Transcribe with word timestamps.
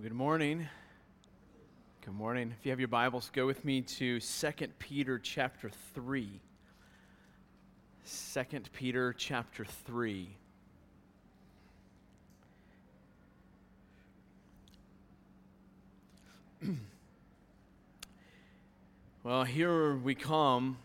Well, 0.00 0.08
good 0.08 0.16
morning. 0.16 0.66
Good 2.06 2.14
morning. 2.14 2.54
If 2.58 2.64
you 2.64 2.70
have 2.70 2.78
your 2.78 2.88
Bibles, 2.88 3.28
go 3.34 3.44
with 3.44 3.66
me 3.66 3.82
to 3.82 4.18
2 4.18 4.52
Peter 4.78 5.18
chapter 5.18 5.70
3. 5.94 6.40
2 8.32 8.44
Peter 8.72 9.12
chapter 9.12 9.66
3. 9.66 10.30
well, 19.22 19.44
here 19.44 19.96
we 19.96 20.14
come 20.14 20.78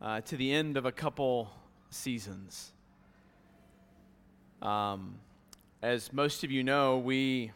uh, 0.00 0.20
to 0.20 0.36
the 0.36 0.52
end 0.52 0.76
of 0.76 0.86
a 0.86 0.92
couple 0.92 1.50
seasons. 1.90 2.70
Um, 4.62 5.16
as 5.82 6.12
most 6.12 6.44
of 6.44 6.52
you 6.52 6.62
know, 6.62 6.98
we 6.98 7.50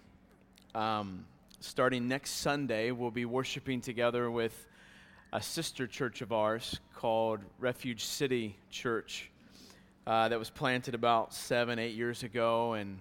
um, 0.75 1.25
starting 1.61 2.09
next 2.09 2.33
Sunday, 2.33 2.91
we'll 2.91 3.11
be 3.11 3.25
worshiping 3.25 3.81
together 3.81 4.31
with 4.31 4.67
a 5.33 5.41
sister 5.41 5.87
church 5.87 6.21
of 6.21 6.33
ours 6.33 6.81
called 6.95 7.41
Refuge 7.61 8.05
City 8.05 8.57
Church 8.71 9.31
uh, 10.07 10.29
that 10.29 10.39
was 10.39 10.51
planted 10.51 10.95
about 10.95 11.33
seven, 11.33 11.79
eight 11.79 11.95
years 11.95 12.25
ago, 12.25 12.73
and 12.73 12.99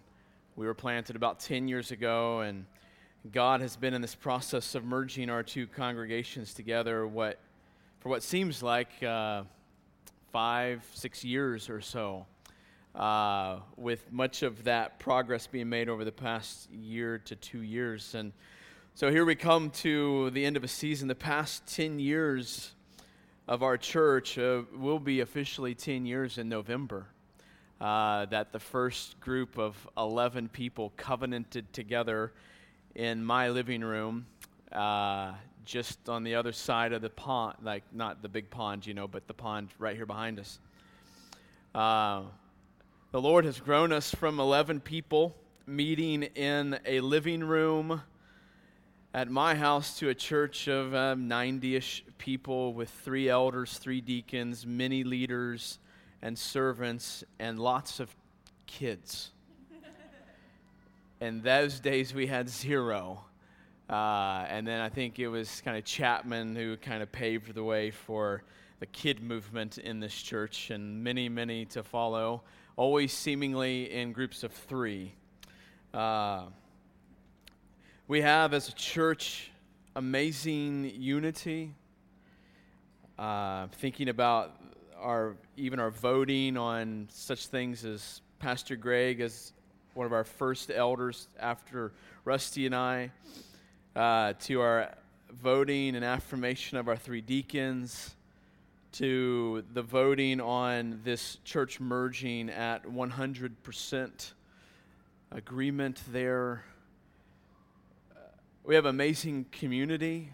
we 0.56 0.68
were 0.68 0.76
planted 0.76 1.16
about 1.16 1.40
10 1.40 1.68
years 1.68 1.92
ago. 1.92 2.42
And 2.42 2.66
God 3.32 3.62
has 3.62 3.76
been 3.76 3.94
in 3.94 4.02
this 4.02 4.16
process 4.16 4.76
of 4.76 4.84
merging 4.84 5.30
our 5.30 5.42
two 5.42 5.66
congregations 5.66 6.54
together 6.54 7.08
what, 7.08 7.40
for 8.02 8.10
what 8.10 8.22
seems 8.22 8.62
like 8.62 9.02
uh, 9.02 9.44
five, 10.32 10.84
six 10.94 11.24
years 11.24 11.70
or 11.70 11.82
so 11.82 12.28
uh, 12.96 13.60
with 13.76 14.12
much 14.12 14.44
of 14.44 14.64
that 14.66 15.00
progress 15.00 15.48
being 15.48 15.70
made 15.70 15.90
over 15.90 16.06
the 16.06 16.12
past 16.12 16.70
year 16.72 17.18
to 17.20 17.36
two 17.36 17.62
years. 17.62 18.14
And 18.16 18.34
so 18.94 19.10
here 19.10 19.26
we 19.26 19.36
come 19.36 19.72
to 19.72 20.30
the 20.32 20.46
end 20.46 20.58
of 20.58 20.64
a 20.64 20.68
season. 20.68 21.08
The 21.08 21.16
past 21.16 21.66
10 21.76 22.00
years 22.00 22.72
of 23.48 23.64
our 23.64 23.78
church 23.78 24.38
uh, 24.38 24.62
will 24.76 25.00
be 25.00 25.22
officially 25.22 25.74
10 25.76 26.06
years 26.06 26.38
in 26.38 26.50
November. 26.50 27.08
Uh, 27.82 28.26
that 28.28 28.54
the 28.54 28.60
first 28.60 29.20
group 29.20 29.58
of 29.58 29.76
11 29.98 30.48
people 30.50 30.94
covenanted 30.96 31.74
together 31.74 32.32
in 32.96 33.26
my 33.26 33.50
living 33.50 33.82
room, 33.82 34.26
uh, 34.72 35.34
just 35.66 36.08
on 36.08 36.24
the 36.24 36.36
other 36.36 36.54
side 36.54 36.94
of 36.94 37.02
the 37.02 37.10
pond, 37.10 37.58
like 37.62 37.84
not 37.92 38.22
the 38.22 38.30
big 38.30 38.50
pond, 38.50 38.86
you 38.86 38.94
know, 38.94 39.08
but 39.08 39.28
the 39.28 39.34
pond 39.34 39.70
right 39.80 39.98
here 39.98 40.06
behind 40.06 40.40
us. 40.40 40.60
The 43.14 43.22
Lord 43.22 43.46
has 43.46 43.60
grown 43.60 43.92
us 43.92 44.10
from 44.10 44.40
11 44.40 44.80
people 44.80 45.36
meeting 45.68 46.24
in 46.24 46.80
a 46.84 47.00
living 47.00 47.44
room 47.44 48.02
at 49.14 49.30
my 49.30 49.54
house 49.54 50.00
to 50.00 50.10
a 50.10 50.16
church 50.16 50.68
of 50.68 51.20
90 51.20 51.68
um, 51.76 51.78
ish 51.78 52.04
people 52.18 52.74
with 52.74 52.90
three 52.90 53.30
elders, 53.30 53.78
three 53.78 54.02
deacons, 54.02 54.66
many 54.66 55.04
leaders 55.04 55.78
and 56.24 56.36
servants, 56.36 57.24
and 57.38 57.60
lots 57.60 58.00
of 58.00 58.16
kids. 58.66 59.30
in 61.22 61.44
those 61.44 61.80
days, 61.80 62.16
we 62.16 62.26
had 62.26 62.50
zero. 62.50 63.26
Uh, 63.88 64.44
and 64.50 64.66
then 64.66 64.82
I 64.82 64.90
think 64.90 65.20
it 65.20 65.28
was 65.28 65.62
kind 65.62 65.78
of 65.78 65.86
Chapman 65.86 66.56
who 66.56 66.78
kind 66.78 67.04
of 67.04 67.12
paved 67.12 67.54
the 67.54 67.64
way 67.64 67.92
for 67.92 68.42
the 68.80 68.88
kid 68.88 69.22
movement 69.22 69.78
in 69.78 70.00
this 70.00 70.20
church, 70.20 70.72
and 70.72 71.04
many, 71.04 71.30
many 71.30 71.66
to 71.66 71.84
follow 71.84 72.42
always 72.76 73.14
seemingly 73.14 73.92
in 73.92 74.14
groups 74.14 74.44
of 74.44 74.52
three. 74.52 75.14
Uh, 75.94 76.46
we 78.08 78.22
have 78.22 78.54
as 78.54 78.68
a 78.68 78.74
church 78.74 79.52
amazing 79.96 80.92
unity. 80.96 81.74
Uh, 83.20 83.68
thinking 83.74 84.10
about 84.10 84.60
our 85.00 85.36
even 85.56 85.80
our 85.80 85.92
voting 85.92 86.58
on 86.58 87.08
such 87.12 87.48
things 87.48 87.86
as 87.86 88.22
Pastor 88.40 88.76
Greg 88.76 89.22
as 89.22 89.54
one 89.94 90.08
of 90.08 90.14
our 90.14 90.24
first 90.24 90.72
elders 90.74 91.28
after 91.40 91.92
Rusty 92.26 92.66
and 92.66 92.74
I, 92.74 93.12
uh, 93.96 94.34
to 94.42 94.62
our 94.62 94.96
voting 95.32 95.96
and 95.96 96.04
affirmation 96.04 96.80
of 96.80 96.88
our 96.88 96.96
three 96.98 97.22
deacons 97.22 98.16
to 98.94 99.64
the 99.74 99.82
voting 99.82 100.40
on 100.40 101.02
this 101.04 101.40
church 101.44 101.80
merging 101.80 102.50
at 102.50 102.86
100% 102.86 104.34
agreement 105.32 106.02
there. 106.12 106.64
Uh, 108.16 108.20
we 108.64 108.76
have 108.76 108.86
amazing 108.86 109.48
community, 109.52 110.32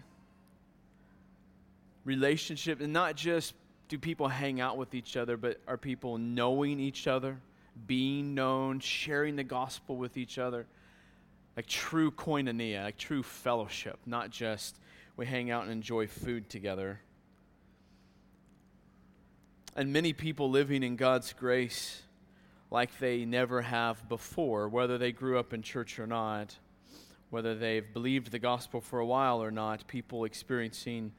relationship, 2.04 2.82
and 2.82 2.92
not 2.92 3.16
just 3.16 3.54
do 3.88 3.96
people 3.98 4.28
hang 4.28 4.60
out 4.60 4.76
with 4.76 4.94
each 4.94 5.16
other, 5.16 5.38
but 5.38 5.58
are 5.66 5.78
people 5.78 6.18
knowing 6.18 6.78
each 6.78 7.06
other, 7.06 7.38
being 7.86 8.34
known, 8.34 8.78
sharing 8.78 9.36
the 9.36 9.44
gospel 9.44 9.96
with 9.96 10.18
each 10.18 10.38
other. 10.38 10.66
Like 11.56 11.66
true 11.66 12.10
koinonia, 12.10 12.84
like 12.84 12.98
true 12.98 13.22
fellowship, 13.22 13.98
not 14.04 14.30
just 14.30 14.76
we 15.16 15.24
hang 15.24 15.50
out 15.50 15.62
and 15.62 15.72
enjoy 15.72 16.06
food 16.06 16.50
together 16.50 17.00
and 19.76 19.92
many 19.92 20.12
people 20.12 20.50
living 20.50 20.82
in 20.82 20.96
God's 20.96 21.32
grace 21.32 22.02
like 22.70 22.98
they 22.98 23.24
never 23.24 23.62
have 23.62 24.08
before, 24.08 24.68
whether 24.68 24.98
they 24.98 25.12
grew 25.12 25.38
up 25.38 25.52
in 25.52 25.62
church 25.62 25.98
or 25.98 26.06
not, 26.06 26.56
whether 27.30 27.54
they've 27.54 27.92
believed 27.92 28.30
the 28.30 28.38
gospel 28.38 28.80
for 28.80 28.98
a 28.98 29.06
while 29.06 29.42
or 29.42 29.50
not, 29.50 29.86
people 29.86 30.24
experiencing 30.24 31.12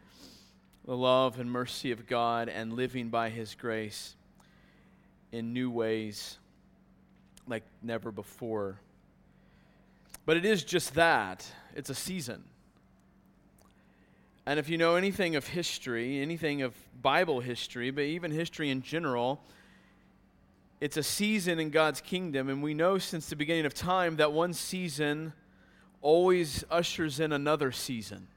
the 0.85 0.95
love 0.95 1.39
and 1.39 1.51
mercy 1.51 1.91
of 1.91 2.07
God 2.07 2.49
and 2.49 2.73
living 2.73 3.09
by 3.09 3.29
His 3.29 3.55
grace 3.55 4.15
in 5.31 5.53
new 5.53 5.69
ways 5.69 6.37
like 7.47 7.63
never 7.81 8.11
before. 8.11 8.79
But 10.25 10.37
it 10.37 10.45
is 10.45 10.63
just 10.63 10.95
that 10.95 11.45
it's 11.75 11.89
a 11.89 11.95
season. 11.95 12.43
And 14.45 14.59
if 14.59 14.69
you 14.69 14.77
know 14.77 14.95
anything 14.95 15.35
of 15.35 15.47
history, 15.47 16.21
anything 16.21 16.61
of 16.61 16.73
Bible 17.01 17.41
history, 17.41 17.91
but 17.91 18.05
even 18.05 18.31
history 18.31 18.69
in 18.69 18.81
general, 18.81 19.41
it's 20.79 20.97
a 20.97 21.03
season 21.03 21.59
in 21.59 21.69
God's 21.69 22.01
kingdom. 22.01 22.49
And 22.49 22.63
we 22.63 22.73
know 22.73 22.97
since 22.97 23.29
the 23.29 23.35
beginning 23.35 23.65
of 23.65 23.73
time 23.73 24.15
that 24.15 24.31
one 24.31 24.53
season 24.53 25.33
always 26.01 26.63
ushers 26.71 27.19
in 27.19 27.31
another 27.31 27.71
season. 27.71 28.27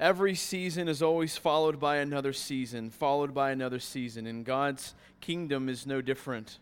Every 0.00 0.34
season 0.34 0.88
is 0.88 1.02
always 1.02 1.36
followed 1.36 1.78
by 1.78 1.96
another 1.96 2.32
season, 2.32 2.90
followed 2.90 3.34
by 3.34 3.50
another 3.50 3.78
season. 3.78 4.26
And 4.26 4.44
God's 4.44 4.94
kingdom 5.20 5.68
is 5.68 5.86
no 5.86 6.00
different. 6.00 6.58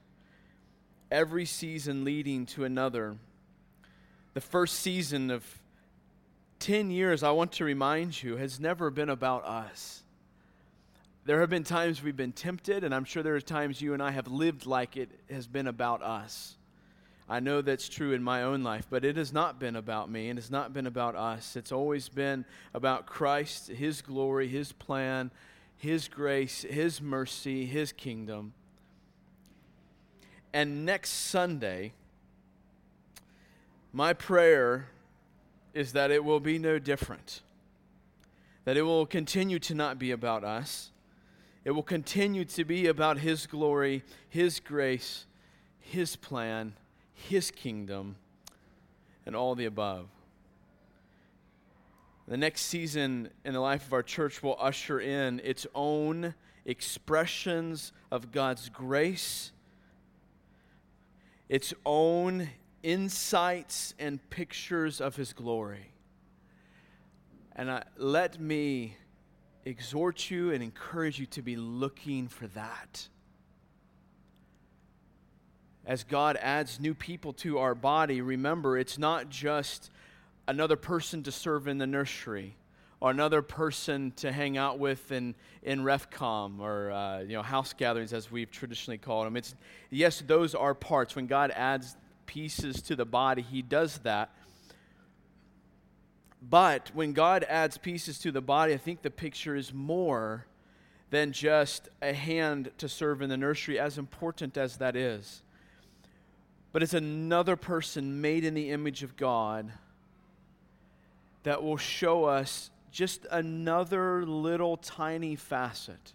Every 1.11 1.47
season 1.47 2.05
leading 2.05 2.47
to 2.47 2.65
another. 2.65 3.16
The 4.34 4.41
first 4.41 4.81
season 4.81 5.31
of 5.31 5.45
10 6.66 6.91
years, 6.91 7.22
I 7.22 7.31
want 7.31 7.53
to 7.53 7.65
remind 7.65 8.21
you, 8.21 8.38
has 8.38 8.59
never 8.59 8.91
been 8.91 9.09
about 9.09 9.44
us. 9.44 10.03
There 11.25 11.38
have 11.38 11.49
been 11.49 11.62
times 11.62 12.03
we've 12.03 12.16
been 12.16 12.32
tempted, 12.32 12.82
and 12.82 12.93
I'm 12.93 13.04
sure 13.04 13.22
there 13.22 13.37
are 13.37 13.41
times 13.41 13.81
you 13.81 13.94
and 13.94 14.03
I 14.03 14.10
have 14.10 14.27
lived 14.27 14.66
like 14.66 14.97
it 14.97 15.09
has 15.31 15.47
been 15.47 15.69
about 15.69 16.03
us. 16.03 16.56
I 17.28 17.38
know 17.38 17.62
that's 17.62 17.88
true 17.88 18.15
in 18.15 18.21
my 18.21 18.43
own 18.43 18.65
life, 18.65 18.88
but 18.91 19.04
it 19.04 19.16
has 19.16 19.32
not 19.32 19.60
been 19.60 19.77
about 19.77 20.10
me 20.10 20.28
and 20.28 20.41
it's 20.41 20.50
not 20.50 20.75
been 20.75 20.88
about 20.88 21.15
us. 21.15 21.54
It's 21.54 21.71
always 21.71 22.09
been 22.09 22.44
about 22.75 23.06
Christ, 23.06 23.69
His 23.69 24.03
glory, 24.03 24.48
His 24.48 24.72
plan, 24.72 25.31
His 25.77 26.09
grace, 26.09 26.62
His 26.62 27.00
mercy, 27.00 27.66
His 27.66 27.93
kingdom. 27.93 28.54
And 30.53 30.84
next 30.84 31.10
Sunday, 31.10 31.93
my 33.93 34.12
prayer 34.12 34.88
is 35.77 35.93
that 35.93 36.11
it 36.11 36.25
will 36.25 36.41
be 36.41 36.59
no 36.59 36.78
different. 36.78 37.43
That 38.65 38.78
it 38.78 38.83
will 38.83 39.05
continue 39.05 39.59
to 39.61 39.75
not 39.75 39.99
be 39.99 40.11
about 40.11 40.43
us. 40.43 40.91
It 41.65 41.73
will 41.73 41.83
continue 41.83 42.47
to 42.47 42.65
be 42.65 42.87
about 42.87 43.19
His 43.19 43.47
glory, 43.47 44.03
His 44.28 44.59
grace, 44.59 45.27
His 45.78 46.17
plan, 46.17 46.73
His 47.13 47.51
kingdom, 47.51 48.17
and 49.27 49.37
all 49.37 49.55
the 49.55 49.67
above. 49.67 50.07
The 52.27 52.39
next 52.39 52.63
season 52.63 53.29
in 53.45 53.53
the 53.53 53.61
life 53.61 53.87
of 53.87 53.93
our 53.93 54.03
church 54.03 54.43
will 54.43 54.57
usher 54.59 54.99
in 54.99 55.41
its 55.45 55.67
own 55.75 56.34
expressions 56.65 57.93
of 58.11 58.33
God's 58.33 58.71
grace, 58.71 59.53
its 61.49 61.75
own 61.84 62.49
insights 62.86 63.94
and 63.98 64.21
pictures 64.30 65.00
of 65.00 65.16
his 65.16 65.33
glory. 65.33 65.91
And 67.56 67.68
uh, 67.68 67.80
let 67.97 68.41
me 68.41 68.97
exhort 69.65 70.30
you 70.30 70.53
and 70.53 70.62
encourage 70.62 71.18
you 71.18 71.27
to 71.27 71.42
be 71.42 71.56
looking 71.56 72.28
for 72.28 72.47
that. 72.48 73.09
as 75.86 76.03
God 76.03 76.36
adds 76.42 76.80
new 76.80 76.94
people 76.94 77.33
to 77.34 77.59
our 77.59 77.74
body, 77.74 78.21
remember 78.21 78.77
it's 78.77 78.98
not 78.98 79.30
just 79.30 79.91
another 80.48 80.77
person 80.77 81.22
to 81.22 81.33
serve 81.33 81.68
in 81.68 81.78
the 81.78 81.86
nursery 81.86 82.56
or 82.98 83.10
another 83.10 83.41
person 83.41 84.12
to 84.16 84.33
hang 84.33 84.56
out 84.56 84.78
with 84.78 85.12
in, 85.12 85.34
in 85.62 85.80
refcom 85.80 86.60
or 86.60 86.91
uh, 86.91 87.21
you 87.21 87.34
know 87.34 87.42
house 87.42 87.72
gatherings 87.72 88.12
as 88.12 88.30
we've 88.30 88.50
traditionally 88.50 88.98
called 88.98 89.27
them 89.27 89.36
it's 89.36 89.54
yes 89.91 90.22
those 90.27 90.54
are 90.54 90.74
parts 90.74 91.15
when 91.15 91.27
god 91.27 91.50
adds 91.54 91.97
pieces 92.27 92.83
to 92.83 92.97
the 92.97 93.05
body 93.05 93.43
he 93.43 93.63
does 93.63 93.99
that. 93.99 94.31
But 96.43 96.91
when 96.95 97.13
god 97.13 97.45
adds 97.49 97.78
pieces 97.78 98.19
to 98.21 98.31
the 98.31 98.41
body 98.41 98.75
i 98.75 98.77
think 98.77 99.03
the 99.03 99.11
picture 99.11 99.57
is 99.57 99.73
more 99.73 100.47
than 101.11 101.33
just 101.33 101.89
a 102.03 102.13
hand 102.13 102.71
to 102.78 102.89
serve 102.89 103.23
in 103.23 103.28
the 103.28 103.37
nursery 103.37 103.78
as 103.78 103.97
important 103.97 104.57
as 104.57 104.77
that 104.78 104.97
is. 104.97 105.43
But 106.73 106.83
it's 106.83 106.95
another 106.95 107.57
person 107.57 108.21
made 108.21 108.45
in 108.45 108.55
the 108.55 108.71
image 108.71 109.03
of 109.03 109.17
god 109.17 109.72
that 111.45 111.63
will 111.63 111.77
show 111.77 112.25
us 112.25 112.71
just 112.91 113.27
another 113.31 114.25
little 114.25 114.77
tiny 114.79 115.37
facet 115.37 116.15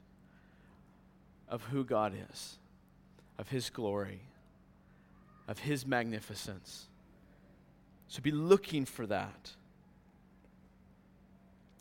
of 1.47 1.63
who 1.65 1.83
God 1.83 2.13
is, 2.31 2.57
of 3.37 3.47
His 3.49 3.69
glory, 3.69 4.21
of 5.51 5.59
His 5.59 5.85
magnificence. 5.85 6.87
So 8.07 8.21
be 8.21 8.31
looking 8.31 8.85
for 8.85 9.05
that. 9.05 9.51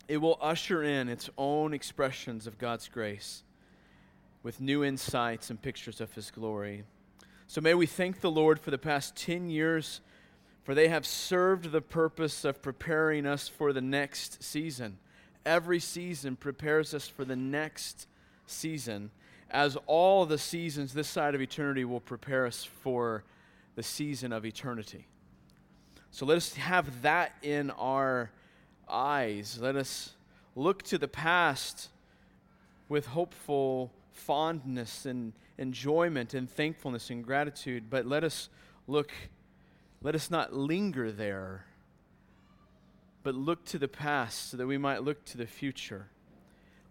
It 0.07 0.17
will 0.17 0.37
usher 0.41 0.83
in 0.83 1.09
its 1.09 1.29
own 1.37 1.73
expressions 1.73 2.45
of 2.45 2.59
God's 2.59 2.87
grace 2.87 3.43
with 4.43 4.61
new 4.61 4.83
insights 4.83 5.49
and 5.49 5.61
pictures 5.61 5.99
of 5.99 6.13
His 6.13 6.29
glory. 6.29 6.83
So 7.47 7.61
may 7.61 7.73
we 7.73 7.85
thank 7.85 8.21
the 8.21 8.31
Lord 8.31 8.59
for 8.59 8.71
the 8.71 8.77
past 8.77 9.15
10 9.15 9.49
years 9.49 10.01
for 10.63 10.75
they 10.75 10.89
have 10.89 11.05
served 11.05 11.71
the 11.71 11.81
purpose 11.81 12.45
of 12.45 12.61
preparing 12.61 13.25
us 13.25 13.47
for 13.47 13.73
the 13.73 13.81
next 13.81 14.43
season. 14.43 14.99
Every 15.45 15.79
season 15.79 16.35
prepares 16.35 16.93
us 16.93 17.07
for 17.07 17.25
the 17.25 17.35
next 17.35 18.07
season, 18.45 19.09
as 19.49 19.77
all 19.87 20.25
the 20.25 20.37
seasons 20.37 20.93
this 20.93 21.07
side 21.07 21.33
of 21.33 21.41
eternity 21.41 21.83
will 21.83 21.99
prepare 21.99 22.45
us 22.45 22.63
for 22.63 23.23
the 23.75 23.83
season 23.83 24.33
of 24.33 24.45
eternity. 24.45 25.07
So 26.11 26.25
let 26.25 26.37
us 26.37 26.53
have 26.55 27.01
that 27.03 27.33
in 27.41 27.71
our 27.71 28.31
eyes. 28.89 29.59
Let 29.61 29.75
us 29.75 30.13
look 30.55 30.83
to 30.83 30.97
the 30.97 31.07
past 31.07 31.89
with 32.89 33.05
hopeful 33.07 33.91
fondness 34.11 35.05
and 35.05 35.33
enjoyment 35.57 36.33
and 36.33 36.49
thankfulness 36.49 37.09
and 37.09 37.23
gratitude, 37.23 37.89
but 37.89 38.05
let 38.05 38.23
us 38.23 38.49
look 38.87 39.11
let 40.03 40.15
us 40.15 40.31
not 40.31 40.53
linger 40.53 41.11
there, 41.11 41.65
but 43.21 43.35
look 43.35 43.63
to 43.65 43.77
the 43.77 43.87
past 43.87 44.49
so 44.49 44.57
that 44.57 44.65
we 44.65 44.79
might 44.79 45.03
look 45.03 45.23
to 45.25 45.37
the 45.37 45.45
future. 45.45 46.07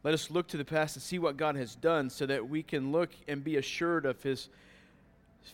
Let 0.04 0.14
us 0.14 0.30
look 0.30 0.46
to 0.48 0.56
the 0.56 0.64
past 0.64 0.94
and 0.94 1.02
see 1.02 1.18
what 1.18 1.36
God 1.36 1.56
has 1.56 1.74
done 1.74 2.08
so 2.08 2.24
that 2.26 2.48
we 2.48 2.62
can 2.62 2.92
look 2.92 3.10
and 3.26 3.42
be 3.42 3.56
assured 3.56 4.06
of 4.06 4.22
His 4.22 4.48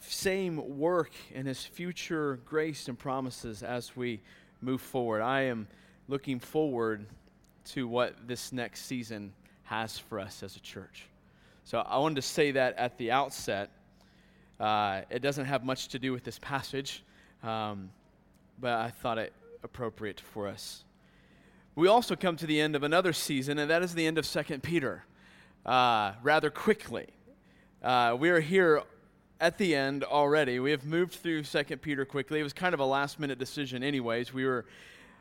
same 0.00 0.79
work 0.79 1.12
and 1.35 1.47
His 1.47 1.65
future 1.65 2.38
grace 2.44 2.88
and 2.88 2.99
promises 2.99 3.62
as 3.62 3.97
we 3.97 4.21
move 4.61 4.81
forward. 4.81 5.23
I 5.23 5.43
am 5.43 5.69
looking 6.09 6.38
forward 6.38 7.06
to 7.67 7.88
what 7.88 8.29
this 8.29 8.53
next 8.53 8.87
season 8.87 9.33
has 9.65 9.99
for 9.99 10.21
us 10.21 10.43
as 10.43 10.56
a 10.56 10.61
church. 10.61 11.06
So 11.65 11.79
I 11.79 11.99
wanted 11.99 12.17
to 12.17 12.23
say 12.23 12.53
that 12.53 12.77
at 12.79 12.97
the 12.99 13.11
outset. 13.11 13.71
Uh, 14.59 15.03
it 15.11 15.21
doesn't 15.21 15.47
have 15.47 15.65
much 15.65 15.89
to 15.89 15.99
do 15.99 16.12
with 16.12 16.25
this 16.25 16.39
passage. 16.39 17.03
Um, 17.43 17.91
but 18.59 18.73
I 18.73 18.91
thought 18.91 19.19
it 19.19 19.32
appropriate 19.62 20.21
for 20.21 20.47
us. 20.47 20.85
We 21.75 21.89
also 21.89 22.17
come 22.17 22.37
to 22.37 22.47
the 22.47 22.61
end 22.61 22.75
of 22.75 22.82
another 22.82 23.12
season, 23.12 23.59
and 23.59 23.71
that 23.71 23.82
is 23.82 23.94
the 23.94 24.06
end 24.06 24.17
of 24.17 24.25
Second 24.25 24.62
Peter, 24.62 25.05
uh, 25.67 26.12
rather 26.23 26.50
quickly. 26.50 27.09
Uh, 27.82 28.17
we 28.19 28.31
are 28.31 28.41
here 28.41 28.82
at 29.41 29.59
the 29.59 29.75
end 29.75 30.05
already. 30.05 30.61
We 30.61 30.71
have 30.71 30.85
moved 30.85 31.15
through 31.15 31.44
Second 31.44 31.83
Peter 31.83 32.05
quickly. 32.05 32.41
It 32.41 32.43
was 32.43 32.53
kind 32.53 32.75
of 32.75 32.81
a 32.81 32.85
last 32.85 33.21
minute 33.21 33.38
decision, 33.38 33.83
anyways. 33.83 34.33
We 34.33 34.44
were 34.47 34.65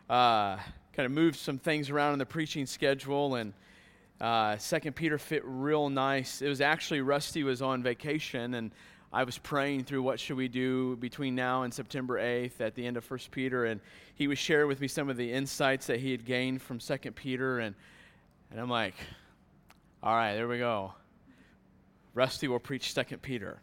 uh, 0.10 0.58
kind 0.94 1.06
of 1.06 1.12
moved 1.12 1.38
some 1.38 1.58
things 1.58 1.90
around 1.90 2.14
in 2.14 2.20
the 2.20 2.26
preaching 2.26 2.66
schedule, 2.66 3.36
and 3.36 3.54
uh, 4.22 4.58
Second 4.58 4.96
Peter 4.96 5.18
fit 5.18 5.44
real 5.46 5.90
nice. 5.90 6.42
It 6.42 6.48
was 6.48 6.62
actually 6.62 7.02
Rusty 7.02 7.44
was 7.44 7.62
on 7.62 7.84
vacation, 7.84 8.54
and 8.54 8.72
I 9.12 9.24
was 9.24 9.38
praying 9.38 9.84
through 9.84 10.04
what 10.04 10.20
should 10.20 10.38
we 10.38 10.48
do 10.48 10.96
between 10.98 11.36
now 11.36 11.64
and 11.64 11.74
September 11.74 12.18
8th 12.20 12.62
at 12.62 12.76
the 12.76 12.86
end 12.86 12.98
of 12.98 13.04
First 13.04 13.32
Peter, 13.32 13.66
and 13.66 13.82
he 14.16 14.28
was 14.28 14.38
sharing 14.38 14.68
with 14.68 14.80
me 14.80 14.88
some 14.88 15.10
of 15.10 15.18
the 15.18 15.32
insights 15.32 15.88
that 15.88 16.00
he 16.00 16.12
had 16.12 16.26
gained 16.26 16.62
from 16.62 16.80
Second 16.80 17.16
Peter, 17.16 17.60
and, 17.60 17.76
and 18.52 18.60
I'm 18.60 18.70
like, 18.70 18.96
all 20.02 20.16
right, 20.16 20.36
there 20.36 20.48
we 20.48 20.60
go. 20.60 20.94
Rusty 22.14 22.48
will 22.48 22.60
preach 22.60 22.94
Second 22.94 23.22
Peter. 23.22 23.60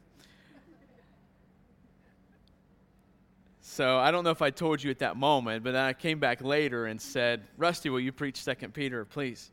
So 3.73 3.99
I 3.99 4.11
don't 4.11 4.23
know 4.23 4.33
if 4.33 4.43
I 4.43 4.51
told 4.51 4.83
you 4.83 4.91
at 4.91 4.99
that 4.99 5.17
moment, 5.17 5.65
but 5.65 5.73
then 5.73 5.83
I 5.83 5.95
came 5.95 6.19
back 6.19 6.43
later 6.43 6.85
and 6.85 7.01
said, 7.01 7.41
Rusty, 7.57 7.89
will 7.89 8.01
you 8.01 8.13
preach 8.13 8.45
2 8.45 8.55
Peter, 8.69 9.07
please? 9.07 9.51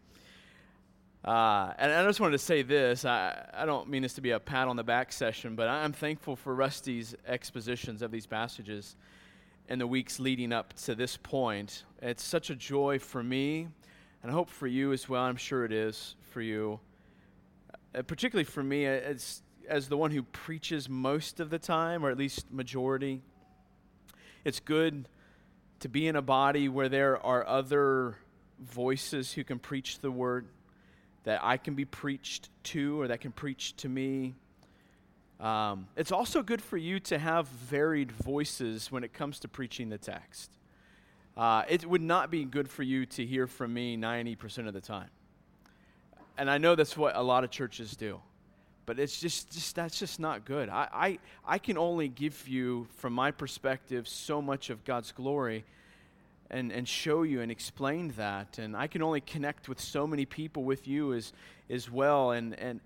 Uh, 1.24 1.71
and 1.77 1.89
I 1.89 2.04
just 2.04 2.19
wanted 2.19 2.33
to 2.33 2.44
say 2.44 2.62
this. 2.62 3.06
I, 3.06 3.50
I 3.54 3.66
don't 3.66 3.88
mean 3.88 4.01
this 4.01 4.16
to 4.16 4.21
be 4.21 4.31
a 4.31 4.39
pat 4.42 4.68
on 4.68 4.75
the 4.75 4.83
back 4.83 5.13
session, 5.13 5.56
but 5.56 5.69
I'm 5.69 5.94
thankful 5.94 6.36
for 6.36 6.54
Rusty's 6.54 7.16
expositions 7.25 8.01
of 8.01 8.12
these 8.12 8.25
passages 8.25 8.98
in 9.69 9.80
the 9.80 9.88
weeks 9.88 10.19
leading 10.19 10.51
up 10.51 10.74
to 10.83 10.95
this 10.95 11.16
point. 11.16 11.86
It's 12.01 12.21
such 12.21 12.50
a 12.50 12.56
joy 12.56 13.00
for 13.00 13.24
me, 13.24 13.69
and 14.21 14.30
I 14.30 14.33
hope 14.33 14.50
for 14.50 14.68
you 14.68 14.92
as 14.92 15.07
well. 15.07 15.24
I'm 15.24 15.38
sure 15.38 15.63
it 15.63 15.71
is 15.71 16.18
for 16.31 16.42
you. 16.42 16.81
Uh, 17.95 18.01
particularly 18.01 18.44
for 18.44 18.63
me, 18.63 18.86
as, 18.86 19.44
as 19.69 19.88
the 19.88 19.95
one 19.95 20.12
who 20.12 20.24
preaches 20.24 20.89
most 20.89 21.39
of 21.39 21.50
the 21.50 21.57
time, 21.57 22.06
or 22.06 22.12
at 22.12 22.18
least 22.18 22.51
majority. 22.51 23.21
It's 24.45 24.62
good 24.62 25.07
to 25.81 25.89
be 25.89 26.07
in 26.07 26.15
a 26.15 26.21
body 26.21 26.69
where 26.69 26.88
there 26.88 27.24
are 27.25 27.45
other 27.45 28.15
voices 28.59 29.33
who 29.33 29.44
can 29.44 29.59
preach 29.59 30.00
the 30.00 30.12
word 30.12 30.47
that 31.24 31.41
I 31.44 31.57
can 31.57 31.75
be 31.75 31.86
preached 31.86 32.50
to 32.63 33.01
or 33.01 33.07
that 33.09 33.19
can 33.19 33.31
preach 33.31 33.75
to 33.77 33.89
me. 33.89 34.36
Um, 35.39 35.88
it's 35.97 36.12
also 36.12 36.41
good 36.41 36.62
for 36.62 36.77
you 36.77 37.00
to 37.01 37.18
have 37.18 37.47
varied 37.47 38.12
voices 38.12 38.91
when 38.91 39.03
it 39.03 39.13
comes 39.13 39.39
to 39.41 39.47
preaching 39.47 39.89
the 39.89 39.97
text. 39.97 40.51
Uh, 41.35 41.63
it 41.69 41.85
would 41.85 42.01
not 42.01 42.31
be 42.31 42.45
good 42.45 42.69
for 42.69 42.83
you 42.83 43.06
to 43.07 43.25
hear 43.25 43.47
from 43.47 43.73
me 43.73 43.97
90% 43.97 44.68
of 44.68 44.73
the 44.73 44.81
time. 44.81 45.09
And 46.37 46.49
I 46.49 46.57
know 46.57 46.75
that's 46.75 46.95
what 46.95 47.16
a 47.16 47.21
lot 47.21 47.44
of 47.44 47.52
churches 47.52 47.95
do. 47.95 48.21
But 48.90 48.98
it's 48.98 49.19
just, 49.19 49.52
just 49.52 49.76
that's 49.76 50.00
just 50.00 50.19
not 50.19 50.46
good. 50.46 50.68
I, 50.68 50.88
I, 50.92 51.19
I 51.46 51.58
can 51.60 51.78
only 51.78 52.08
give 52.08 52.48
you, 52.48 52.88
from 52.98 53.14
my 53.14 53.30
perspective, 53.30 54.08
so 54.08 54.42
much 54.42 54.72
of 54.72 54.84
God's 54.84 55.12
glory 55.12 55.64
and, 56.50 56.72
and 56.72 56.88
show 56.88 57.22
you 57.22 57.42
and 57.42 57.52
explain 57.52 58.14
that. 58.18 58.58
And 58.58 58.76
I 58.76 58.88
can 58.88 59.04
only 59.04 59.22
connect 59.22 59.69
with 59.69 59.80
so 59.80 60.08
many 60.08 60.26
people 60.26 60.64
with 60.64 60.88
you 60.88 61.14
as, 61.14 61.34
as 61.69 61.92
well. 61.92 62.31
And, 62.31 62.58
and, 62.58 62.80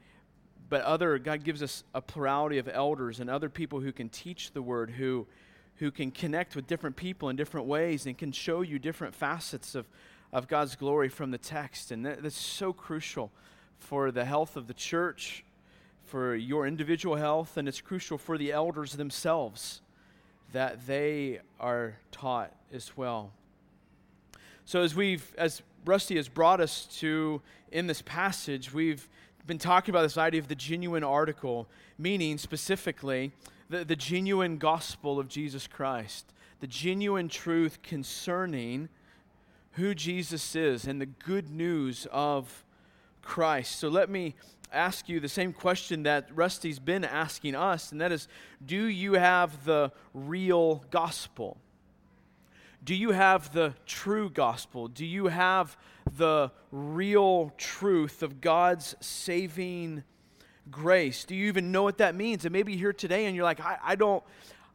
but 0.68 0.82
other, 0.82 1.18
God 1.20 1.46
gives 1.46 1.64
us 1.64 1.86
a 1.96 2.02
plurality 2.02 2.58
of 2.58 2.68
elders 2.68 3.22
and 3.22 3.30
other 3.30 3.48
people 3.48 3.80
who 3.80 3.94
can 3.94 4.10
teach 4.10 4.52
the 4.52 4.62
word, 4.62 4.90
who, 4.90 5.26
who 5.78 5.90
can 5.90 6.12
connect 6.12 6.54
with 6.54 6.68
different 6.68 6.98
people 6.98 7.30
in 7.30 7.38
different 7.38 7.66
ways 7.66 8.08
and 8.08 8.18
can 8.18 8.34
show 8.34 8.60
you 8.60 8.78
different 8.78 9.16
facets 9.16 9.74
of, 9.74 9.86
of 10.34 10.50
God's 10.50 10.76
glory 10.76 11.08
from 11.08 11.32
the 11.32 11.38
text. 11.38 11.92
And 11.92 12.06
that, 12.06 12.22
that's 12.22 12.38
so 12.38 12.74
crucial 12.74 13.32
for 13.80 14.12
the 14.12 14.26
health 14.26 14.58
of 14.58 14.68
the 14.68 14.74
church, 14.74 15.46
for 16.06 16.36
your 16.36 16.68
individual 16.68 17.16
health, 17.16 17.58
and 17.58 17.68
it's 17.68 17.82
crucial 17.82 18.18
for 18.18 18.38
the 18.38 18.52
elders 18.52 18.94
themselves 18.94 19.82
that 20.52 20.86
they 20.86 21.40
are 21.60 21.96
taught 22.12 22.54
as 22.72 22.96
well. 22.96 23.32
So 24.66 24.82
as 24.82 24.96
we've 24.96 25.34
as 25.38 25.62
Rusty 25.86 26.16
has 26.16 26.30
brought 26.30 26.62
us 26.62 26.86
to 27.00 27.42
in 27.72 27.88
this 27.88 28.02
passage, 28.02 28.74
we've 28.74 29.10
been 29.46 29.58
talking 29.58 29.92
about 29.92 30.04
this 30.04 30.18
idea 30.18 30.40
of 30.40 30.48
the 30.48 30.56
genuine 30.56 31.04
article, 31.04 31.68
meaning 31.98 32.38
specifically 32.38 33.32
the, 33.70 33.84
the 33.84 33.96
genuine 33.96 34.58
gospel 34.58 35.20
of 35.20 35.28
Jesus 35.28 35.68
Christ, 35.68 36.32
the 36.62 36.68
genuine 36.68 37.28
truth 37.28 37.82
concerning 37.82 38.88
who 39.74 39.94
Jesus 39.94 40.56
is 40.56 40.88
and 40.88 41.02
the 41.02 41.08
good 41.08 41.50
news 41.50 42.08
of 42.12 42.64
Christ. 43.24 43.80
So 43.80 43.90
let 43.90 44.10
me 44.10 44.36
ask 44.72 45.10
you 45.10 45.20
the 45.20 45.30
same 45.30 45.54
question 45.54 46.04
that 46.04 46.30
Rusty's 46.34 46.80
been 46.80 47.04
asking 47.04 47.56
us, 47.56 47.92
and 47.92 48.02
that 48.02 48.12
is 48.12 48.28
do 48.66 48.86
you 48.86 49.14
have 49.14 49.66
the 49.66 49.92
real 50.14 50.84
gospel? 50.92 51.58
Do 52.84 52.94
you 52.96 53.12
have 53.12 53.54
the 53.54 53.74
true 53.86 54.30
gospel? 54.30 54.88
Do 54.88 55.06
you 55.06 55.28
have 55.28 55.78
the 56.18 56.52
real 56.72 57.54
truth 57.58 58.24
of 58.24 58.42
God's 58.42 58.96
saving 59.00 60.04
grace. 60.72 61.26
Do 61.26 61.36
you 61.36 61.48
even 61.48 61.72
know 61.72 61.84
what 61.84 61.98
that 61.98 62.16
means? 62.16 62.46
And 62.46 62.54
maybe 62.54 62.74
you're 62.74 62.80
here 62.80 62.94
today 62.94 63.26
and 63.26 63.36
you're 63.36 63.46
like, 63.46 63.60
I, 63.60 63.78
I 63.84 63.96
don't. 63.96 64.24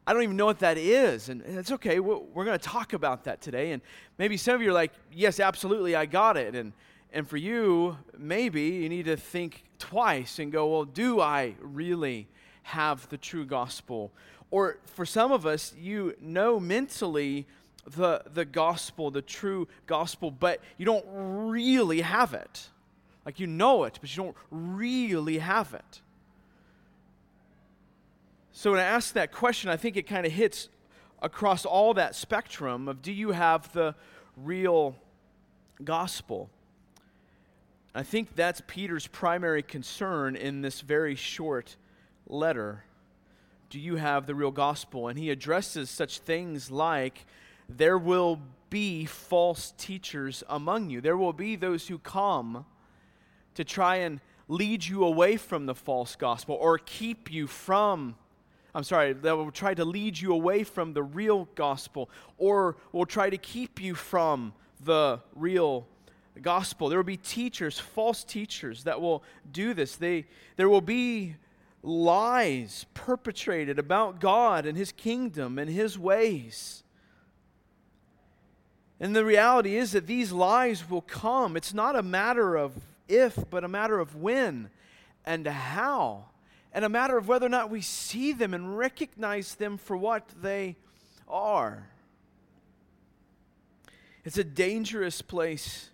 I 0.07 0.13
don't 0.13 0.23
even 0.23 0.37
know 0.37 0.47
what 0.47 0.59
that 0.59 0.79
is. 0.79 1.29
And 1.29 1.43
it's 1.43 1.71
okay. 1.73 1.99
We're, 1.99 2.17
we're 2.17 2.45
going 2.45 2.57
to 2.57 2.65
talk 2.65 2.93
about 2.93 3.25
that 3.25 3.41
today. 3.41 3.73
And 3.73 3.81
maybe 4.17 4.37
some 4.37 4.55
of 4.55 4.61
you 4.63 4.71
are 4.71 4.73
like, 4.73 4.91
yes, 5.13 5.39
absolutely, 5.39 5.95
I 5.95 6.07
got 6.07 6.35
it. 6.35 6.55
And, 6.55 6.73
and 7.11 7.27
for 7.27 7.37
you, 7.37 7.97
maybe 8.17 8.61
you 8.61 8.89
need 8.89 9.05
to 9.05 9.17
think 9.17 9.63
twice 9.79 10.39
and 10.39 10.51
go, 10.51 10.67
well, 10.67 10.85
do 10.85 11.19
I 11.19 11.55
really 11.59 12.27
have 12.63 13.09
the 13.09 13.17
true 13.17 13.45
gospel? 13.45 14.11
Or 14.51 14.77
for 14.85 15.05
some 15.05 15.31
of 15.31 15.45
us, 15.45 15.73
you 15.77 16.15
know 16.21 16.59
mentally 16.59 17.47
the, 17.85 18.21
the 18.31 18.45
gospel, 18.45 19.09
the 19.09 19.21
true 19.21 19.67
gospel, 19.87 20.29
but 20.29 20.61
you 20.77 20.85
don't 20.85 21.05
really 21.07 22.01
have 22.01 22.33
it. 22.33 22.69
Like 23.25 23.39
you 23.39 23.47
know 23.47 23.83
it, 23.85 23.97
but 23.99 24.15
you 24.15 24.23
don't 24.23 24.37
really 24.51 25.39
have 25.39 25.73
it. 25.73 26.01
So 28.51 28.71
when 28.71 28.79
I 28.79 28.83
ask 28.83 29.13
that 29.13 29.31
question, 29.31 29.69
I 29.69 29.77
think 29.77 29.97
it 29.97 30.03
kind 30.03 30.25
of 30.25 30.31
hits 30.31 30.69
across 31.21 31.65
all 31.65 31.93
that 31.95 32.15
spectrum 32.15 32.87
of 32.87 33.01
do 33.01 33.11
you 33.11 33.31
have 33.31 33.71
the 33.73 33.95
real 34.35 34.95
gospel? 35.83 36.49
I 37.93 38.03
think 38.03 38.35
that's 38.35 38.61
Peter's 38.67 39.07
primary 39.07 39.63
concern 39.63 40.35
in 40.35 40.61
this 40.61 40.81
very 40.81 41.15
short 41.15 41.75
letter. 42.27 42.83
Do 43.69 43.79
you 43.79 43.95
have 43.95 44.27
the 44.27 44.35
real 44.35 44.51
gospel? 44.51 45.07
And 45.07 45.17
he 45.17 45.31
addresses 45.31 45.89
such 45.89 46.19
things 46.19 46.69
like 46.69 47.25
there 47.67 47.97
will 47.97 48.39
be 48.69 49.05
false 49.05 49.73
teachers 49.77 50.43
among 50.47 50.91
you. 50.91 51.01
There 51.01 51.17
will 51.17 51.33
be 51.33 51.55
those 51.55 51.87
who 51.87 51.97
come 51.97 52.65
to 53.55 53.63
try 53.63 53.97
and 53.97 54.19
lead 54.47 54.85
you 54.85 55.03
away 55.03 55.37
from 55.37 55.65
the 55.65 55.75
false 55.75 56.15
gospel 56.15 56.55
or 56.55 56.77
keep 56.77 57.31
you 57.31 57.47
from 57.47 58.15
I'm 58.73 58.83
sorry, 58.83 59.13
that 59.13 59.35
will 59.35 59.49
try 59.49 59.73
to 59.73 59.83
lead 59.83 60.19
you 60.19 60.31
away 60.31 60.63
from 60.63 60.93
the 60.93 61.01
real 61.01 61.49
gospel 61.55 62.07
or 62.37 62.77
will 62.91 63.07
try 63.07 63.29
to 63.29 63.37
keep 63.37 63.81
you 63.81 63.95
from 63.95 64.53
the 64.79 65.19
real 65.35 65.87
gospel. 66.41 66.89
There 66.89 66.99
will 66.99 67.03
be 67.03 67.17
teachers, 67.17 67.79
false 67.79 68.23
teachers, 68.23 68.83
that 68.83 69.01
will 69.01 69.23
do 69.51 69.73
this. 69.73 69.95
They, 69.95 70.25
there 70.55 70.69
will 70.69 70.81
be 70.81 71.35
lies 71.81 72.85
perpetrated 72.93 73.79
about 73.79 74.19
God 74.19 74.65
and 74.65 74.77
His 74.77 74.91
kingdom 74.91 75.57
and 75.57 75.69
His 75.69 75.97
ways. 75.97 76.83
And 78.99 79.15
the 79.15 79.25
reality 79.25 79.77
is 79.77 79.93
that 79.93 80.07
these 80.07 80.31
lies 80.31 80.89
will 80.89 81.01
come. 81.01 81.55
It's 81.55 81.73
not 81.73 81.95
a 81.95 82.03
matter 82.03 82.55
of 82.55 82.73
if, 83.07 83.37
but 83.49 83.63
a 83.63 83.69
matter 83.69 83.99
of 83.99 84.15
when 84.15 84.69
and 85.25 85.47
how 85.47 86.25
and 86.73 86.85
a 86.85 86.89
matter 86.89 87.17
of 87.17 87.27
whether 87.27 87.45
or 87.45 87.49
not 87.49 87.69
we 87.69 87.81
see 87.81 88.31
them 88.33 88.53
and 88.53 88.77
recognize 88.77 89.55
them 89.55 89.77
for 89.77 89.97
what 89.97 90.27
they 90.41 90.75
are. 91.27 91.89
It's 94.23 94.37
a 94.37 94.43
dangerous 94.43 95.21
place 95.21 95.88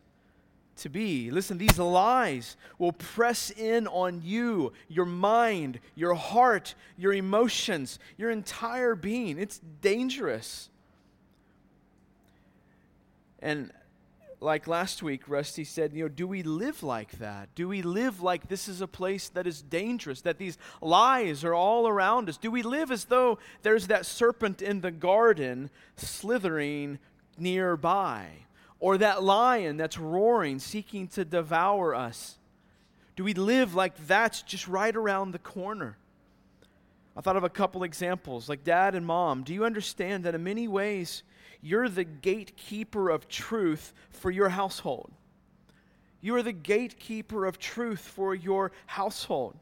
to 0.78 0.90
be. 0.90 1.32
Listen, 1.32 1.58
these 1.58 1.80
lies 1.80 2.58
will 2.78 2.92
press 2.92 3.50
in 3.52 3.88
on 3.88 4.22
you, 4.24 4.74
your 4.88 5.06
mind, 5.06 5.80
your 5.96 6.16
heart, 6.16 6.76
your 6.98 7.14
emotions, 7.14 8.00
your 8.18 8.30
entire 8.30 8.96
being. 8.96 9.40
It's 9.40 9.60
dangerous. 9.82 10.70
And 13.40 13.72
like 14.42 14.68
last 14.68 15.02
week, 15.02 15.28
Rusty 15.28 15.64
said, 15.64 15.94
you 15.94 16.04
know, 16.04 16.10
do 16.10 16.28
we 16.28 16.44
live 16.44 16.84
like 16.84 17.12
that? 17.20 17.50
Do 17.56 17.68
we 17.68 17.82
live 17.82 18.22
like 18.22 18.48
this 18.48 18.68
is 18.68 18.82
a 18.82 18.88
place 18.88 19.30
that 19.30 19.48
is 19.48 19.62
dangerous, 19.62 20.22
that 20.22 20.38
these 20.38 20.58
lies 20.82 21.44
are 21.44 21.54
all 21.54 21.88
around 21.88 22.30
us? 22.30 22.38
Do 22.38 22.52
we 22.52 22.62
live 22.62 22.92
as 22.92 23.06
though 23.06 23.40
there's 23.64 23.88
that 23.88 24.06
serpent 24.06 24.62
in 24.62 24.82
the 24.82 24.92
garden 24.92 25.70
slithering 25.96 27.00
nearby? 27.38 28.28
Or 28.80 28.98
that 28.98 29.24
lion 29.24 29.78
that's 29.78 29.98
roaring, 29.98 30.60
seeking 30.60 31.08
to 31.10 31.26
devour 31.26 31.96
us? 31.96 32.38
Do 33.16 33.24
we 33.24 33.34
live 33.34 33.74
like 33.76 34.08
that's 34.08 34.42
just 34.42 34.68
right 34.68 34.96
around 34.96 35.32
the 35.32 35.40
corner? 35.40 35.98
I 37.16 37.22
thought 37.22 37.38
of 37.38 37.46
a 37.46 37.50
couple 37.50 37.84
examples, 37.84 38.50
like 38.50 38.64
dad 38.64 38.94
and 38.94 39.06
mom. 39.06 39.44
Do 39.44 39.54
you 39.54 39.64
understand 39.64 40.26
that 40.26 40.36
in 40.36 40.44
many 40.44 40.68
ways, 40.68 41.24
you're 41.66 41.90
the 41.90 42.04
gatekeeper 42.04 43.10
of 43.10 43.28
truth 43.28 43.92
for 44.12 44.30
your 44.30 44.50
household. 44.50 45.12
You 46.22 46.36
are 46.36 46.44
the 46.44 46.52
gatekeeper 46.52 47.46
of 47.46 47.58
truth 47.58 48.02
for 48.02 48.36
your 48.36 48.72
household. 48.86 49.58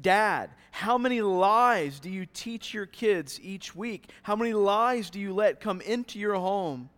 Dad, 0.00 0.50
how 0.72 0.98
many 0.98 1.22
lies 1.22 2.00
do 2.00 2.10
you 2.10 2.26
teach 2.26 2.74
your 2.74 2.86
kids 2.86 3.40
each 3.40 3.74
week? 3.74 4.10
How 4.24 4.34
many 4.34 4.52
lies 4.52 5.08
do 5.08 5.20
you 5.20 5.32
let 5.32 5.60
come 5.60 5.80
into 5.80 6.18
your 6.18 6.34
home? 6.34 6.90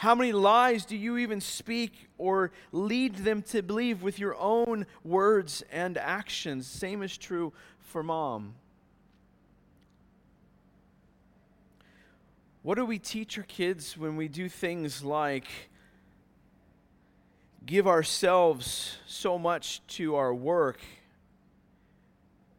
How 0.00 0.14
many 0.14 0.32
lies 0.32 0.86
do 0.86 0.96
you 0.96 1.18
even 1.18 1.42
speak 1.42 2.08
or 2.16 2.52
lead 2.72 3.16
them 3.16 3.42
to 3.42 3.60
believe 3.60 4.02
with 4.02 4.18
your 4.18 4.34
own 4.36 4.86
words 5.04 5.62
and 5.70 5.98
actions? 5.98 6.66
Same 6.66 7.02
is 7.02 7.18
true 7.18 7.52
for 7.80 8.02
mom. 8.02 8.54
What 12.62 12.76
do 12.76 12.86
we 12.86 12.98
teach 12.98 13.36
our 13.36 13.44
kids 13.44 13.98
when 13.98 14.16
we 14.16 14.26
do 14.26 14.48
things 14.48 15.04
like 15.04 15.48
give 17.66 17.86
ourselves 17.86 18.96
so 19.04 19.38
much 19.38 19.86
to 19.98 20.14
our 20.14 20.32
work 20.32 20.80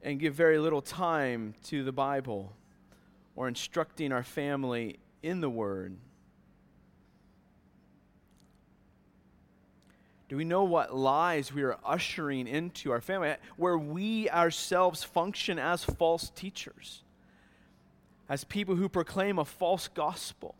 and 0.03 0.19
give 0.19 0.35
very 0.35 0.59
little 0.59 0.83
time 0.83 1.55
to 1.63 1.83
the 1.83 1.91
Bible 1.91 2.53
or 3.35 3.47
instructing 3.47 4.11
our 4.11 4.21
family 4.21 4.99
in 5.23 5.41
the 5.41 5.49
Word? 5.49 5.97
Do 10.31 10.37
we 10.37 10.45
know 10.45 10.63
what 10.63 10.95
lies 10.95 11.53
we 11.53 11.61
are 11.61 11.77
ushering 11.85 12.47
into 12.47 12.91
our 12.91 13.01
family 13.01 13.35
where 13.57 13.77
we 13.77 14.29
ourselves 14.29 15.03
function 15.03 15.59
as 15.59 15.83
false 15.83 16.31
teachers? 16.33 17.03
as 18.31 18.45
people 18.45 18.77
who 18.77 18.87
proclaim 18.87 19.37
a 19.37 19.43
false 19.43 19.89
gospel. 19.89 20.55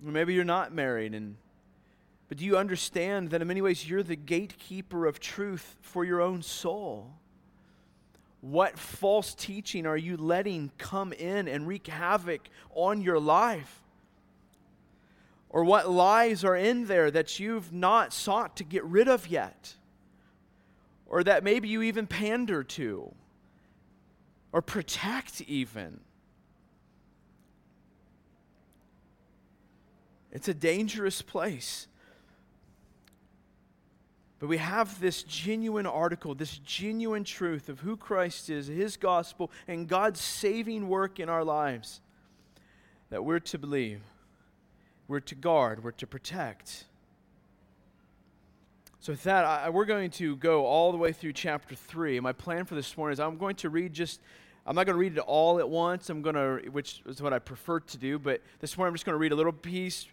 Maybe 0.00 0.32
you're 0.32 0.44
not 0.44 0.72
married 0.72 1.14
and 1.14 1.36
but 2.30 2.38
do 2.38 2.46
you 2.46 2.56
understand 2.56 3.30
that 3.30 3.42
in 3.42 3.48
many 3.48 3.60
ways 3.60 3.86
you're 3.86 4.02
the 4.02 4.16
gatekeeper 4.16 5.04
of 5.04 5.20
truth 5.20 5.76
for 5.82 6.06
your 6.06 6.22
own 6.22 6.40
soul? 6.40 7.10
What 8.40 8.78
false 8.78 9.34
teaching 9.34 9.86
are 9.86 9.96
you 9.96 10.16
letting 10.16 10.72
come 10.78 11.12
in 11.12 11.46
and 11.46 11.68
wreak 11.68 11.86
havoc 11.86 12.48
on 12.74 13.02
your 13.02 13.18
life? 13.18 13.82
Or 15.50 15.64
what 15.64 15.90
lies 15.90 16.44
are 16.44 16.56
in 16.56 16.86
there 16.86 17.10
that 17.10 17.40
you've 17.40 17.72
not 17.72 18.12
sought 18.12 18.56
to 18.56 18.64
get 18.64 18.84
rid 18.84 19.08
of 19.08 19.28
yet? 19.28 19.74
Or 21.06 21.24
that 21.24 21.42
maybe 21.42 21.68
you 21.68 21.82
even 21.82 22.06
pander 22.06 22.62
to? 22.62 23.14
or 24.52 24.62
protect, 24.62 25.40
even. 25.42 26.00
It's 30.32 30.48
a 30.48 30.54
dangerous 30.54 31.22
place. 31.22 31.86
But 34.38 34.48
we 34.48 34.58
have 34.58 35.00
this 35.00 35.22
genuine 35.24 35.86
article, 35.86 36.34
this 36.34 36.58
genuine 36.58 37.24
truth 37.24 37.68
of 37.68 37.80
who 37.80 37.96
Christ 37.96 38.50
is, 38.50 38.68
His 38.68 38.96
gospel, 38.96 39.50
and 39.66 39.88
God's 39.88 40.20
saving 40.20 40.88
work 40.88 41.18
in 41.18 41.28
our 41.28 41.44
lives 41.44 42.00
that 43.10 43.24
we're 43.24 43.40
to 43.40 43.58
believe, 43.58 44.00
we're 45.08 45.20
to 45.20 45.34
guard, 45.34 45.82
we're 45.82 45.90
to 45.92 46.06
protect. 46.06 46.84
So, 49.00 49.12
with 49.12 49.22
that, 49.24 49.44
I, 49.44 49.70
we're 49.70 49.86
going 49.86 50.10
to 50.12 50.36
go 50.36 50.66
all 50.66 50.92
the 50.92 50.98
way 50.98 51.12
through 51.12 51.32
chapter 51.32 51.74
3. 51.74 52.20
My 52.20 52.32
plan 52.32 52.66
for 52.66 52.74
this 52.74 52.96
morning 52.96 53.14
is 53.14 53.20
I'm 53.20 53.38
going 53.38 53.56
to 53.56 53.70
read 53.70 53.94
just, 53.94 54.20
I'm 54.66 54.76
not 54.76 54.84
going 54.84 54.96
to 54.96 55.00
read 55.00 55.16
it 55.16 55.20
all 55.20 55.58
at 55.58 55.68
once, 55.68 56.10
I'm 56.10 56.20
going 56.20 56.34
to, 56.34 56.70
which 56.70 57.00
is 57.06 57.22
what 57.22 57.32
I 57.32 57.38
prefer 57.38 57.80
to 57.80 57.98
do, 57.98 58.18
but 58.18 58.42
this 58.60 58.76
morning 58.76 58.90
I'm 58.90 58.94
just 58.94 59.06
going 59.06 59.14
to 59.14 59.18
read 59.18 59.32
a 59.32 59.36
little 59.36 59.52
piece. 59.52 60.06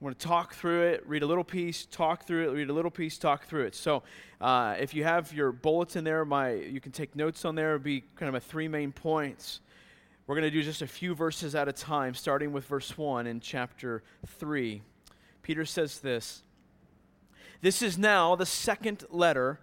I'm 0.00 0.04
going 0.04 0.14
to 0.14 0.26
talk 0.26 0.54
through 0.54 0.82
it, 0.82 1.02
read 1.06 1.22
a 1.22 1.26
little 1.26 1.42
piece, 1.42 1.86
talk 1.86 2.26
through 2.26 2.50
it, 2.50 2.52
read 2.52 2.68
a 2.68 2.72
little 2.72 2.90
piece, 2.90 3.16
talk 3.16 3.46
through 3.46 3.64
it. 3.64 3.74
So, 3.74 4.02
uh, 4.42 4.76
if 4.78 4.92
you 4.92 5.02
have 5.04 5.32
your 5.32 5.50
bulletin 5.52 6.04
there, 6.04 6.24
my 6.26 6.52
you 6.52 6.80
can 6.80 6.92
take 6.92 7.16
notes 7.16 7.46
on 7.46 7.54
there. 7.54 7.76
It'll 7.76 7.82
be 7.82 8.04
kind 8.14 8.28
of 8.28 8.34
my 8.34 8.40
three 8.40 8.68
main 8.68 8.92
points. 8.92 9.60
We're 10.26 10.34
going 10.34 10.50
to 10.50 10.50
do 10.50 10.62
just 10.62 10.82
a 10.82 10.86
few 10.86 11.14
verses 11.14 11.54
at 11.54 11.68
a 11.68 11.72
time, 11.72 12.14
starting 12.14 12.52
with 12.52 12.64
verse 12.66 12.98
1 12.98 13.26
in 13.26 13.40
chapter 13.40 14.02
3. 14.26 14.82
Peter 15.42 15.64
says 15.64 16.00
this 16.00 16.42
this 17.60 17.82
is 17.82 17.96
now 17.96 18.36
the 18.36 18.46
second 18.46 19.04
letter 19.10 19.58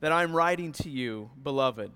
that 0.00 0.12
I'm 0.12 0.34
writing 0.34 0.72
to 0.72 0.90
you, 0.90 1.30
beloved. 1.42 1.90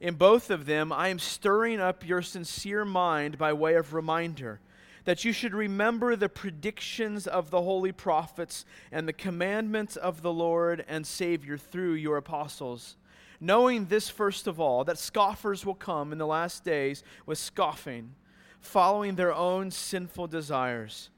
In 0.00 0.14
both 0.14 0.50
of 0.50 0.66
them, 0.66 0.92
I 0.92 1.08
am 1.08 1.18
stirring 1.18 1.80
up 1.80 2.06
your 2.06 2.22
sincere 2.22 2.84
mind 2.84 3.38
by 3.38 3.52
way 3.52 3.74
of 3.74 3.94
reminder, 3.94 4.60
that 5.04 5.24
you 5.24 5.32
should 5.32 5.54
remember 5.54 6.16
the 6.16 6.28
predictions 6.28 7.26
of 7.26 7.50
the 7.50 7.62
holy 7.62 7.92
prophets 7.92 8.64
and 8.90 9.06
the 9.06 9.12
commandments 9.12 9.96
of 9.96 10.22
the 10.22 10.32
Lord 10.32 10.84
and 10.88 11.06
Savior 11.06 11.58
through 11.58 11.94
your 11.94 12.16
apostles. 12.16 12.96
Knowing 13.44 13.86
this, 13.86 14.08
first 14.08 14.46
of 14.46 14.60
all, 14.60 14.84
that 14.84 14.96
scoffers 14.96 15.66
will 15.66 15.74
come 15.74 16.12
in 16.12 16.18
the 16.18 16.26
last 16.26 16.62
days 16.62 17.02
with 17.26 17.36
scoffing, 17.36 18.14
following 18.60 19.16
their 19.16 19.34
own 19.34 19.68
sinful 19.68 20.28
desires. 20.28 21.10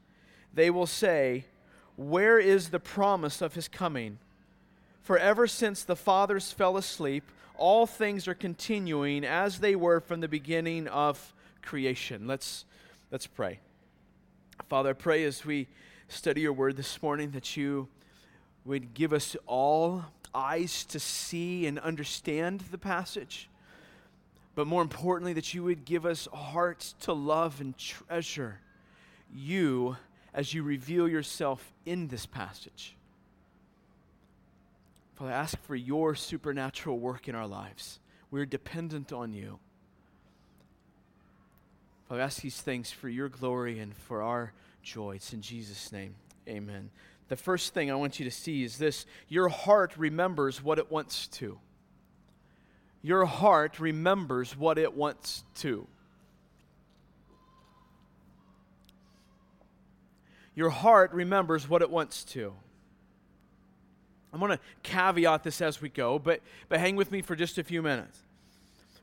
They 0.51 0.71
will 0.71 0.87
say, 0.87 1.45
Where 1.95 2.39
is 2.39 2.69
the 2.69 2.79
promise 2.79 3.43
of 3.43 3.53
his 3.53 3.67
coming? 3.67 4.17
For 5.03 5.19
ever 5.19 5.45
since 5.45 5.83
the 5.83 5.95
fathers 5.95 6.51
fell 6.51 6.77
asleep, 6.77 7.23
all 7.57 7.85
things 7.85 8.27
are 8.27 8.33
continuing 8.33 9.23
as 9.23 9.59
they 9.59 9.75
were 9.75 9.99
from 9.99 10.19
the 10.19 10.27
beginning 10.27 10.87
of 10.87 11.31
creation. 11.61 12.25
Let's, 12.25 12.65
let's 13.11 13.27
pray. 13.27 13.59
Father, 14.67 14.89
I 14.89 14.93
pray 14.93 15.25
as 15.25 15.45
we 15.45 15.67
study 16.07 16.41
your 16.41 16.53
word 16.53 16.75
this 16.75 17.03
morning 17.03 17.29
that 17.31 17.55
you 17.55 17.87
would 18.65 18.95
give 18.95 19.13
us 19.13 19.35
all 19.45 20.05
eyes 20.35 20.83
to 20.85 20.99
see 20.99 21.65
and 21.65 21.79
understand 21.79 22.61
the 22.71 22.77
passage, 22.77 23.49
but 24.53 24.67
more 24.67 24.81
importantly, 24.81 25.33
that 25.33 25.53
you 25.53 25.63
would 25.63 25.85
give 25.85 26.05
us 26.05 26.27
hearts 26.33 26.93
to 27.01 27.13
love 27.13 27.61
and 27.61 27.77
treasure 27.77 28.59
you 29.33 29.97
as 30.33 30.53
you 30.53 30.63
reveal 30.63 31.07
yourself 31.07 31.73
in 31.85 32.07
this 32.09 32.25
passage. 32.25 32.95
Father, 35.15 35.31
I 35.31 35.35
ask 35.35 35.57
for 35.63 35.75
your 35.75 36.13
supernatural 36.13 36.99
work 36.99 37.27
in 37.27 37.35
our 37.35 37.47
lives. 37.47 37.99
We're 38.31 38.45
dependent 38.45 39.13
on 39.13 39.31
you. 39.31 39.59
Father, 42.09 42.21
I 42.21 42.25
ask 42.25 42.41
these 42.41 42.59
things 42.59 42.91
for 42.91 43.07
your 43.07 43.29
glory 43.29 43.79
and 43.79 43.95
for 43.95 44.21
our 44.21 44.51
joy. 44.83 45.15
It's 45.15 45.31
in 45.31 45.41
Jesus' 45.41 45.91
name. 45.91 46.15
Amen. 46.47 46.89
The 47.27 47.35
first 47.35 47.73
thing 47.73 47.89
I 47.89 47.95
want 47.95 48.19
you 48.19 48.25
to 48.25 48.31
see 48.31 48.63
is 48.63 48.77
this 48.77 49.05
your 49.27 49.49
heart 49.49 49.93
remembers 49.97 50.63
what 50.63 50.77
it 50.77 50.91
wants 50.91 51.27
to. 51.27 51.59
Your 53.01 53.25
heart 53.25 53.79
remembers 53.79 54.57
what 54.57 54.77
it 54.77 54.93
wants 54.93 55.43
to. 55.55 55.87
Your 60.55 60.69
heart 60.69 61.13
remembers 61.13 61.69
what 61.69 61.81
it 61.81 61.89
wants 61.89 62.23
to. 62.25 62.53
I'm 64.31 64.39
going 64.39 64.51
to 64.51 64.59
caveat 64.83 65.43
this 65.43 65.61
as 65.61 65.81
we 65.81 65.89
go, 65.89 66.19
but, 66.19 66.41
but 66.67 66.79
hang 66.79 66.95
with 66.95 67.11
me 67.11 67.21
for 67.21 67.35
just 67.35 67.57
a 67.57 67.63
few 67.63 67.81
minutes. 67.81 68.19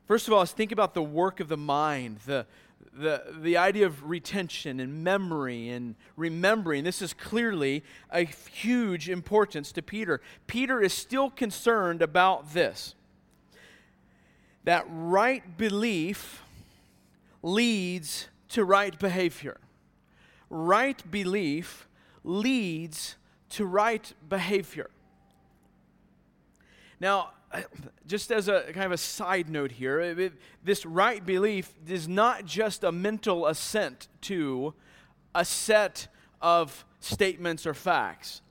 First 0.05 0.27
of 0.27 0.33
all, 0.33 0.39
let's 0.39 0.51
think 0.51 0.71
about 0.71 0.93
the 0.93 1.01
work 1.01 1.39
of 1.39 1.47
the 1.47 1.57
mind, 1.57 2.19
the, 2.25 2.45
the, 2.95 3.23
the 3.41 3.57
idea 3.57 3.85
of 3.85 4.07
retention 4.07 4.79
and 4.79 5.03
memory 5.03 5.69
and 5.69 5.95
remembering. 6.15 6.83
This 6.83 7.01
is 7.01 7.13
clearly 7.13 7.83
a 8.11 8.23
huge 8.23 9.09
importance 9.09 9.71
to 9.73 9.81
Peter. 9.81 10.21
Peter 10.47 10.81
is 10.81 10.93
still 10.93 11.29
concerned 11.29 12.01
about 12.01 12.53
this 12.53 12.95
that 14.65 14.85
right 14.87 15.57
belief 15.57 16.41
leads 17.41 18.29
to 18.49 18.63
right 18.63 18.97
behavior. 18.97 19.57
Right 20.49 21.11
belief 21.11 21.87
leads 22.23 23.17
to 23.49 23.65
right 23.65 24.13
behavior. 24.29 24.89
Now, 26.99 27.31
just 28.07 28.31
as 28.31 28.47
a 28.47 28.63
kind 28.73 28.85
of 28.85 28.91
a 28.91 28.97
side 28.97 29.49
note 29.49 29.71
here, 29.71 29.99
it, 29.99 30.33
this 30.63 30.85
right 30.85 31.25
belief 31.25 31.73
is 31.87 32.07
not 32.07 32.45
just 32.45 32.83
a 32.83 32.91
mental 32.91 33.47
assent 33.47 34.07
to 34.21 34.73
a 35.35 35.45
set 35.45 36.07
of 36.41 36.85
statements 36.99 37.65
or 37.65 37.73
facts. 37.73 38.41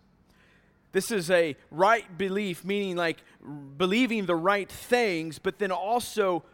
This 0.93 1.11
is 1.11 1.31
a 1.31 1.57
right 1.71 2.19
belief, 2.19 2.65
meaning 2.65 2.97
like 2.97 3.23
believing 3.77 4.27
the 4.27 4.37
right 4.37 4.71
things, 4.71 5.39
but 5.39 5.59
then 5.59 5.73
also 5.73 6.45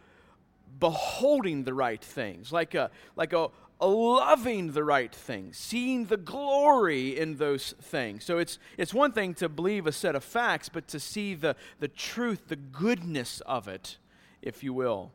beholding 0.78 1.64
the 1.64 1.74
right 1.74 2.02
things, 2.02 2.52
like 2.52 2.74
a, 2.74 2.90
like 3.16 3.32
a, 3.32 3.50
loving 3.80 4.72
the 4.72 4.82
right 4.82 5.14
things, 5.14 5.56
seeing 5.56 6.06
the 6.06 6.16
glory 6.16 7.16
in 7.18 7.36
those 7.36 7.74
things. 7.80 8.24
So 8.24 8.38
it's, 8.38 8.58
it's 8.76 8.92
one 8.92 9.12
thing 9.12 9.34
to 9.34 9.48
believe 9.48 9.86
a 9.86 9.92
set 9.92 10.16
of 10.16 10.24
facts, 10.24 10.68
but 10.68 10.88
to 10.88 11.00
see 11.00 11.34
the, 11.34 11.54
the 11.78 11.88
truth, 11.88 12.48
the 12.48 12.56
goodness 12.56 13.40
of 13.42 13.68
it, 13.68 13.98
if 14.42 14.64
you 14.64 14.72
will. 14.72 15.12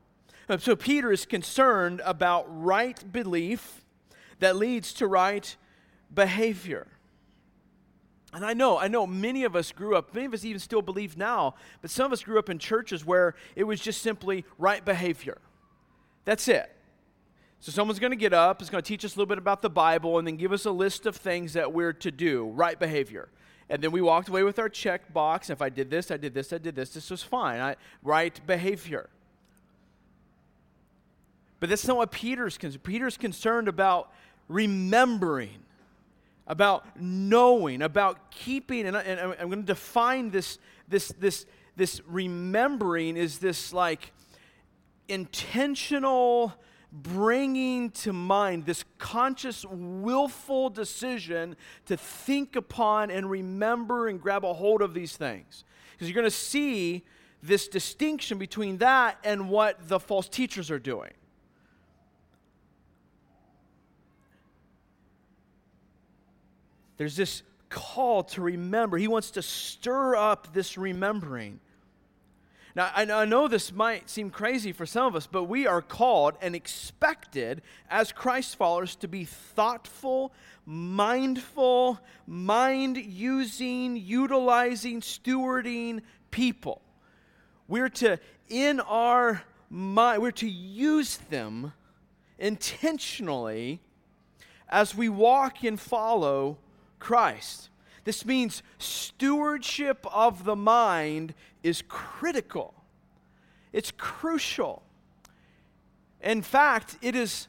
Uh, 0.47 0.57
so 0.57 0.75
Peter 0.75 1.11
is 1.11 1.25
concerned 1.25 2.01
about 2.05 2.45
right 2.47 3.11
belief 3.11 3.83
that 4.39 4.55
leads 4.55 4.93
to 4.93 5.07
right 5.07 5.55
behavior. 6.13 6.87
And 8.33 8.43
I 8.43 8.53
know, 8.53 8.79
I 8.79 8.87
know 8.87 9.05
many 9.05 9.43
of 9.43 9.55
us 9.55 9.71
grew 9.71 9.95
up, 9.95 10.13
many 10.13 10.25
of 10.25 10.33
us 10.33 10.43
even 10.43 10.59
still 10.59 10.81
believe 10.81 11.17
now, 11.17 11.55
but 11.81 11.91
some 11.91 12.07
of 12.07 12.13
us 12.13 12.23
grew 12.23 12.39
up 12.39 12.49
in 12.49 12.57
churches 12.57 13.05
where 13.05 13.35
it 13.55 13.65
was 13.65 13.79
just 13.79 14.01
simply 14.01 14.43
right 14.57 14.83
behavior. 14.83 15.37
That's 16.25 16.47
it. 16.47 16.75
So, 17.63 17.71
someone's 17.71 17.99
going 17.99 18.11
to 18.11 18.17
get 18.17 18.33
up, 18.33 18.61
is 18.61 18.69
going 18.69 18.83
to 18.83 18.85
teach 18.85 19.05
us 19.05 19.15
a 19.15 19.17
little 19.17 19.25
bit 19.25 19.37
about 19.37 19.61
the 19.61 19.69
Bible, 19.69 20.17
and 20.17 20.27
then 20.27 20.35
give 20.35 20.51
us 20.51 20.65
a 20.65 20.71
list 20.71 21.05
of 21.05 21.15
things 21.15 21.53
that 21.53 21.71
we're 21.71 21.93
to 21.93 22.11
do, 22.11 22.49
right 22.49 22.77
behavior. 22.77 23.29
And 23.69 23.81
then 23.81 23.93
we 23.93 24.01
walked 24.01 24.27
away 24.27 24.43
with 24.43 24.59
our 24.59 24.67
check 24.67 25.13
box. 25.13 25.49
If 25.49 25.61
I 25.61 25.69
did 25.69 25.89
this, 25.89 26.11
I 26.11 26.17
did 26.17 26.33
this, 26.33 26.51
I 26.51 26.57
did 26.57 26.75
this, 26.75 26.89
this 26.89 27.09
was 27.09 27.23
fine. 27.23 27.61
I, 27.61 27.77
right 28.03 28.37
behavior. 28.45 29.09
But 31.61 31.69
that's 31.69 31.87
not 31.87 31.95
what 31.95 32.11
Peter's 32.11 32.57
concerned. 32.57 32.83
Peter's 32.83 33.15
concerned 33.15 33.69
about 33.69 34.11
remembering, 34.49 35.63
about 36.47 36.99
knowing, 36.99 37.81
about 37.81 38.29
keeping. 38.29 38.87
And, 38.87 38.97
I, 38.97 39.03
and 39.03 39.21
I'm 39.39 39.47
going 39.47 39.61
to 39.61 39.65
define 39.65 40.31
this, 40.31 40.59
this, 40.89 41.13
this, 41.17 41.45
this 41.77 42.01
remembering 42.07 43.15
is 43.15 43.39
this 43.39 43.71
like 43.71 44.11
intentional 45.07 46.51
bringing 46.93 47.89
to 47.89 48.13
mind 48.13 48.65
this 48.65 48.85
conscious, 48.99 49.65
willful 49.65 50.69
decision 50.69 51.55
to 51.87 51.97
think 51.97 52.55
upon 52.55 53.09
and 53.09 53.29
remember 53.29 54.07
and 54.07 54.21
grab 54.21 54.45
a 54.45 54.53
hold 54.53 54.81
of 54.83 54.93
these 54.93 55.17
things. 55.17 55.63
Because 55.91 56.07
you're 56.07 56.15
going 56.15 56.25
to 56.25 56.31
see 56.31 57.03
this 57.41 57.67
distinction 57.67 58.37
between 58.37 58.77
that 58.77 59.17
and 59.23 59.49
what 59.49 59.87
the 59.87 59.99
false 59.99 60.29
teachers 60.29 60.69
are 60.69 60.79
doing. 60.79 61.11
There's 66.97 67.15
this 67.15 67.41
call 67.69 68.23
to 68.23 68.41
remember. 68.41 68.97
He 68.97 69.07
wants 69.07 69.31
to 69.31 69.41
stir 69.41 70.15
up 70.15 70.53
this 70.53 70.77
remembering. 70.77 71.59
Now, 72.75 72.89
I 72.95 73.25
know 73.25 73.47
this 73.47 73.71
might 73.71 74.09
seem 74.09 74.31
crazy 74.31 74.71
for 74.71 74.87
some 74.87 75.05
of 75.05 75.15
us, 75.15 75.27
but 75.27 75.43
we 75.43 75.67
are 75.67 75.81
called 75.81 76.35
and 76.41 76.55
expected 76.55 77.61
as 77.87 78.11
Christ 78.11 78.55
followers 78.55 78.95
to 78.95 79.07
be 79.07 79.25
thoughtful, 79.25 80.33
mindful, 80.65 81.99
mind 82.25 82.97
using, 82.97 83.95
utilizing, 83.95 85.01
stewarding 85.01 86.01
people. 86.31 86.81
We're 87.67 87.89
to, 87.89 88.19
in 88.49 88.79
our 88.79 89.43
mind, 89.69 90.23
we're 90.23 90.31
to 90.31 90.49
use 90.49 91.17
them 91.29 91.73
intentionally 92.39 93.81
as 94.67 94.95
we 94.95 95.09
walk 95.09 95.63
and 95.63 95.79
follow 95.79 96.57
Christ. 96.97 97.69
This 98.03 98.25
means 98.25 98.63
stewardship 98.79 100.05
of 100.11 100.43
the 100.43 100.55
mind 100.55 101.35
is 101.63 101.83
critical, 101.87 102.73
it's 103.71 103.91
crucial. 103.91 104.83
In 106.21 106.41
fact, 106.41 106.97
it 107.01 107.15
is 107.15 107.47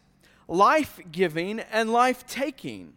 life 0.48 0.98
giving 1.12 1.60
and 1.60 1.92
life 1.92 2.26
taking. 2.26 2.94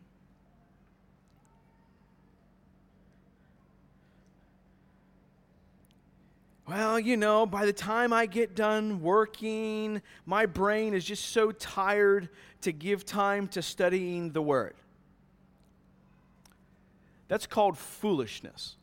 Well, 6.68 7.00
you 7.00 7.16
know, 7.16 7.46
by 7.46 7.66
the 7.66 7.72
time 7.72 8.12
I 8.12 8.26
get 8.26 8.56
done 8.56 9.02
working, 9.02 10.02
my 10.26 10.46
brain 10.46 10.94
is 10.94 11.06
just 11.06 11.26
so 11.26 11.52
tired 11.52 12.28
to 12.62 12.74
give 12.74 13.06
time 13.06 13.48
to 13.50 13.62
studying 13.62 14.32
the 14.32 14.42
Word. 14.42 14.76
That's 17.28 17.46
called 17.46 17.78
foolishness. 17.78 18.77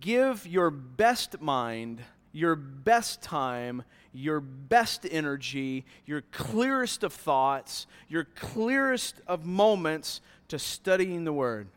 Give 0.00 0.46
your 0.46 0.70
best 0.70 1.40
mind, 1.40 2.00
your 2.32 2.56
best 2.56 3.22
time, 3.22 3.82
your 4.12 4.40
best 4.40 5.06
energy, 5.10 5.84
your 6.06 6.22
clearest 6.32 7.02
of 7.02 7.12
thoughts, 7.12 7.86
your 8.08 8.24
clearest 8.34 9.20
of 9.26 9.44
moments 9.44 10.20
to 10.48 10.58
studying 10.58 11.24
the 11.24 11.32
Word. 11.32 11.68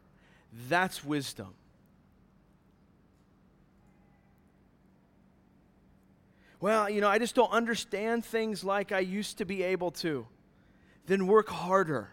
That's 0.70 1.04
wisdom. 1.04 1.54
Well, 6.60 6.89
you 6.89 7.02
know, 7.02 7.10
I 7.10 7.20
just 7.20 7.36
don't 7.36 7.52
understand 7.52 8.26
things 8.26 8.63
like 8.63 8.91
I 8.91 9.00
used 9.00 9.38
to 9.39 9.46
be 9.46 9.63
able 9.63 9.91
to. 9.91 10.26
then 11.08 11.26
work 11.26 11.50
harder. 11.50 12.10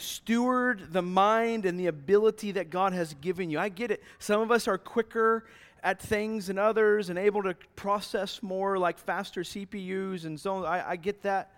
Steward 0.00 0.92
the 0.92 1.02
mind 1.02 1.66
and 1.66 1.78
the 1.78 1.86
ability 1.86 2.52
that 2.52 2.70
God 2.70 2.92
has 2.92 3.14
given 3.14 3.50
you. 3.50 3.58
I 3.58 3.68
get 3.68 3.90
it. 3.90 4.02
Some 4.18 4.40
of 4.40 4.50
us 4.50 4.68
are 4.68 4.78
quicker 4.78 5.44
at 5.82 6.00
things 6.00 6.46
than 6.46 6.58
others 6.58 7.08
and 7.08 7.18
able 7.18 7.42
to 7.42 7.54
process 7.76 8.42
more, 8.42 8.78
like 8.78 8.98
faster 8.98 9.42
CPUs 9.42 10.24
and 10.24 10.38
so 10.38 10.56
on. 10.56 10.64
I, 10.64 10.90
I 10.90 10.96
get 10.96 11.22
that. 11.22 11.52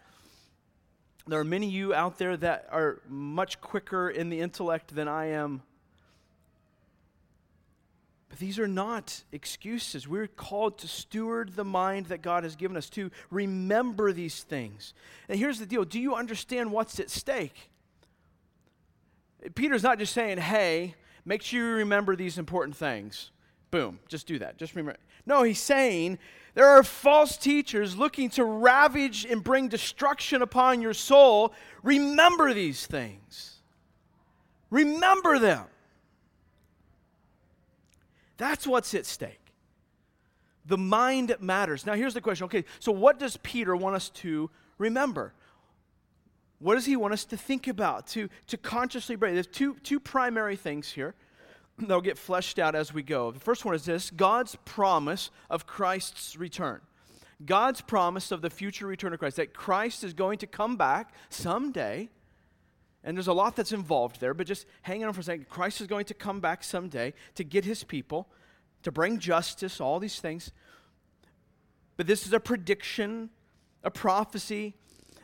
There 1.27 1.39
are 1.39 1.45
many 1.45 1.67
of 1.67 1.73
you 1.73 1.95
out 1.95 2.19
there 2.19 2.37
that 2.37 2.69
are 2.71 3.01
much 3.09 3.61
quicker 3.61 4.09
in 4.09 4.31
the 4.31 4.41
intellect 4.41 4.95
than 4.95 5.07
I 5.07 5.27
am. 5.27 5.63
But 8.31 8.39
these 8.39 8.59
are 8.59 8.69
not 8.69 9.23
excuses. 9.33 10.07
We're 10.07 10.29
called 10.29 10.79
to 10.79 10.89
steward 10.89 11.57
the 11.57 11.65
mind 11.65 12.07
that 12.07 12.23
God 12.23 12.45
has 12.45 12.57
given 12.57 12.77
us, 12.77 12.89
to 12.91 13.11
remember 13.31 14.13
these 14.13 14.43
things. 14.45 14.95
And 15.29 15.39
here's 15.39 15.59
the 15.59 15.67
deal 15.67 15.85
do 15.85 16.01
you 16.01 16.15
understand 16.15 16.73
what's 16.73 16.99
at 17.01 17.11
stake? 17.11 17.70
Peter's 19.55 19.83
not 19.83 19.99
just 19.99 20.13
saying, 20.13 20.39
hey, 20.39 20.95
make 21.25 21.43
sure 21.43 21.61
you 21.61 21.75
remember 21.77 22.17
these 22.17 22.39
important 22.39 22.77
things. 22.77 23.31
Boom, 23.71 24.01
just 24.09 24.27
do 24.27 24.39
that. 24.39 24.59
Just 24.59 24.75
remember. 24.75 24.99
No, 25.27 25.43
he's 25.43 25.61
saying 25.61 26.19
there 26.55 26.67
are 26.67 26.83
false 26.83 27.37
teachers 27.37 27.97
looking 27.97 28.31
to 28.31 28.45
ravage 28.45 29.25
and 29.25 29.43
bring 29.43 29.69
destruction 29.69 30.43
upon 30.43 30.83
your 30.83 30.95
soul. 30.95 31.55
Remember 31.83 32.53
these 32.53 32.87
things. 32.87 33.61
Remember 34.71 35.39
them. 35.39 35.65
That's 38.37 38.67
what's 38.67 38.95
at 38.95 39.07
stake. 39.07 39.37
The 40.67 40.79
mind 40.79 41.37
matters. 41.41 41.87
Now, 41.87 41.95
here's 41.95 42.15
the 42.15 42.21
question 42.21 42.45
okay, 42.45 42.65
so 42.79 42.93
what 42.93 43.19
does 43.19 43.37
Peter 43.39 43.77
want 43.77 43.97
us 43.97 44.09
to 44.11 44.51
remember? 44.79 45.35
What 46.61 46.75
does 46.75 46.85
he 46.85 46.95
want 46.95 47.15
us 47.15 47.25
to 47.27 47.37
think 47.37 47.67
about, 47.67 48.07
to, 48.09 48.29
to 48.49 48.57
consciously 48.59 49.17
bring? 49.17 49.35
There's 49.35 49.47
two, 49.47 49.77
two 49.83 49.99
primary 49.99 50.57
things 50.57 50.91
here. 50.91 51.15
They'll 51.79 52.03
get 52.03 52.19
fleshed 52.19 52.59
out 52.59 52.75
as 52.75 52.93
we 52.93 53.03
go. 53.03 53.31
The 53.31 53.41
first 53.41 53.65
one 53.65 53.75
is 53.75 53.87
this 53.87 54.11
God's 54.11 54.57
promise 54.67 55.31
of 55.49 55.67
Christ's 55.67 56.37
return. 56.37 56.81
God's 57.47 57.81
promise 57.81 58.31
of 58.31 58.43
the 58.43 58.51
future 58.51 58.87
return 58.87 59.15
of 59.15 59.19
Christ, 59.19 59.37
that 59.37 59.55
Christ 59.55 60.05
is 60.05 60.13
going 60.13 60.39
to 60.39 60.47
come 60.47 60.77
back 60.77 61.15
someday. 61.31 62.11
And 63.03 63.17
there's 63.17 63.29
a 63.29 63.33
lot 63.33 63.57
that's 63.57 63.73
involved 63.73 64.21
there, 64.21 64.35
but 64.35 64.47
just 64.47 64.67
hang 64.83 65.03
on 65.03 65.13
for 65.15 65.21
a 65.21 65.25
second. 65.25 65.49
Christ 65.49 65.81
is 65.81 65.87
going 65.87 66.05
to 66.05 66.15
come 66.15 66.41
back 66.41 66.63
someday 66.63 67.15
to 67.37 67.45
get 67.45 67.65
his 67.65 67.83
people, 67.83 68.29
to 68.83 68.93
bring 68.93 69.19
justice, 69.19 69.81
all 69.81 69.99
these 69.99 70.21
things. 70.21 70.53
But 71.97 72.07
this 72.07 72.27
is 72.27 72.35
a 72.35 72.41
prediction, 72.41 73.31
a 73.83 73.91
prophecy, 73.91 74.75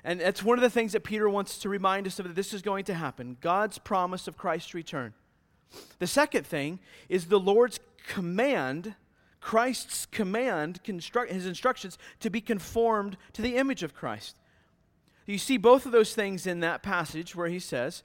and 0.06 0.20
that's 0.20 0.44
one 0.44 0.56
of 0.56 0.62
the 0.62 0.70
things 0.70 0.92
that 0.92 1.02
Peter 1.02 1.28
wants 1.28 1.58
to 1.58 1.68
remind 1.68 2.06
us 2.06 2.20
of 2.20 2.28
that 2.28 2.36
this 2.36 2.54
is 2.54 2.62
going 2.62 2.84
to 2.84 2.94
happen 2.94 3.36
God's 3.40 3.76
promise 3.76 4.28
of 4.28 4.38
Christ's 4.38 4.72
return. 4.72 5.12
The 5.98 6.06
second 6.06 6.46
thing 6.46 6.78
is 7.08 7.26
the 7.26 7.40
Lord's 7.40 7.80
command, 8.06 8.94
Christ's 9.40 10.06
command, 10.06 10.80
his 10.86 11.46
instructions 11.46 11.98
to 12.20 12.30
be 12.30 12.40
conformed 12.40 13.16
to 13.32 13.42
the 13.42 13.56
image 13.56 13.82
of 13.82 13.94
Christ. 13.94 14.36
You 15.26 15.38
see 15.38 15.56
both 15.56 15.86
of 15.86 15.92
those 15.92 16.14
things 16.14 16.46
in 16.46 16.60
that 16.60 16.84
passage 16.84 17.34
where 17.34 17.48
he 17.48 17.58
says, 17.58 18.04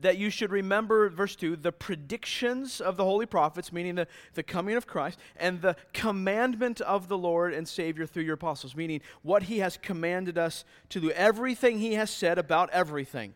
that 0.00 0.18
you 0.18 0.30
should 0.30 0.50
remember, 0.50 1.08
verse 1.08 1.36
2, 1.36 1.56
the 1.56 1.72
predictions 1.72 2.80
of 2.80 2.96
the 2.96 3.04
holy 3.04 3.26
prophets, 3.26 3.72
meaning 3.72 3.94
the, 3.94 4.06
the 4.34 4.42
coming 4.42 4.76
of 4.76 4.86
Christ, 4.86 5.18
and 5.36 5.60
the 5.60 5.76
commandment 5.92 6.80
of 6.80 7.08
the 7.08 7.18
Lord 7.18 7.54
and 7.54 7.66
Savior 7.68 8.06
through 8.06 8.24
your 8.24 8.34
apostles, 8.34 8.74
meaning 8.74 9.00
what 9.22 9.44
he 9.44 9.58
has 9.58 9.76
commanded 9.76 10.38
us 10.38 10.64
to 10.90 11.00
do. 11.00 11.10
Everything 11.12 11.78
he 11.78 11.94
has 11.94 12.10
said 12.10 12.38
about 12.38 12.70
everything. 12.70 13.34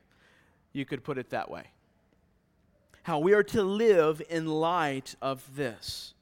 You 0.73 0.85
could 0.85 1.05
put 1.05 1.19
it 1.19 1.31
that 1.31 1.51
way. 1.51 1.65
How 3.03 3.19
we 3.19 3.33
are 3.33 3.43
to 3.45 3.63
live 3.63 4.21
in 4.29 4.47
light 4.47 5.15
of 5.23 5.45
this. 5.57 6.15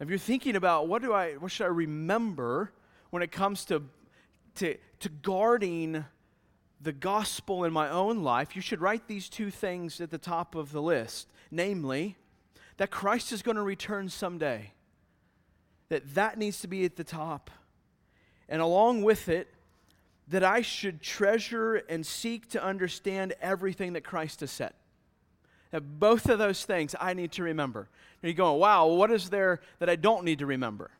If 0.00 0.08
you're 0.08 0.18
thinking 0.18 0.56
about 0.56 0.88
what 0.88 1.02
do 1.02 1.12
I 1.12 1.34
what 1.34 1.50
should 1.50 1.64
I 1.64 1.68
remember 1.68 2.72
when 3.10 3.22
it 3.22 3.30
comes 3.30 3.64
to 3.66 3.82
to, 4.56 4.76
to 5.00 5.08
guarding 5.08 6.04
the 6.84 6.92
gospel 6.92 7.64
in 7.64 7.72
my 7.72 7.88
own 7.88 8.22
life, 8.22 8.54
you 8.54 8.62
should 8.62 8.80
write 8.80 9.08
these 9.08 9.28
two 9.28 9.50
things 9.50 10.00
at 10.00 10.10
the 10.10 10.18
top 10.18 10.54
of 10.54 10.70
the 10.70 10.82
list. 10.82 11.28
Namely, 11.50 12.16
that 12.76 12.90
Christ 12.90 13.32
is 13.32 13.42
going 13.42 13.56
to 13.56 13.62
return 13.62 14.08
someday. 14.08 14.72
That 15.88 16.14
that 16.14 16.38
needs 16.38 16.60
to 16.60 16.68
be 16.68 16.84
at 16.84 16.96
the 16.96 17.04
top. 17.04 17.50
And 18.48 18.60
along 18.60 19.02
with 19.02 19.28
it, 19.28 19.48
that 20.28 20.44
I 20.44 20.62
should 20.62 21.00
treasure 21.00 21.76
and 21.76 22.04
seek 22.04 22.50
to 22.50 22.62
understand 22.62 23.34
everything 23.40 23.94
that 23.94 24.04
Christ 24.04 24.40
has 24.40 24.50
said. 24.50 24.72
That 25.70 25.98
both 25.98 26.28
of 26.28 26.38
those 26.38 26.64
things 26.64 26.94
I 27.00 27.14
need 27.14 27.32
to 27.32 27.42
remember. 27.42 27.88
And 28.22 28.28
you're 28.28 28.36
going, 28.36 28.60
wow, 28.60 28.86
what 28.86 29.10
is 29.10 29.30
there 29.30 29.60
that 29.78 29.90
I 29.90 29.96
don't 29.96 30.24
need 30.24 30.40
to 30.40 30.46
remember? 30.46 30.90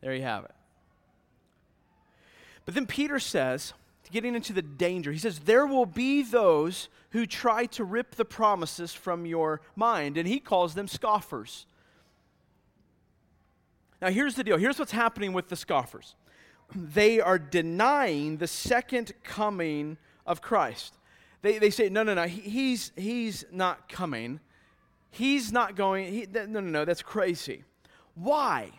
There 0.00 0.14
you 0.14 0.22
have 0.22 0.44
it. 0.44 0.54
But 2.64 2.74
then 2.74 2.86
Peter 2.86 3.18
says, 3.18 3.72
getting 4.10 4.34
into 4.34 4.52
the 4.52 4.62
danger, 4.62 5.12
he 5.12 5.18
says, 5.18 5.40
There 5.40 5.66
will 5.66 5.86
be 5.86 6.22
those 6.22 6.88
who 7.10 7.26
try 7.26 7.66
to 7.66 7.84
rip 7.84 8.14
the 8.14 8.24
promises 8.24 8.94
from 8.94 9.26
your 9.26 9.60
mind. 9.76 10.16
And 10.16 10.28
he 10.28 10.38
calls 10.38 10.74
them 10.74 10.88
scoffers. 10.88 11.66
Now, 14.00 14.10
here's 14.10 14.34
the 14.34 14.44
deal 14.44 14.56
here's 14.58 14.78
what's 14.78 14.92
happening 14.92 15.32
with 15.32 15.48
the 15.48 15.56
scoffers 15.56 16.14
they 16.74 17.20
are 17.20 17.38
denying 17.38 18.38
the 18.38 18.46
second 18.46 19.12
coming 19.22 19.98
of 20.26 20.40
Christ. 20.40 20.94
They, 21.42 21.58
they 21.58 21.70
say, 21.70 21.88
No, 21.88 22.02
no, 22.02 22.14
no, 22.14 22.26
he's, 22.26 22.92
he's 22.96 23.44
not 23.50 23.88
coming. 23.88 24.40
He's 25.10 25.52
not 25.52 25.76
going. 25.76 26.12
He, 26.12 26.26
no, 26.32 26.46
no, 26.46 26.60
no, 26.60 26.84
that's 26.84 27.02
crazy. 27.02 27.64
Why? 28.14 28.70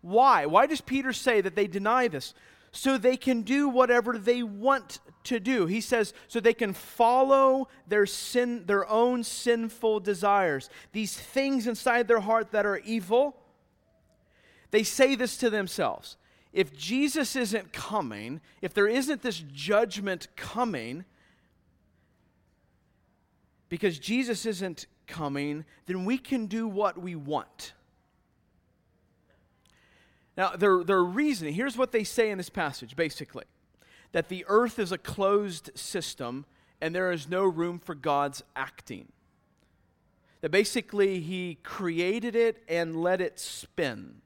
Why? 0.00 0.46
Why 0.46 0.66
does 0.66 0.80
Peter 0.80 1.12
say 1.12 1.40
that 1.40 1.56
they 1.56 1.66
deny 1.66 2.08
this? 2.08 2.34
So 2.72 2.98
they 2.98 3.16
can 3.16 3.42
do 3.42 3.68
whatever 3.68 4.18
they 4.18 4.42
want 4.42 5.00
to 5.24 5.40
do. 5.40 5.66
He 5.66 5.80
says, 5.80 6.14
so 6.26 6.40
they 6.40 6.54
can 6.54 6.72
follow 6.72 7.68
their 7.86 8.06
sin, 8.06 8.64
their 8.66 8.88
own 8.88 9.24
sinful 9.24 10.00
desires, 10.00 10.70
these 10.92 11.16
things 11.16 11.66
inside 11.66 12.08
their 12.08 12.20
heart 12.20 12.52
that 12.52 12.66
are 12.66 12.78
evil. 12.78 13.36
They 14.70 14.82
say 14.82 15.14
this 15.14 15.36
to 15.38 15.50
themselves. 15.50 16.16
If 16.52 16.76
Jesus 16.76 17.36
isn't 17.36 17.72
coming, 17.72 18.40
if 18.62 18.72
there 18.74 18.88
isn't 18.88 19.22
this 19.22 19.42
judgment 19.52 20.28
coming, 20.36 21.04
because 23.68 23.98
Jesus 23.98 24.46
isn't 24.46 24.86
coming, 25.06 25.64
then 25.86 26.04
we 26.04 26.18
can 26.18 26.46
do 26.46 26.66
what 26.66 26.98
we 26.98 27.14
want. 27.14 27.72
Now, 30.38 30.50
their, 30.50 30.84
their 30.84 31.02
reasoning 31.02 31.52
here's 31.54 31.76
what 31.76 31.90
they 31.90 32.04
say 32.04 32.30
in 32.30 32.38
this 32.38 32.48
passage 32.48 32.94
basically 32.96 33.44
that 34.12 34.30
the 34.30 34.46
earth 34.48 34.78
is 34.78 34.92
a 34.92 34.96
closed 34.96 35.70
system 35.74 36.46
and 36.80 36.94
there 36.94 37.12
is 37.12 37.28
no 37.28 37.44
room 37.44 37.78
for 37.78 37.94
God's 37.94 38.42
acting. 38.56 39.08
That 40.40 40.50
basically 40.50 41.20
he 41.20 41.58
created 41.62 42.36
it 42.36 42.62
and 42.68 43.02
let 43.02 43.20
it 43.20 43.38
spin. 43.40 44.22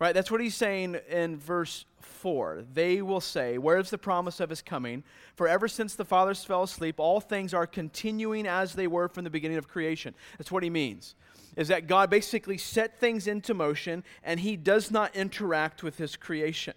Right? 0.00 0.12
That's 0.12 0.32
what 0.32 0.40
he's 0.40 0.56
saying 0.56 0.98
in 1.08 1.38
verse 1.38 1.84
4. 2.00 2.64
They 2.74 3.00
will 3.00 3.20
say, 3.20 3.56
Where's 3.56 3.90
the 3.90 3.98
promise 3.98 4.40
of 4.40 4.50
his 4.50 4.60
coming? 4.60 5.04
For 5.36 5.46
ever 5.46 5.68
since 5.68 5.94
the 5.94 6.04
fathers 6.04 6.44
fell 6.44 6.64
asleep, 6.64 6.96
all 6.98 7.20
things 7.20 7.54
are 7.54 7.68
continuing 7.68 8.48
as 8.48 8.74
they 8.74 8.88
were 8.88 9.08
from 9.08 9.22
the 9.22 9.30
beginning 9.30 9.58
of 9.58 9.68
creation. 9.68 10.14
That's 10.38 10.50
what 10.50 10.64
he 10.64 10.70
means 10.70 11.14
is 11.56 11.68
that 11.68 11.86
God 11.86 12.10
basically 12.10 12.58
set 12.58 12.98
things 12.98 13.26
into 13.26 13.54
motion 13.54 14.04
and 14.22 14.40
he 14.40 14.56
does 14.56 14.90
not 14.90 15.14
interact 15.14 15.82
with 15.82 15.98
his 15.98 16.16
creation. 16.16 16.74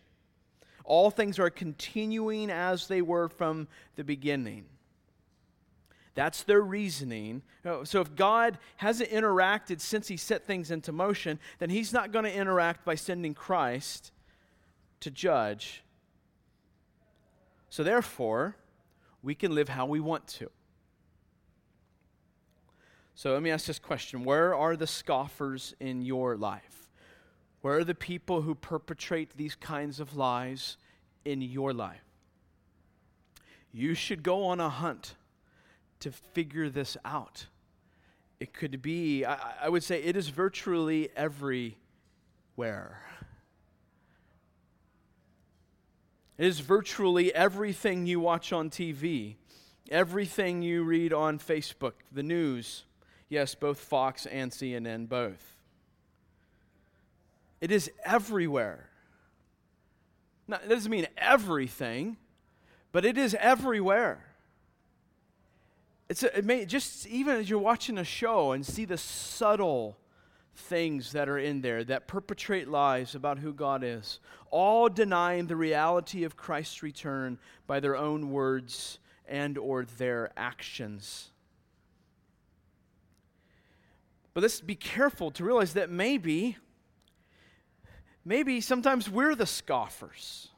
All 0.83 1.09
things 1.09 1.39
are 1.39 1.49
continuing 1.49 2.51
as 2.51 2.87
they 2.87 3.01
were 3.01 3.29
from 3.29 3.67
the 3.95 4.03
beginning. 4.03 4.65
That's 6.13 6.43
their 6.43 6.61
reasoning. 6.61 7.41
Oh, 7.65 7.83
so 7.83 7.99
if 7.99 8.15
God 8.15 8.57
hasn't 8.77 9.09
interacted 9.09 9.81
since 9.81 10.07
he 10.07 10.15
set 10.15 10.45
things 10.45 10.71
into 10.71 10.91
motion, 10.91 11.39
then 11.59 11.69
he's 11.69 11.91
not 11.91 12.11
going 12.11 12.25
to 12.25 12.33
interact 12.33 12.85
by 12.85 12.95
sending 12.95 13.33
Christ 13.33 14.11
to 15.01 15.11
judge. 15.11 15.83
So 17.69 17.83
therefore, 17.83 18.55
we 19.21 19.35
can 19.35 19.53
live 19.53 19.67
how 19.67 19.85
we 19.85 19.99
want 19.99 20.27
to. 20.27 20.49
So 23.15 23.31
let 23.31 23.41
me 23.41 23.49
ask 23.49 23.65
this 23.65 23.79
question 23.79 24.23
Where 24.23 24.53
are 24.53 24.75
the 24.75 24.87
scoffers 24.87 25.73
in 25.79 26.01
your 26.01 26.35
life? 26.35 26.89
Where 27.61 27.77
are 27.77 27.83
the 27.83 27.95
people 27.95 28.41
who 28.41 28.53
perpetrate 28.53 29.37
these 29.37 29.55
kinds 29.55 29.99
of 29.99 30.15
lies 30.15 30.77
in 31.23 31.41
your 31.41 31.73
life? 31.73 32.03
You 33.71 33.95
should 33.95 34.21
go 34.21 34.45
on 34.45 34.59
a 34.59 34.69
hunt 34.69 35.15
to 36.01 36.11
figure 36.11 36.69
this 36.69 36.95
out. 37.03 37.47
it 38.39 38.53
could 38.53 38.81
be, 38.81 39.25
I, 39.25 39.53
I 39.63 39.69
would 39.69 39.83
say, 39.83 40.03
it 40.03 40.15
is 40.15 40.27
virtually 40.27 41.09
everywhere. 41.15 41.75
It 46.37 46.45
is 46.45 46.59
virtually 46.59 47.33
everything 47.33 48.05
you 48.05 48.19
watch 48.19 48.51
on 48.51 48.69
TV, 48.69 49.35
everything 49.89 50.61
you 50.61 50.83
read 50.83 51.13
on 51.13 51.39
Facebook, 51.39 51.93
the 52.11 52.23
news. 52.23 52.83
Yes, 53.35 53.53
both 53.53 53.79
Fox 53.79 54.25
and 54.25 54.49
CNN, 54.49 55.09
both. 55.09 55.57
It 57.59 57.69
is 57.69 57.91
everywhere. 58.05 58.89
Now, 60.47 60.61
it 60.63 60.69
doesn't 60.69 60.89
mean 60.89 61.07
everything, 61.17 62.15
but 62.93 63.03
it 63.03 63.17
is 63.17 63.35
everywhere. 63.37 64.25
It's 66.07 66.23
a, 66.23 66.37
it 66.37 66.45
may, 66.45 66.65
just 66.65 67.07
even 67.07 67.35
as 67.35 67.49
you're 67.49 67.59
watching 67.59 67.97
a 67.97 68.05
show 68.05 68.53
and 68.53 68.65
see 68.65 68.85
the 68.85 68.97
subtle 68.97 69.97
things 70.55 71.11
that 71.11 71.27
are 71.27 71.37
in 71.37 71.59
there 71.59 71.83
that 71.83 72.07
perpetrate 72.07 72.69
lies 72.69 73.15
about 73.15 73.39
who 73.39 73.51
God 73.51 73.83
is, 73.83 74.21
all 74.49 74.87
denying 74.87 75.47
the 75.47 75.57
reality 75.57 76.23
of 76.23 76.37
Christ's 76.37 76.81
return 76.81 77.37
by 77.67 77.81
their 77.81 77.97
own 77.97 78.31
words 78.31 78.99
and 79.27 79.57
or 79.57 79.83
their 79.83 80.31
actions. 80.37 81.31
But 84.35 84.41
let's 84.41 84.59
be 84.59 84.75
careful 84.75 85.31
to 85.31 85.45
realize 85.45 85.73
that 85.73 85.89
maybe 85.89 86.57
maybe 88.25 88.59
sometimes 88.59 89.09
we're 89.09 89.33
the 89.33 89.45
scoffers. 89.45 90.49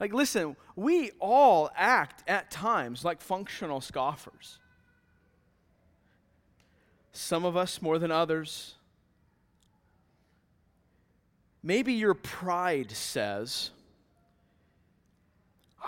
Like, 0.00 0.14
listen, 0.14 0.56
we 0.74 1.10
all 1.20 1.70
act 1.76 2.24
at 2.26 2.50
times 2.50 3.04
like 3.04 3.20
functional 3.20 3.82
scoffers. 3.82 4.58
Some 7.12 7.44
of 7.44 7.58
us 7.58 7.82
more 7.82 7.98
than 7.98 8.10
others. 8.10 8.74
Maybe 11.62 11.92
your 11.92 12.14
pride 12.14 12.90
says, 12.90 13.70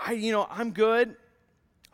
I, 0.05 0.13
you 0.13 0.31
know, 0.31 0.47
I'm 0.51 0.71
good. 0.71 1.15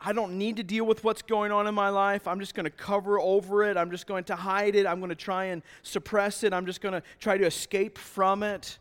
I 0.05 0.11
don't 0.11 0.37
need 0.37 0.57
to 0.57 0.63
deal 0.63 0.85
with 0.85 1.03
what's 1.03 1.21
going 1.21 1.51
on 1.51 1.65
in 1.65 1.73
my 1.73 1.89
life. 1.89 2.27
I'm 2.27 2.39
just 2.39 2.55
going 2.55 2.65
to 2.65 2.69
cover 2.69 3.19
over 3.19 3.63
it. 3.63 3.77
I'm 3.77 3.89
just 3.89 4.05
going 4.05 4.25
to 4.25 4.35
hide 4.35 4.75
it. 4.75 4.85
I'm 4.85 4.99
going 4.99 5.09
to 5.09 5.15
try 5.15 5.45
and 5.45 5.61
suppress 5.81 6.43
it. 6.43 6.53
I'm 6.53 6.65
just 6.65 6.81
going 6.81 6.93
to 6.93 7.03
try 7.19 7.37
to 7.37 7.45
escape 7.45 7.97
from 7.97 8.43
it 8.43 8.77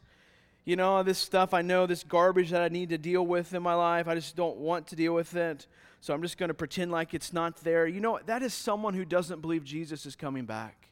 you 0.65 0.77
know, 0.77 1.03
this 1.03 1.19
stuff 1.19 1.55
I 1.55 1.63
know, 1.63 1.87
this 1.87 2.05
garbage 2.05 2.51
that 2.51 2.63
I 2.63 2.69
need 2.69 2.91
to 2.91 2.99
deal 2.99 3.27
with 3.27 3.53
in 3.53 3.63
my 3.63 3.75
life, 3.75 4.07
I 4.07 4.15
just 4.15 4.37
don't 4.37 4.59
want 4.59 4.87
to 4.89 4.97
deal 4.97 5.15
with 5.15 5.35
it. 5.35 5.67
So 6.01 6.15
I'm 6.15 6.23
just 6.23 6.39
going 6.39 6.49
to 6.49 6.55
pretend 6.55 6.91
like 6.93 7.15
it's 7.15 7.33
not 7.33 7.57
there. 7.59 7.87
You 7.87 8.01
know, 8.01 8.21
that 8.27 8.43
is 8.43 8.55
someone 8.55 8.95
who 8.95 9.05
doesn't 9.05 9.41
believe 9.41 9.65
Jesus 9.65 10.07
is 10.07 10.15
coming 10.15 10.45
back. 10.45 10.89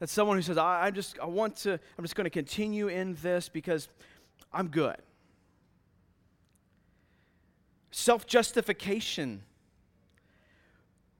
That's 0.00 0.12
someone 0.12 0.36
who 0.36 0.42
says, 0.42 0.58
I, 0.58 0.86
I 0.86 0.90
just, 0.90 1.18
I 1.20 1.26
want 1.26 1.56
to, 1.58 1.72
I'm 1.72 2.04
just 2.04 2.16
going 2.16 2.24
to 2.24 2.30
continue 2.30 2.88
in 2.88 3.16
this 3.22 3.48
because 3.48 3.88
I'm 4.52 4.68
good. 4.68 4.96
Self 7.96 8.26
justification 8.26 9.44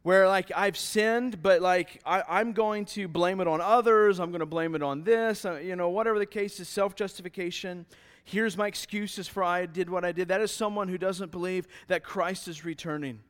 where 0.03 0.27
like 0.27 0.51
I've 0.57 0.77
sinned, 0.77 1.41
but 1.41 1.63
like 1.63 2.03
I, 2.05 2.41
am 2.41 2.53
going 2.53 2.85
to 2.87 3.07
blame 3.07 3.41
it 3.41 3.47
on 3.47 3.61
others. 3.61 4.19
I'm 4.19 4.33
going 4.33 4.41
to 4.41 4.47
blame 4.47 4.75
it 4.75 4.83
on 4.83 5.05
this. 5.05 5.45
Uh, 5.45 5.55
you 5.55 5.77
know, 5.77 5.89
whatever 5.91 6.19
the 6.19 6.27
case 6.27 6.59
is, 6.59 6.69
self 6.69 6.97
justification. 6.97 7.87
Here's 8.25 8.57
my 8.57 8.67
excuses 8.67 9.29
for 9.29 9.45
I 9.45 9.67
did 9.67 9.89
what 9.89 10.05
I 10.05 10.11
did. 10.11 10.27
That 10.27 10.41
is 10.41 10.51
someone 10.51 10.89
who 10.89 10.99
doesn't 10.99 11.31
believe 11.31 11.69
that 11.87 12.03
Christ 12.03 12.49
is 12.49 12.65
returning. 12.65 13.21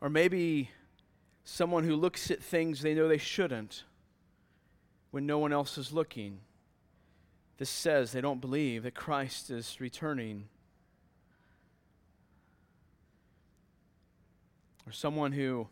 Or 0.00 0.10
maybe 0.10 0.70
someone 1.44 1.84
who 1.84 1.94
looks 1.94 2.32
at 2.32 2.42
things 2.42 2.82
they 2.82 2.94
know 2.94 3.06
they 3.06 3.16
shouldn't 3.16 3.84
when 5.12 5.24
no 5.24 5.38
one 5.38 5.52
else 5.52 5.78
is 5.78 5.92
looking. 5.92 6.40
This 7.58 7.70
says 7.70 8.12
they 8.12 8.20
don't 8.20 8.40
believe 8.40 8.84
that 8.84 8.94
Christ 8.94 9.50
is 9.50 9.80
returning. 9.80 10.48
or 14.88 14.92
someone 14.92 15.32
who 15.32 15.68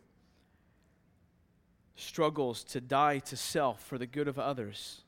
struggles 1.96 2.62
to 2.62 2.82
die 2.82 3.18
to 3.18 3.34
self 3.34 3.82
for 3.82 3.96
the 3.96 4.06
good 4.06 4.28
of 4.28 4.38
others 4.38 5.00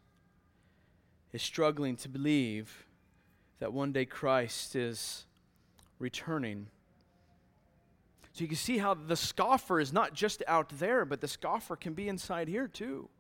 is 1.31 1.43
struggling 1.43 1.95
to 1.95 2.09
believe 2.09 2.87
that 3.59 3.71
one 3.71 3.93
day 3.93 4.07
Christ 4.07 4.75
is 4.75 5.27
returning. 5.99 6.69
So 8.33 8.41
you 8.41 8.49
can 8.49 8.57
see 8.57 8.79
how 8.79 8.95
the 8.95 9.17
scoffer 9.17 9.79
is 9.79 9.93
not 9.93 10.15
just 10.15 10.43
out 10.47 10.71
there, 10.79 11.05
but 11.05 11.21
the 11.21 11.29
scoffer 11.29 11.77
can 11.77 11.93
be 11.93 12.09
inside 12.09 12.49
here 12.49 12.67
too. 12.67 13.11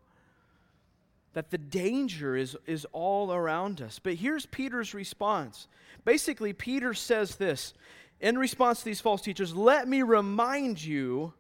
That 1.35 1.51
the 1.51 1.59
danger 1.59 2.37
is, 2.37 2.57
is 2.67 2.87
all 2.93 3.33
around 3.33 3.81
us. 3.81 3.99
But 3.99 4.15
here's 4.15 4.47
Peter's 4.47 4.95
response. 4.95 5.69
Basically, 6.05 6.53
Peter 6.53 6.95
says 6.95 7.37
this 7.37 7.75
in 8.21 8.39
response 8.39 8.81
to 8.81 8.85
these 8.87 9.01
false 9.01 9.23
teachers, 9.23 9.55
let 9.55 9.87
me 9.87 10.03
remind 10.03 10.83
you 10.83 11.33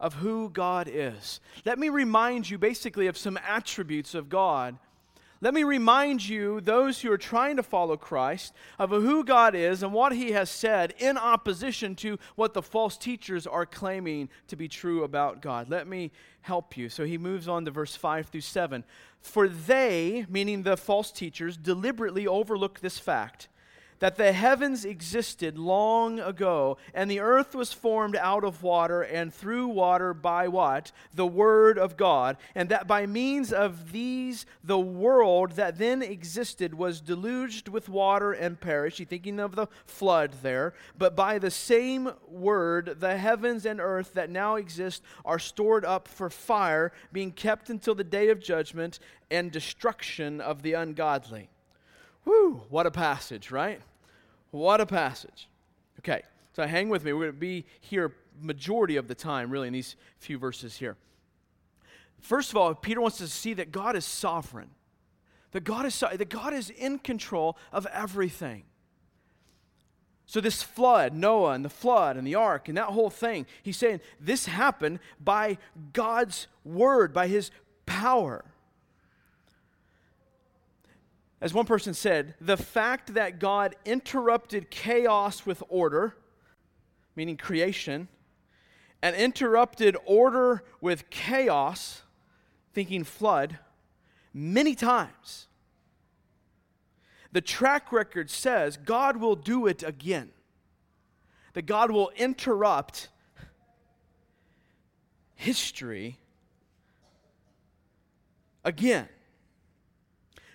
of 0.00 0.14
who 0.14 0.50
God 0.50 0.88
is. 0.92 1.40
Let 1.64 1.78
me 1.78 1.88
remind 1.88 2.50
you 2.50 2.58
basically 2.58 3.06
of 3.06 3.16
some 3.16 3.38
attributes 3.46 4.14
of 4.14 4.28
God. 4.28 4.76
Let 5.44 5.52
me 5.52 5.62
remind 5.62 6.26
you, 6.26 6.62
those 6.62 7.02
who 7.02 7.12
are 7.12 7.18
trying 7.18 7.56
to 7.56 7.62
follow 7.62 7.98
Christ, 7.98 8.54
of 8.78 8.88
who 8.88 9.22
God 9.22 9.54
is 9.54 9.82
and 9.82 9.92
what 9.92 10.14
He 10.14 10.32
has 10.32 10.48
said 10.48 10.94
in 10.96 11.18
opposition 11.18 11.94
to 11.96 12.18
what 12.34 12.54
the 12.54 12.62
false 12.62 12.96
teachers 12.96 13.46
are 13.46 13.66
claiming 13.66 14.30
to 14.48 14.56
be 14.56 14.68
true 14.68 15.04
about 15.04 15.42
God. 15.42 15.68
Let 15.68 15.86
me 15.86 16.12
help 16.40 16.78
you. 16.78 16.88
So 16.88 17.04
he 17.04 17.18
moves 17.18 17.46
on 17.46 17.66
to 17.66 17.70
verse 17.70 17.94
5 17.94 18.28
through 18.28 18.40
7. 18.40 18.84
For 19.20 19.46
they, 19.46 20.24
meaning 20.30 20.62
the 20.62 20.78
false 20.78 21.12
teachers, 21.12 21.58
deliberately 21.58 22.26
overlook 22.26 22.80
this 22.80 22.98
fact 22.98 23.48
that 23.98 24.16
the 24.16 24.32
heavens 24.32 24.84
existed 24.84 25.58
long 25.58 26.20
ago, 26.20 26.76
and 26.92 27.10
the 27.10 27.20
earth 27.20 27.54
was 27.54 27.72
formed 27.72 28.16
out 28.16 28.44
of 28.44 28.62
water 28.62 29.02
and 29.02 29.32
through 29.32 29.68
water 29.68 30.12
by 30.12 30.48
what? 30.48 30.92
The 31.14 31.26
Word 31.26 31.78
of 31.78 31.96
God. 31.96 32.36
And 32.54 32.68
that 32.68 32.86
by 32.86 33.06
means 33.06 33.52
of 33.52 33.92
these, 33.92 34.46
the 34.62 34.78
world 34.78 35.52
that 35.52 35.78
then 35.78 36.02
existed 36.02 36.74
was 36.74 37.00
deluged 37.00 37.68
with 37.68 37.88
water 37.88 38.32
and 38.32 38.60
perished. 38.60 39.00
You 39.00 39.06
thinking 39.06 39.40
of 39.40 39.54
the 39.54 39.68
flood 39.86 40.36
there. 40.42 40.74
But 40.98 41.16
by 41.16 41.38
the 41.38 41.50
same 41.50 42.12
Word, 42.28 42.96
the 43.00 43.16
heavens 43.16 43.66
and 43.66 43.80
earth 43.80 44.14
that 44.14 44.30
now 44.30 44.56
exist 44.56 45.02
are 45.24 45.38
stored 45.38 45.84
up 45.84 46.08
for 46.08 46.30
fire, 46.30 46.92
being 47.12 47.30
kept 47.30 47.70
until 47.70 47.94
the 47.94 48.04
day 48.04 48.28
of 48.28 48.40
judgment 48.40 48.98
and 49.30 49.50
destruction 49.50 50.40
of 50.40 50.62
the 50.62 50.74
ungodly. 50.74 51.48
Whew, 52.24 52.62
what 52.68 52.86
a 52.86 52.90
passage, 52.90 53.50
right? 53.50 53.80
What 54.50 54.80
a 54.80 54.86
passage. 54.86 55.48
Okay, 56.00 56.22
so 56.52 56.66
hang 56.66 56.88
with 56.88 57.04
me. 57.04 57.12
We're 57.12 57.24
going 57.24 57.32
to 57.32 57.38
be 57.38 57.64
here 57.80 58.14
majority 58.40 58.96
of 58.96 59.08
the 59.08 59.14
time, 59.14 59.50
really, 59.50 59.68
in 59.68 59.72
these 59.72 59.96
few 60.18 60.38
verses 60.38 60.76
here. 60.76 60.96
First 62.20 62.50
of 62.50 62.56
all, 62.56 62.74
Peter 62.74 63.00
wants 63.00 63.18
to 63.18 63.28
see 63.28 63.54
that 63.54 63.70
God 63.70 63.96
is 63.96 64.04
sovereign, 64.04 64.70
that 65.52 65.64
God 65.64 65.86
is, 65.86 65.98
that 66.00 66.28
God 66.28 66.54
is 66.54 66.70
in 66.70 66.98
control 66.98 67.56
of 67.72 67.86
everything. 67.92 68.64
So, 70.26 70.40
this 70.40 70.62
flood, 70.62 71.12
Noah 71.12 71.52
and 71.52 71.64
the 71.64 71.70
flood 71.70 72.16
and 72.16 72.26
the 72.26 72.34
ark 72.34 72.68
and 72.68 72.78
that 72.78 72.86
whole 72.86 73.10
thing, 73.10 73.46
he's 73.62 73.76
saying 73.76 74.00
this 74.18 74.46
happened 74.46 75.00
by 75.20 75.58
God's 75.92 76.46
word, 76.64 77.12
by 77.12 77.28
his 77.28 77.50
power. 77.84 78.44
As 81.44 81.52
one 81.52 81.66
person 81.66 81.92
said, 81.92 82.36
the 82.40 82.56
fact 82.56 83.12
that 83.12 83.38
God 83.38 83.76
interrupted 83.84 84.70
chaos 84.70 85.44
with 85.44 85.62
order, 85.68 86.16
meaning 87.14 87.36
creation, 87.36 88.08
and 89.02 89.14
interrupted 89.14 89.94
order 90.06 90.64
with 90.80 91.10
chaos, 91.10 92.00
thinking 92.72 93.04
flood, 93.04 93.58
many 94.32 94.74
times. 94.74 95.48
The 97.32 97.42
track 97.42 97.92
record 97.92 98.30
says 98.30 98.78
God 98.78 99.18
will 99.18 99.36
do 99.36 99.66
it 99.66 99.82
again. 99.82 100.30
That 101.52 101.66
God 101.66 101.90
will 101.90 102.10
interrupt 102.16 103.08
history 105.34 106.16
again. 108.64 109.10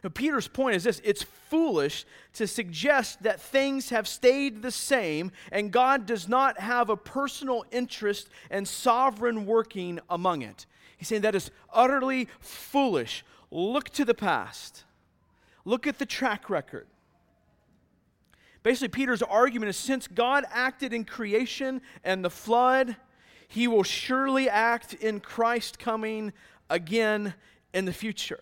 Peter's 0.08 0.48
point 0.48 0.76
is 0.76 0.86
this 0.86 1.02
it's 1.04 1.24
foolish 1.24 2.06
to 2.34 2.48
suggest 2.48 3.24
that 3.24 3.42
things 3.42 3.90
have 3.90 4.08
stayed 4.08 4.62
the 4.62 4.72
same 4.72 5.32
and 5.52 5.72
God 5.72 6.06
does 6.06 6.30
not 6.30 6.60
have 6.60 6.90
a 6.90 6.96
personal 6.96 7.66
interest 7.72 8.30
and 8.50 8.66
sovereign 8.66 9.46
working 9.46 10.00
among 10.10 10.42
it. 10.42 10.66
He's 10.98 11.10
saying 11.10 11.24
that 11.24 11.36
is 11.36 11.52
utterly 11.74 12.30
foolish. 12.40 13.26
Look 13.52 13.90
to 13.92 14.06
the 14.06 14.14
past, 14.14 14.86
look 15.66 15.86
at 15.88 16.00
the 16.00 16.06
track 16.06 16.50
record. 16.50 16.88
Basically, 18.64 18.90
Peter's 18.90 19.22
argument 19.22 19.70
is 19.70 19.78
since 19.78 20.08
God 20.08 20.46
acted 20.52 20.94
in 20.94 21.06
creation 21.06 21.82
and 22.04 22.24
the 22.24 22.30
flood, 22.30 22.96
he 23.48 23.68
will 23.68 23.84
surely 23.84 24.50
act 24.50 24.94
in 24.94 25.20
Christ 25.20 25.80
coming 25.80 26.34
again 26.70 27.34
in 27.74 27.86
the 27.86 27.94
future. 27.94 28.42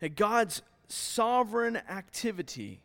That 0.00 0.16
God's 0.16 0.62
sovereign 0.88 1.76
activity 1.76 2.80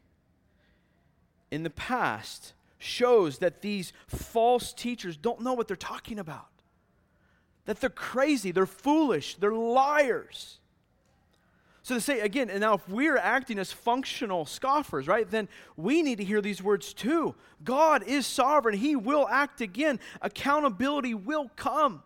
in 1.52 1.64
the 1.64 1.70
past 1.70 2.54
shows 2.78 3.40
that 3.40 3.62
these 3.62 3.94
false 4.08 4.74
teachers 4.74 5.18
don't 5.18 5.42
know 5.42 5.54
what 5.54 5.68
they're 5.68 5.76
talking 5.76 6.20
about. 6.20 6.48
That 7.66 7.80
they're 7.80 7.90
crazy, 7.90 8.52
they're 8.52 8.66
foolish, 8.66 9.36
they're 9.36 9.54
liars. 9.54 10.60
So 11.82 11.96
to 11.96 12.02
say 12.02 12.20
again, 12.20 12.50
and 12.50 12.62
now 12.62 12.74
if 12.74 12.90
we're 12.90 13.18
acting 13.18 13.60
as 13.60 13.72
functional 13.72 14.46
scoffers, 14.46 15.08
right, 15.08 15.30
then 15.30 15.48
we 15.78 16.02
need 16.02 16.18
to 16.18 16.24
hear 16.24 16.42
these 16.42 16.62
words 16.62 16.94
too. 16.94 17.36
God 17.64 18.04
is 18.04 18.26
sovereign, 18.26 18.78
He 18.78 18.96
will 18.96 19.28
act 19.28 19.62
again, 19.62 20.00
accountability 20.22 21.14
will 21.14 21.50
come. 21.56 22.04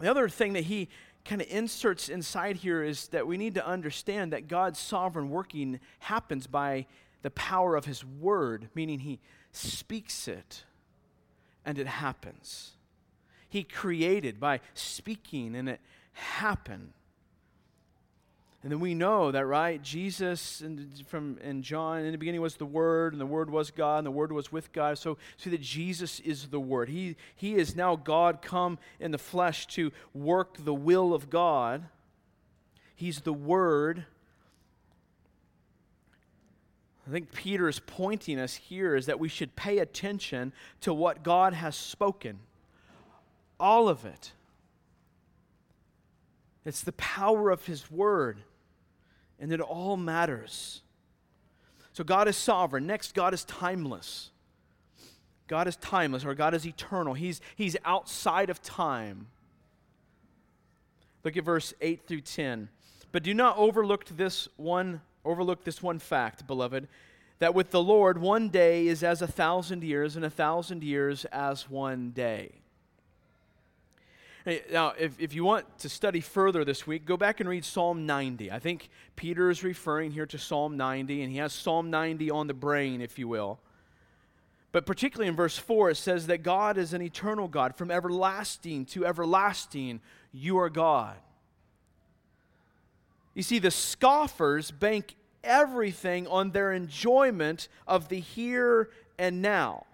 The 0.00 0.10
other 0.10 0.28
thing 0.28 0.54
that 0.54 0.64
he 0.64 0.88
kind 1.24 1.40
of 1.40 1.48
inserts 1.50 2.08
inside 2.08 2.56
here 2.56 2.82
is 2.82 3.08
that 3.08 3.26
we 3.26 3.36
need 3.36 3.54
to 3.54 3.66
understand 3.66 4.32
that 4.32 4.48
God's 4.48 4.78
sovereign 4.78 5.30
working 5.30 5.80
happens 6.00 6.46
by 6.46 6.86
the 7.22 7.30
power 7.30 7.76
of 7.76 7.86
his 7.86 8.04
word, 8.04 8.68
meaning 8.74 9.00
he 9.00 9.20
speaks 9.50 10.28
it 10.28 10.64
and 11.64 11.78
it 11.78 11.86
happens. 11.86 12.72
He 13.48 13.62
created 13.62 14.38
by 14.38 14.60
speaking 14.74 15.56
and 15.56 15.68
it 15.68 15.80
happened. 16.12 16.92
And 18.64 18.72
then 18.72 18.80
we 18.80 18.94
know 18.94 19.30
that, 19.30 19.44
right? 19.44 19.80
Jesus 19.82 20.62
and 20.62 21.06
from 21.06 21.36
in 21.44 21.62
John 21.62 21.98
in 21.98 22.12
the 22.12 22.16
beginning 22.16 22.40
was 22.40 22.56
the 22.56 22.64
Word, 22.64 23.12
and 23.12 23.20
the 23.20 23.26
Word 23.26 23.50
was 23.50 23.70
God, 23.70 23.98
and 23.98 24.06
the 24.06 24.10
Word 24.10 24.32
was 24.32 24.50
with 24.50 24.72
God. 24.72 24.96
So 24.96 25.18
see 25.36 25.50
that 25.50 25.60
Jesus 25.60 26.18
is 26.20 26.46
the 26.46 26.58
Word. 26.58 26.88
He 26.88 27.16
He 27.36 27.56
is 27.56 27.76
now 27.76 27.94
God 27.94 28.40
come 28.40 28.78
in 28.98 29.10
the 29.10 29.18
flesh 29.18 29.66
to 29.68 29.92
work 30.14 30.56
the 30.58 30.72
will 30.72 31.12
of 31.12 31.28
God. 31.28 31.84
He's 32.96 33.20
the 33.20 33.34
Word. 33.34 34.06
I 37.06 37.10
think 37.10 37.32
Peter 37.32 37.68
is 37.68 37.80
pointing 37.80 38.38
us 38.38 38.54
here 38.54 38.96
is 38.96 39.04
that 39.04 39.20
we 39.20 39.28
should 39.28 39.54
pay 39.56 39.80
attention 39.80 40.54
to 40.80 40.94
what 40.94 41.22
God 41.22 41.52
has 41.52 41.76
spoken. 41.76 42.38
All 43.60 43.90
of 43.90 44.06
it. 44.06 44.32
It's 46.64 46.80
the 46.80 46.92
power 46.92 47.50
of 47.50 47.66
His 47.66 47.90
Word 47.90 48.38
and 49.40 49.52
it 49.52 49.60
all 49.60 49.96
matters. 49.96 50.82
So 51.92 52.02
God 52.04 52.28
is 52.28 52.36
sovereign. 52.36 52.86
Next, 52.86 53.14
God 53.14 53.34
is 53.34 53.44
timeless. 53.44 54.30
God 55.46 55.68
is 55.68 55.76
timeless, 55.76 56.24
or 56.24 56.34
God 56.34 56.54
is 56.54 56.66
eternal. 56.66 57.14
He's, 57.14 57.40
he's 57.54 57.76
outside 57.84 58.50
of 58.50 58.62
time. 58.62 59.26
Look 61.22 61.36
at 61.36 61.44
verse 61.44 61.74
8 61.80 62.06
through 62.06 62.22
10. 62.22 62.68
But 63.12 63.22
do 63.22 63.32
not 63.32 63.56
overlook 63.58 64.06
this 64.06 64.48
one, 64.56 65.00
overlook 65.24 65.64
this 65.64 65.82
one 65.82 65.98
fact, 65.98 66.46
beloved, 66.46 66.88
that 67.38 67.54
with 67.54 67.70
the 67.70 67.82
Lord 67.82 68.18
one 68.18 68.48
day 68.48 68.86
is 68.86 69.02
as 69.02 69.22
a 69.22 69.26
thousand 69.26 69.84
years, 69.84 70.16
and 70.16 70.24
a 70.24 70.30
thousand 70.30 70.82
years 70.82 71.24
as 71.26 71.68
one 71.68 72.10
day. 72.10 72.63
Now, 74.70 74.92
if, 74.98 75.18
if 75.18 75.34
you 75.34 75.42
want 75.42 75.78
to 75.78 75.88
study 75.88 76.20
further 76.20 76.64
this 76.64 76.86
week, 76.86 77.06
go 77.06 77.16
back 77.16 77.40
and 77.40 77.48
read 77.48 77.64
Psalm 77.64 78.04
90. 78.04 78.52
I 78.52 78.58
think 78.58 78.90
Peter 79.16 79.48
is 79.48 79.64
referring 79.64 80.10
here 80.10 80.26
to 80.26 80.38
Psalm 80.38 80.76
90, 80.76 81.22
and 81.22 81.32
he 81.32 81.38
has 81.38 81.54
Psalm 81.54 81.90
90 81.90 82.30
on 82.30 82.46
the 82.46 82.54
brain, 82.54 83.00
if 83.00 83.18
you 83.18 83.26
will. 83.26 83.58
But 84.70 84.84
particularly 84.84 85.28
in 85.28 85.36
verse 85.36 85.56
4, 85.56 85.90
it 85.90 85.96
says 85.96 86.26
that 86.26 86.42
God 86.42 86.76
is 86.76 86.92
an 86.92 87.00
eternal 87.00 87.48
God. 87.48 87.74
From 87.74 87.90
everlasting 87.90 88.84
to 88.86 89.06
everlasting, 89.06 90.00
you 90.30 90.58
are 90.58 90.68
God. 90.68 91.16
You 93.34 93.42
see, 93.42 93.58
the 93.58 93.70
scoffers 93.70 94.70
bank 94.70 95.14
everything 95.42 96.26
on 96.26 96.50
their 96.50 96.72
enjoyment 96.72 97.68
of 97.86 98.08
the 98.08 98.20
here 98.20 98.90
and 99.18 99.40
now. 99.40 99.86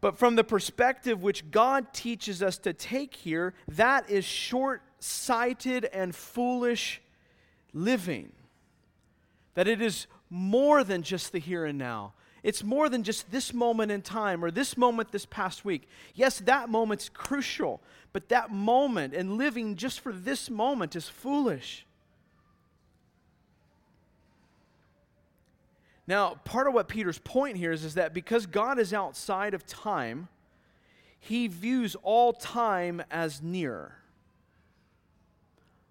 But 0.00 0.16
from 0.16 0.36
the 0.36 0.44
perspective 0.44 1.22
which 1.22 1.50
God 1.50 1.92
teaches 1.92 2.42
us 2.42 2.58
to 2.58 2.72
take 2.72 3.14
here, 3.14 3.54
that 3.68 4.08
is 4.08 4.24
short 4.24 4.82
sighted 5.00 5.84
and 5.86 6.14
foolish 6.14 7.00
living. 7.72 8.32
That 9.54 9.66
it 9.66 9.82
is 9.82 10.06
more 10.30 10.84
than 10.84 11.02
just 11.02 11.32
the 11.32 11.40
here 11.40 11.64
and 11.64 11.78
now. 11.78 12.14
It's 12.44 12.62
more 12.62 12.88
than 12.88 13.02
just 13.02 13.32
this 13.32 13.52
moment 13.52 13.90
in 13.90 14.02
time 14.02 14.44
or 14.44 14.52
this 14.52 14.76
moment 14.76 15.10
this 15.10 15.26
past 15.26 15.64
week. 15.64 15.88
Yes, 16.14 16.38
that 16.40 16.68
moment's 16.68 17.08
crucial, 17.08 17.82
but 18.12 18.28
that 18.28 18.52
moment 18.52 19.14
and 19.14 19.36
living 19.36 19.74
just 19.74 19.98
for 19.98 20.12
this 20.12 20.48
moment 20.48 20.94
is 20.94 21.08
foolish. 21.08 21.84
Now, 26.08 26.36
part 26.44 26.66
of 26.66 26.72
what 26.72 26.88
Peter's 26.88 27.18
point 27.18 27.58
here 27.58 27.70
is, 27.70 27.84
is 27.84 27.94
that 27.94 28.14
because 28.14 28.46
God 28.46 28.78
is 28.78 28.94
outside 28.94 29.52
of 29.52 29.66
time, 29.66 30.28
he 31.20 31.48
views 31.48 31.96
all 32.02 32.32
time 32.32 33.02
as 33.10 33.42
near. 33.42 33.92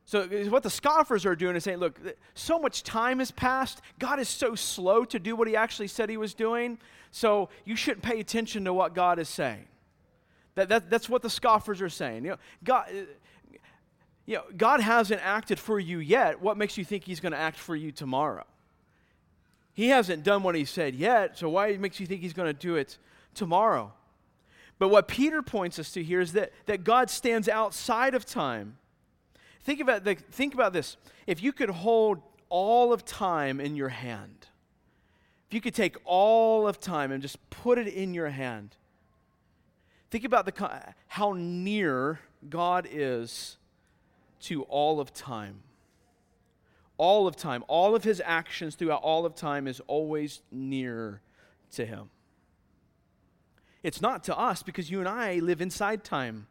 So, 0.06 0.26
what 0.50 0.64
the 0.64 0.72
scoffers 0.72 1.24
are 1.26 1.36
doing 1.36 1.56
is 1.56 1.66
saying, 1.66 1.78
look, 1.78 2.00
so 2.34 2.58
much 2.58 2.82
time 2.82 3.20
has 3.20 3.30
passed. 3.30 3.82
God 4.00 4.20
is 4.20 4.28
so 4.28 4.56
slow 4.56 5.06
to 5.06 5.20
do 5.20 5.36
what 5.36 5.48
he 5.48 5.56
actually 5.56 5.88
said 5.90 6.10
he 6.10 6.18
was 6.18 6.34
doing. 6.34 6.80
So, 7.12 7.50
you 7.64 7.76
shouldn't 7.76 8.02
pay 8.02 8.20
attention 8.20 8.66
to 8.66 8.74
what 8.74 8.96
God 8.96 9.20
is 9.20 9.30
saying. 9.30 9.68
That, 10.56 10.70
that, 10.70 10.90
that's 10.90 11.08
what 11.08 11.22
the 11.22 11.30
scoffers 11.30 11.80
are 11.80 11.90
saying. 11.90 12.24
You 12.24 12.32
know, 12.32 12.38
God, 12.64 12.88
uh, 12.90 13.58
you 14.26 14.36
know, 14.38 14.44
God 14.56 14.80
hasn't 14.80 15.24
acted 15.24 15.60
for 15.60 15.80
you 15.80 16.00
yet. 16.00 16.42
What 16.42 16.58
makes 16.58 16.76
you 16.76 16.86
think 16.86 17.04
he's 17.04 17.20
going 17.20 17.34
to 17.34 17.38
act 17.38 17.58
for 17.58 17.76
you 17.76 17.92
tomorrow? 17.92 18.46
He 19.78 19.90
hasn't 19.90 20.24
done 20.24 20.42
what 20.42 20.56
he 20.56 20.66
said 20.66 20.96
yet, 20.96 21.38
so 21.38 21.50
why 21.50 21.78
makes 21.78 22.00
you 22.00 22.08
think 22.08 22.22
he's 22.22 22.34
going 22.34 22.48
to 22.48 22.60
do 22.60 22.78
it 22.78 22.98
tomorrow? 23.36 23.94
But 24.80 24.88
what 24.88 25.08
Peter 25.08 25.44
points 25.44 25.78
us 25.78 25.92
to 25.92 26.04
here 26.04 26.20
is 26.20 26.34
that, 26.34 26.52
that 26.66 26.84
God 26.84 27.12
stands 27.12 27.48
outside 27.48 28.16
of 28.16 28.26
time. 28.26 28.80
Think 29.62 29.80
about, 29.80 30.04
the, 30.04 30.16
think 30.16 30.56
about 30.56 30.74
this. 30.74 30.98
If 31.28 31.44
you 31.44 31.54
could 31.54 31.70
hold 31.70 32.24
all 32.50 32.92
of 32.92 33.06
time 33.06 33.60
in 33.60 33.76
your 33.76 33.90
hand, 33.90 34.48
if 35.48 35.54
you 35.54 35.62
could 35.62 35.76
take 35.76 35.96
all 36.06 36.68
of 36.68 36.80
time 36.80 37.12
and 37.12 37.22
just 37.22 37.38
put 37.52 37.78
it 37.78 37.88
in 37.88 38.16
your 38.16 38.30
hand, 38.30 38.76
think 40.10 40.24
about 40.24 40.48
the, 40.48 40.94
how 41.06 41.34
near 41.38 42.20
God 42.50 42.88
is 42.90 43.58
to 44.40 44.64
all 44.64 45.00
of 45.00 45.14
time 45.14 45.62
all 46.98 47.28
of 47.28 47.36
time, 47.36 47.64
all 47.68 47.96
of 47.96 48.04
his 48.04 48.22
actions 48.26 48.76
throughout 48.76 49.02
all 49.02 49.26
of 49.26 49.36
time 49.36 49.68
is 49.68 49.82
always 49.88 50.42
near 50.52 51.22
to 51.72 51.86
him. 51.86 52.10
It's 53.84 54.02
not 54.02 54.24
to 54.26 54.38
us 54.38 54.64
because 54.64 54.90
you 54.90 55.00
and 55.00 55.08
I 55.08 55.36
live 55.40 55.62
inside 55.62 56.04
time. 56.04 56.48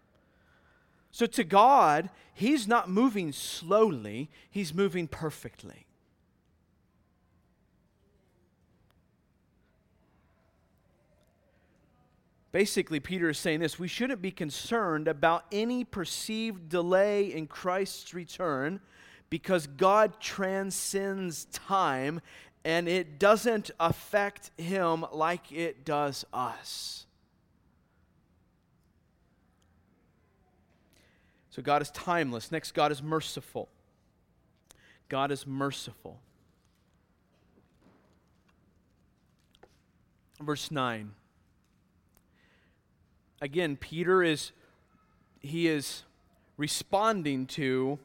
So 1.10 1.26
to 1.26 1.44
God, 1.44 2.10
he's 2.34 2.68
not 2.68 2.88
moving 2.88 3.32
slowly, 3.32 4.30
he's 4.50 4.72
moving 4.72 5.08
perfectly. 5.08 5.86
Basically, 12.52 13.00
Peter 13.00 13.28
is 13.28 13.38
saying 13.38 13.60
this 13.60 13.78
we 13.78 13.88
shouldn't 13.88 14.22
be 14.22 14.30
concerned 14.30 15.08
about 15.08 15.44
any 15.52 15.84
perceived 15.84 16.70
delay 16.70 17.30
in 17.32 17.46
Christ's 17.46 18.14
return 18.14 18.80
because 19.30 19.66
God 19.66 20.20
transcends 20.20 21.46
time 21.46 22.20
and 22.64 22.88
it 22.88 23.18
doesn't 23.18 23.70
affect 23.78 24.50
him 24.56 25.04
like 25.12 25.52
it 25.52 25.84
does 25.84 26.24
us. 26.32 27.06
So 31.50 31.62
God 31.62 31.80
is 31.80 31.90
timeless. 31.90 32.52
Next, 32.52 32.72
God 32.72 32.92
is 32.92 33.02
merciful. 33.02 33.68
God 35.08 35.30
is 35.30 35.46
merciful. 35.46 36.20
Verse 40.40 40.70
9. 40.70 41.12
Again, 43.40 43.76
Peter 43.76 44.22
is 44.22 44.52
he 45.40 45.68
is 45.68 46.02
responding 46.56 47.46
to 47.46 47.98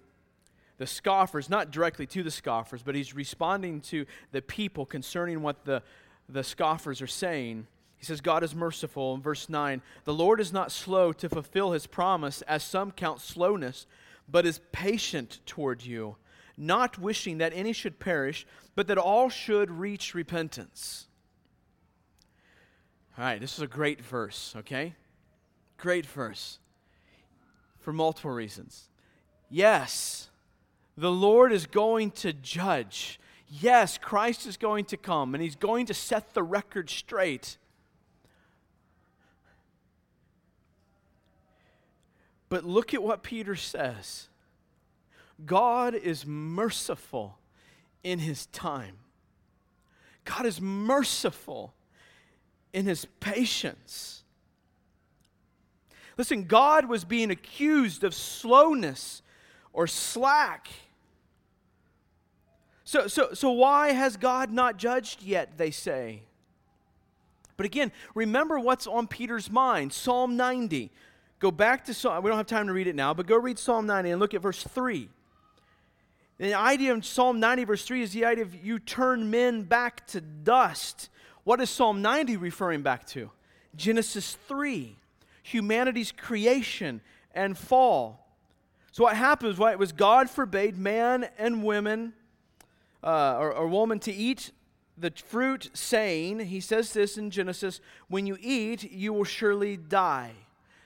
the 0.81 0.87
scoffers, 0.87 1.47
not 1.47 1.69
directly 1.69 2.07
to 2.07 2.23
the 2.23 2.31
scoffers, 2.31 2.81
but 2.81 2.95
he's 2.95 3.13
responding 3.13 3.81
to 3.81 4.03
the 4.31 4.41
people 4.41 4.83
concerning 4.83 5.43
what 5.43 5.63
the, 5.63 5.83
the 6.27 6.43
scoffers 6.43 7.03
are 7.03 7.07
saying. 7.07 7.67
He 7.97 8.05
says, 8.05 8.19
God 8.19 8.43
is 8.43 8.55
merciful. 8.55 9.13
In 9.13 9.21
verse 9.21 9.47
9, 9.47 9.83
the 10.05 10.13
Lord 10.13 10.41
is 10.41 10.51
not 10.51 10.71
slow 10.71 11.13
to 11.13 11.29
fulfill 11.29 11.73
his 11.73 11.85
promise, 11.85 12.41
as 12.47 12.63
some 12.63 12.89
count 12.89 13.21
slowness, 13.21 13.85
but 14.27 14.43
is 14.43 14.59
patient 14.71 15.39
toward 15.45 15.83
you, 15.83 16.15
not 16.57 16.97
wishing 16.97 17.37
that 17.37 17.53
any 17.53 17.73
should 17.73 17.99
perish, 17.99 18.47
but 18.73 18.87
that 18.87 18.97
all 18.97 19.29
should 19.29 19.69
reach 19.69 20.15
repentance. 20.15 21.05
All 23.19 23.23
right, 23.23 23.39
this 23.39 23.53
is 23.53 23.61
a 23.61 23.67
great 23.67 24.01
verse, 24.01 24.55
okay? 24.57 24.95
Great 25.77 26.07
verse 26.07 26.57
for 27.81 27.93
multiple 27.93 28.31
reasons. 28.31 28.89
Yes, 29.47 30.30
the 31.01 31.11
Lord 31.11 31.51
is 31.51 31.65
going 31.65 32.11
to 32.11 32.31
judge. 32.31 33.19
Yes, 33.47 33.97
Christ 33.97 34.45
is 34.45 34.55
going 34.55 34.85
to 34.85 34.97
come 34.97 35.33
and 35.33 35.41
he's 35.41 35.55
going 35.55 35.87
to 35.87 35.95
set 35.95 36.35
the 36.35 36.43
record 36.43 36.91
straight. 36.91 37.57
But 42.49 42.65
look 42.65 42.93
at 42.93 43.01
what 43.01 43.23
Peter 43.23 43.55
says 43.55 44.27
God 45.43 45.95
is 45.95 46.23
merciful 46.23 47.39
in 48.03 48.19
his 48.19 48.45
time, 48.45 48.97
God 50.23 50.45
is 50.45 50.61
merciful 50.61 51.73
in 52.73 52.85
his 52.85 53.05
patience. 53.19 54.23
Listen, 56.15 56.43
God 56.43 56.85
was 56.85 57.05
being 57.05 57.31
accused 57.31 58.03
of 58.03 58.13
slowness 58.13 59.23
or 59.73 59.87
slack. 59.87 60.67
So, 62.91 63.07
so, 63.07 63.29
so 63.33 63.51
why 63.51 63.93
has 63.93 64.17
God 64.17 64.51
not 64.51 64.75
judged 64.75 65.23
yet, 65.23 65.57
they 65.57 65.71
say? 65.71 66.23
But 67.55 67.65
again, 67.65 67.89
remember 68.13 68.59
what's 68.59 68.85
on 68.85 69.07
Peter's 69.07 69.49
mind 69.49 69.93
Psalm 69.93 70.35
90. 70.35 70.91
Go 71.39 71.51
back 71.51 71.85
to 71.85 71.93
Psalm, 71.93 72.21
we 72.21 72.27
don't 72.27 72.35
have 72.35 72.47
time 72.47 72.67
to 72.67 72.73
read 72.73 72.87
it 72.87 72.95
now, 72.95 73.13
but 73.13 73.27
go 73.27 73.37
read 73.37 73.57
Psalm 73.57 73.85
90 73.87 74.11
and 74.11 74.19
look 74.19 74.33
at 74.33 74.41
verse 74.41 74.61
3. 74.61 75.07
The 76.37 76.53
idea 76.53 76.91
of 76.91 77.05
Psalm 77.05 77.39
90, 77.39 77.63
verse 77.63 77.85
3, 77.85 78.01
is 78.01 78.11
the 78.11 78.25
idea 78.25 78.43
of 78.43 78.61
you 78.61 78.77
turn 78.77 79.31
men 79.31 79.63
back 79.63 80.05
to 80.07 80.19
dust. 80.19 81.07
What 81.45 81.61
is 81.61 81.69
Psalm 81.69 82.01
90 82.01 82.35
referring 82.35 82.81
back 82.81 83.07
to? 83.07 83.31
Genesis 83.73 84.37
3, 84.49 84.97
humanity's 85.43 86.11
creation 86.11 86.99
and 87.33 87.57
fall. 87.57 88.27
So 88.91 89.05
what 89.05 89.15
happens 89.15 89.57
what, 89.57 89.79
was 89.79 89.93
God 89.93 90.29
forbade 90.29 90.77
man 90.77 91.29
and 91.37 91.63
women 91.63 92.11
uh, 93.03 93.37
or, 93.37 93.53
or 93.53 93.67
woman 93.67 93.99
to 93.99 94.13
eat 94.13 94.51
the 94.97 95.11
fruit, 95.25 95.69
saying, 95.73 96.39
He 96.39 96.59
says 96.59 96.93
this 96.93 97.17
in 97.17 97.31
Genesis, 97.31 97.81
when 98.07 98.27
you 98.27 98.37
eat, 98.39 98.91
you 98.91 99.13
will 99.13 99.23
surely 99.23 99.77
die. 99.77 100.33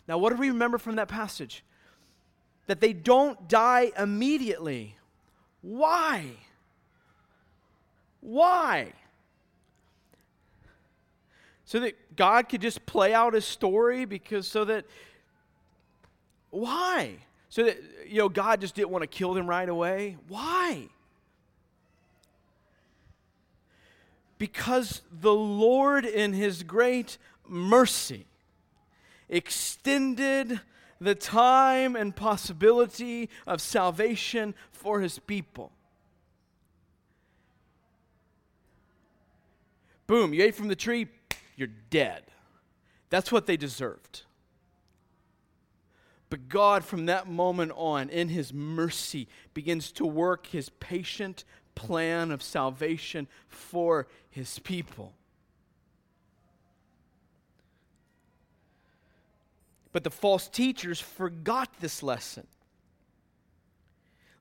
Now, 0.08 0.18
what 0.18 0.32
do 0.32 0.38
we 0.38 0.50
remember 0.50 0.78
from 0.78 0.96
that 0.96 1.08
passage? 1.08 1.64
That 2.68 2.80
they 2.80 2.94
don't 2.94 3.48
die 3.48 3.92
immediately. 3.98 4.96
Why? 5.62 6.32
Why? 8.22 8.94
So 11.66 11.80
that 11.80 12.16
God 12.16 12.48
could 12.48 12.62
just 12.62 12.86
play 12.86 13.14
out 13.14 13.34
his 13.34 13.46
story 13.46 14.06
because 14.06 14.48
so 14.48 14.66
that 14.66 14.86
why? 16.52 17.18
So 17.50 17.66
that, 17.66 17.78
you 18.08 18.20
know, 18.20 18.30
God 18.30 18.62
just 18.62 18.76
didn't 18.76 18.90
want 18.90 19.02
to 19.02 19.08
kill 19.08 19.34
them 19.34 19.48
right 19.48 19.68
away? 19.68 20.18
Why? 20.28 20.88
Because 24.38 25.02
the 25.12 25.34
Lord, 25.34 26.06
in 26.06 26.34
His 26.34 26.64
great 26.64 27.18
mercy, 27.48 28.26
extended 29.30 30.60
the 31.00 31.16
time 31.16 31.96
and 31.96 32.16
possibility 32.16 33.30
of 33.48 33.62
salvation 33.62 34.56
for 34.72 35.02
His 35.02 35.20
people. 35.20 35.72
Boom, 40.08 40.34
you 40.34 40.44
ate 40.44 40.56
from 40.56 40.68
the 40.68 40.76
tree, 40.76 41.08
you're 41.56 41.70
dead. 41.90 42.24
That's 43.10 43.32
what 43.32 43.46
they 43.46 43.58
deserved. 43.58 44.24
But 46.30 46.50
God, 46.50 46.84
from 46.84 47.06
that 47.06 47.28
moment 47.28 47.72
on, 47.76 48.10
in 48.10 48.30
His 48.30 48.54
mercy, 48.54 49.28
begins 49.54 49.92
to 49.94 50.06
work 50.06 50.48
His 50.48 50.70
patient 50.70 51.44
plan 51.76 52.32
of 52.32 52.42
salvation 52.42 53.28
for 53.48 54.08
His 54.30 54.60
people. 54.60 55.14
But 59.92 60.04
the 60.04 60.12
false 60.12 60.48
teachers 60.48 61.00
forgot 61.00 61.70
this 61.80 62.04
lesson. 62.04 62.48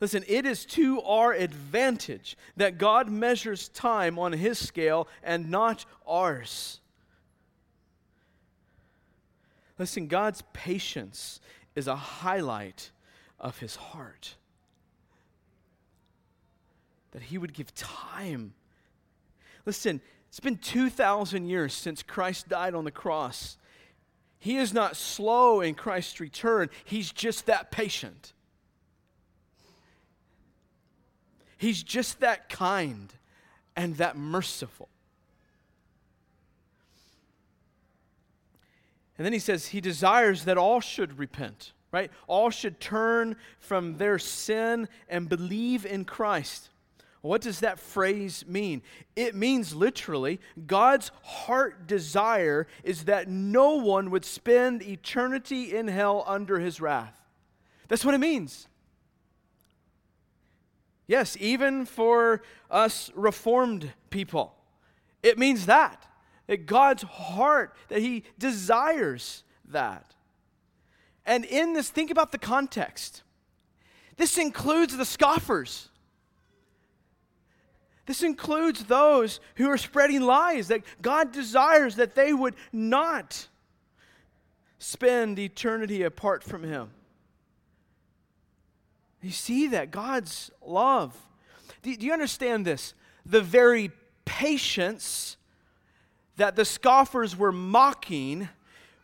Listen, 0.00 0.24
it 0.26 0.44
is 0.44 0.64
to 0.66 1.00
our 1.02 1.32
advantage 1.32 2.36
that 2.56 2.78
God 2.78 3.08
measures 3.08 3.68
time 3.68 4.18
on 4.18 4.32
His 4.32 4.58
scale 4.58 5.06
and 5.22 5.50
not 5.50 5.84
ours. 6.06 6.80
Listen, 9.78 10.06
God's 10.06 10.42
patience 10.52 11.40
is 11.74 11.86
a 11.86 11.96
highlight 11.96 12.90
of 13.40 13.58
his 13.58 13.76
heart. 13.76 14.36
That 17.14 17.22
he 17.22 17.38
would 17.38 17.54
give 17.54 17.74
time. 17.74 18.52
Listen, 19.64 20.02
it's 20.28 20.40
been 20.40 20.58
2,000 20.58 21.46
years 21.46 21.72
since 21.72 22.02
Christ 22.02 22.48
died 22.48 22.74
on 22.74 22.84
the 22.84 22.90
cross. 22.90 23.56
He 24.38 24.58
is 24.58 24.74
not 24.74 24.96
slow 24.96 25.62
in 25.62 25.74
Christ's 25.74 26.20
return, 26.20 26.68
he's 26.84 27.10
just 27.10 27.46
that 27.46 27.70
patient. 27.70 28.34
He's 31.56 31.82
just 31.82 32.20
that 32.20 32.50
kind 32.50 33.10
and 33.74 33.96
that 33.96 34.18
merciful. 34.18 34.90
And 39.16 39.24
then 39.24 39.32
he 39.32 39.38
says 39.38 39.68
he 39.68 39.80
desires 39.80 40.44
that 40.44 40.58
all 40.58 40.80
should 40.80 41.18
repent, 41.18 41.72
right? 41.92 42.10
All 42.26 42.50
should 42.50 42.80
turn 42.80 43.36
from 43.58 43.96
their 43.96 44.18
sin 44.18 44.88
and 45.08 45.28
believe 45.28 45.86
in 45.86 46.04
Christ. 46.04 46.70
What 47.24 47.40
does 47.40 47.60
that 47.60 47.78
phrase 47.78 48.44
mean? 48.46 48.82
It 49.16 49.34
means 49.34 49.74
literally 49.74 50.40
God's 50.66 51.10
heart 51.22 51.86
desire 51.86 52.66
is 52.82 53.04
that 53.04 53.28
no 53.28 53.76
one 53.76 54.10
would 54.10 54.26
spend 54.26 54.82
eternity 54.82 55.74
in 55.74 55.88
hell 55.88 56.22
under 56.26 56.60
his 56.60 56.82
wrath. 56.82 57.18
That's 57.88 58.04
what 58.04 58.12
it 58.12 58.18
means. 58.18 58.68
Yes, 61.06 61.34
even 61.40 61.86
for 61.86 62.42
us 62.70 63.10
reformed 63.14 63.94
people, 64.10 64.54
it 65.22 65.38
means 65.38 65.64
that. 65.64 66.06
That 66.46 66.66
God's 66.66 67.04
heart, 67.04 67.74
that 67.88 68.00
He 68.00 68.24
desires 68.38 69.44
that. 69.70 70.14
And 71.24 71.46
in 71.46 71.72
this, 71.72 71.88
think 71.88 72.10
about 72.10 72.32
the 72.32 72.38
context. 72.38 73.22
This 74.18 74.36
includes 74.36 74.94
the 74.94 75.06
scoffers. 75.06 75.88
This 78.06 78.22
includes 78.22 78.84
those 78.84 79.40
who 79.56 79.68
are 79.70 79.78
spreading 79.78 80.20
lies 80.22 80.68
that 80.68 80.82
God 81.00 81.32
desires 81.32 81.96
that 81.96 82.14
they 82.14 82.32
would 82.32 82.54
not 82.72 83.48
spend 84.78 85.38
eternity 85.38 86.02
apart 86.02 86.42
from 86.42 86.62
Him. 86.62 86.90
You 89.22 89.30
see 89.30 89.68
that? 89.68 89.90
God's 89.90 90.50
love. 90.60 91.16
Do, 91.82 91.92
you 91.92 92.12
understand 92.12 92.66
this? 92.66 92.92
The 93.24 93.40
very 93.40 93.90
patience 94.26 95.38
that 96.36 96.56
the 96.56 96.64
scoffers 96.66 97.34
were 97.34 97.52
mocking 97.52 98.50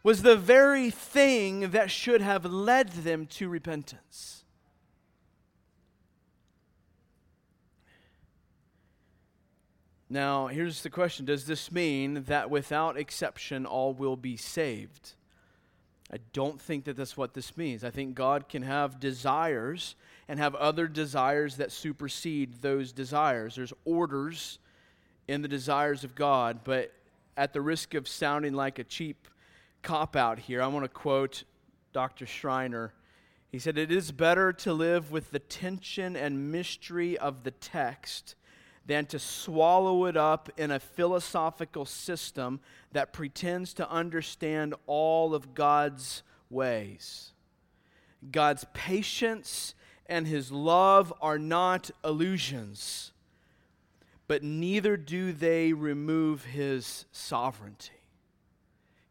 was 0.02 0.22
the 0.22 0.36
very 0.36 0.90
thing 0.90 1.70
that 1.70 1.90
should 1.90 2.20
have 2.20 2.44
led 2.44 2.90
them 2.90 3.26
to 3.26 3.48
repentance. 3.48 4.39
Now, 10.12 10.48
here's 10.48 10.82
the 10.82 10.90
question 10.90 11.24
Does 11.24 11.46
this 11.46 11.70
mean 11.70 12.24
that 12.24 12.50
without 12.50 12.98
exception 12.98 13.64
all 13.64 13.94
will 13.94 14.16
be 14.16 14.36
saved? 14.36 15.14
I 16.12 16.16
don't 16.32 16.60
think 16.60 16.84
that 16.84 16.96
that's 16.96 17.16
what 17.16 17.34
this 17.34 17.56
means. 17.56 17.84
I 17.84 17.90
think 17.90 18.16
God 18.16 18.48
can 18.48 18.62
have 18.62 18.98
desires 18.98 19.94
and 20.26 20.40
have 20.40 20.56
other 20.56 20.88
desires 20.88 21.56
that 21.58 21.70
supersede 21.70 22.60
those 22.60 22.90
desires. 22.90 23.54
There's 23.54 23.72
orders 23.84 24.58
in 25.28 25.42
the 25.42 25.48
desires 25.48 26.02
of 26.02 26.16
God, 26.16 26.60
but 26.64 26.92
at 27.36 27.52
the 27.52 27.60
risk 27.60 27.94
of 27.94 28.08
sounding 28.08 28.54
like 28.54 28.80
a 28.80 28.84
cheap 28.84 29.28
cop 29.82 30.16
out 30.16 30.40
here, 30.40 30.60
I 30.60 30.66
want 30.66 30.84
to 30.84 30.88
quote 30.88 31.44
Dr. 31.92 32.26
Schreiner. 32.26 32.92
He 33.52 33.60
said, 33.60 33.78
It 33.78 33.92
is 33.92 34.10
better 34.10 34.52
to 34.54 34.72
live 34.72 35.12
with 35.12 35.30
the 35.30 35.38
tension 35.38 36.16
and 36.16 36.50
mystery 36.50 37.16
of 37.16 37.44
the 37.44 37.52
text 37.52 38.34
than 38.90 39.06
to 39.06 39.20
swallow 39.20 40.06
it 40.06 40.16
up 40.16 40.50
in 40.56 40.72
a 40.72 40.80
philosophical 40.80 41.84
system 41.84 42.58
that 42.90 43.12
pretends 43.12 43.72
to 43.72 43.88
understand 43.88 44.74
all 44.88 45.32
of 45.32 45.54
God's 45.54 46.24
ways. 46.50 47.30
God's 48.32 48.66
patience 48.74 49.76
and 50.06 50.26
his 50.26 50.50
love 50.50 51.12
are 51.20 51.38
not 51.38 51.92
illusions, 52.04 53.12
but 54.26 54.42
neither 54.42 54.96
do 54.96 55.30
they 55.30 55.72
remove 55.72 56.46
his 56.46 57.04
sovereignty. 57.12 57.92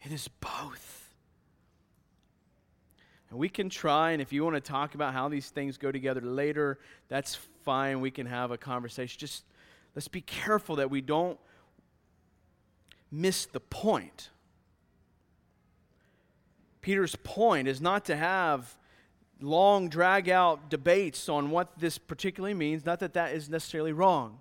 It 0.01 0.11
is 0.11 0.27
both. 0.27 1.13
And 3.29 3.39
we 3.39 3.47
can 3.47 3.69
try, 3.69 4.11
and 4.11 4.21
if 4.21 4.33
you 4.33 4.43
want 4.43 4.57
to 4.57 4.61
talk 4.61 4.93
about 4.93 5.13
how 5.13 5.29
these 5.29 5.49
things 5.49 5.77
go 5.77 5.89
together 5.89 6.19
later, 6.19 6.79
that's 7.07 7.35
fine. 7.63 8.01
We 8.01 8.11
can 8.11 8.25
have 8.25 8.51
a 8.51 8.57
conversation. 8.57 9.17
Just 9.17 9.45
let's 9.99 10.07
be 10.07 10.21
careful 10.21 10.77
that 10.77 10.89
we 10.89 11.01
don't 11.01 11.37
miss 13.11 13.45
the 13.45 13.59
point. 13.59 14.29
Peter's 16.79 17.17
point 17.17 17.67
is 17.67 17.81
not 17.81 18.05
to 18.05 18.15
have 18.15 18.77
long, 19.41 19.89
drag 19.89 20.29
out 20.29 20.69
debates 20.69 21.27
on 21.27 21.51
what 21.51 21.77
this 21.77 21.97
particularly 21.97 22.53
means, 22.53 22.85
not 22.85 23.01
that 23.01 23.11
that 23.15 23.33
is 23.33 23.49
necessarily 23.49 23.91
wrong. 23.91 24.39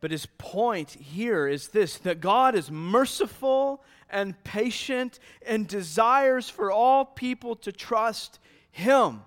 But 0.00 0.10
his 0.10 0.24
point 0.24 0.92
here 0.92 1.46
is 1.46 1.68
this 1.68 1.98
that 1.98 2.22
God 2.22 2.54
is 2.54 2.70
merciful 2.70 3.84
and 4.08 4.42
patient 4.42 5.18
and 5.46 5.68
desires 5.68 6.48
for 6.48 6.72
all 6.72 7.04
people 7.04 7.56
to 7.56 7.72
trust 7.72 8.38
him. 8.70 9.20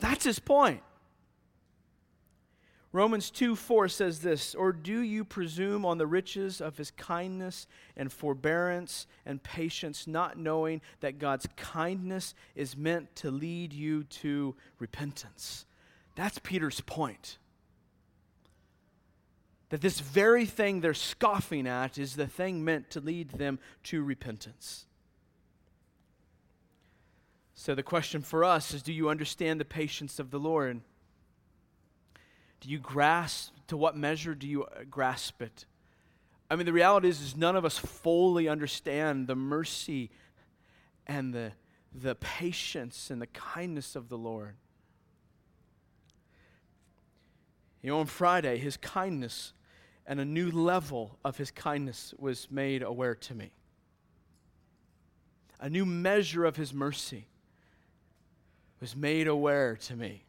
That's 0.00 0.24
his 0.24 0.40
point. 0.40 0.82
Romans 2.92 3.30
2 3.30 3.56
4 3.56 3.88
says 3.88 4.20
this 4.20 4.54
Or 4.54 4.70
do 4.70 5.00
you 5.00 5.24
presume 5.24 5.86
on 5.86 5.96
the 5.96 6.06
riches 6.06 6.60
of 6.60 6.76
his 6.76 6.90
kindness 6.90 7.66
and 7.96 8.12
forbearance 8.12 9.06
and 9.24 9.42
patience, 9.42 10.06
not 10.06 10.38
knowing 10.38 10.82
that 11.00 11.18
God's 11.18 11.48
kindness 11.56 12.34
is 12.54 12.76
meant 12.76 13.16
to 13.16 13.30
lead 13.30 13.72
you 13.72 14.04
to 14.04 14.54
repentance? 14.78 15.64
That's 16.16 16.38
Peter's 16.38 16.82
point. 16.82 17.38
That 19.70 19.80
this 19.80 20.00
very 20.00 20.44
thing 20.44 20.82
they're 20.82 20.92
scoffing 20.92 21.66
at 21.66 21.96
is 21.96 22.14
the 22.14 22.26
thing 22.26 22.62
meant 22.62 22.90
to 22.90 23.00
lead 23.00 23.30
them 23.30 23.58
to 23.84 24.02
repentance. 24.02 24.84
So 27.54 27.74
the 27.74 27.82
question 27.82 28.20
for 28.20 28.44
us 28.44 28.74
is 28.74 28.82
do 28.82 28.92
you 28.92 29.08
understand 29.08 29.58
the 29.58 29.64
patience 29.64 30.18
of 30.18 30.30
the 30.30 30.38
Lord? 30.38 30.82
Do 32.62 32.70
you 32.70 32.78
grasp, 32.78 33.52
to 33.66 33.76
what 33.76 33.96
measure 33.96 34.36
do 34.36 34.46
you 34.46 34.62
uh, 34.62 34.84
grasp 34.88 35.42
it? 35.42 35.66
I 36.48 36.54
mean, 36.54 36.64
the 36.64 36.72
reality 36.72 37.08
is, 37.08 37.20
is 37.20 37.36
none 37.36 37.56
of 37.56 37.64
us 37.64 37.76
fully 37.76 38.48
understand 38.48 39.26
the 39.26 39.34
mercy 39.34 40.12
and 41.04 41.34
the, 41.34 41.52
the 41.92 42.14
patience 42.14 43.10
and 43.10 43.20
the 43.20 43.26
kindness 43.26 43.96
of 43.96 44.08
the 44.08 44.16
Lord. 44.16 44.54
You 47.82 47.90
know, 47.90 47.98
on 47.98 48.06
Friday, 48.06 48.58
his 48.58 48.76
kindness 48.76 49.54
and 50.06 50.20
a 50.20 50.24
new 50.24 50.48
level 50.52 51.18
of 51.24 51.38
his 51.38 51.50
kindness 51.50 52.14
was 52.16 52.48
made 52.48 52.84
aware 52.84 53.16
to 53.16 53.34
me. 53.34 53.50
A 55.58 55.68
new 55.68 55.84
measure 55.84 56.44
of 56.44 56.54
his 56.54 56.72
mercy 56.72 57.26
was 58.78 58.94
made 58.94 59.26
aware 59.26 59.74
to 59.74 59.96
me. 59.96 60.26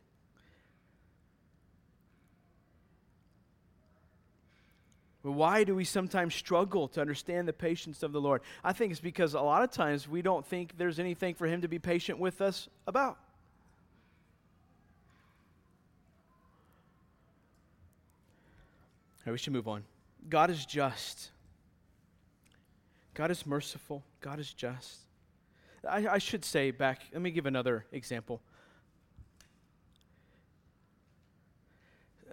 Why 5.31 5.63
do 5.63 5.73
we 5.73 5.85
sometimes 5.85 6.35
struggle 6.35 6.89
to 6.89 7.01
understand 7.01 7.47
the 7.47 7.53
patience 7.53 8.03
of 8.03 8.11
the 8.11 8.19
Lord? 8.19 8.41
I 8.61 8.73
think 8.73 8.91
it's 8.91 8.99
because 8.99 9.33
a 9.33 9.41
lot 9.41 9.63
of 9.63 9.71
times 9.71 10.07
we 10.07 10.21
don't 10.21 10.45
think 10.45 10.77
there's 10.77 10.99
anything 10.99 11.33
for 11.35 11.47
Him 11.47 11.61
to 11.61 11.69
be 11.69 11.79
patient 11.79 12.19
with 12.19 12.41
us 12.41 12.67
about. 12.85 13.17
Right, 19.25 19.31
we 19.31 19.37
should 19.37 19.53
move 19.53 19.69
on. 19.69 19.85
God 20.29 20.49
is 20.49 20.65
just. 20.65 21.31
God 23.13 23.31
is 23.31 23.45
merciful. 23.45 24.03
God 24.19 24.39
is 24.39 24.51
just. 24.51 24.99
I, 25.89 26.07
I 26.07 26.17
should 26.17 26.43
say 26.43 26.71
back, 26.71 27.03
let 27.13 27.21
me 27.21 27.31
give 27.31 27.45
another 27.45 27.85
example. 27.93 28.41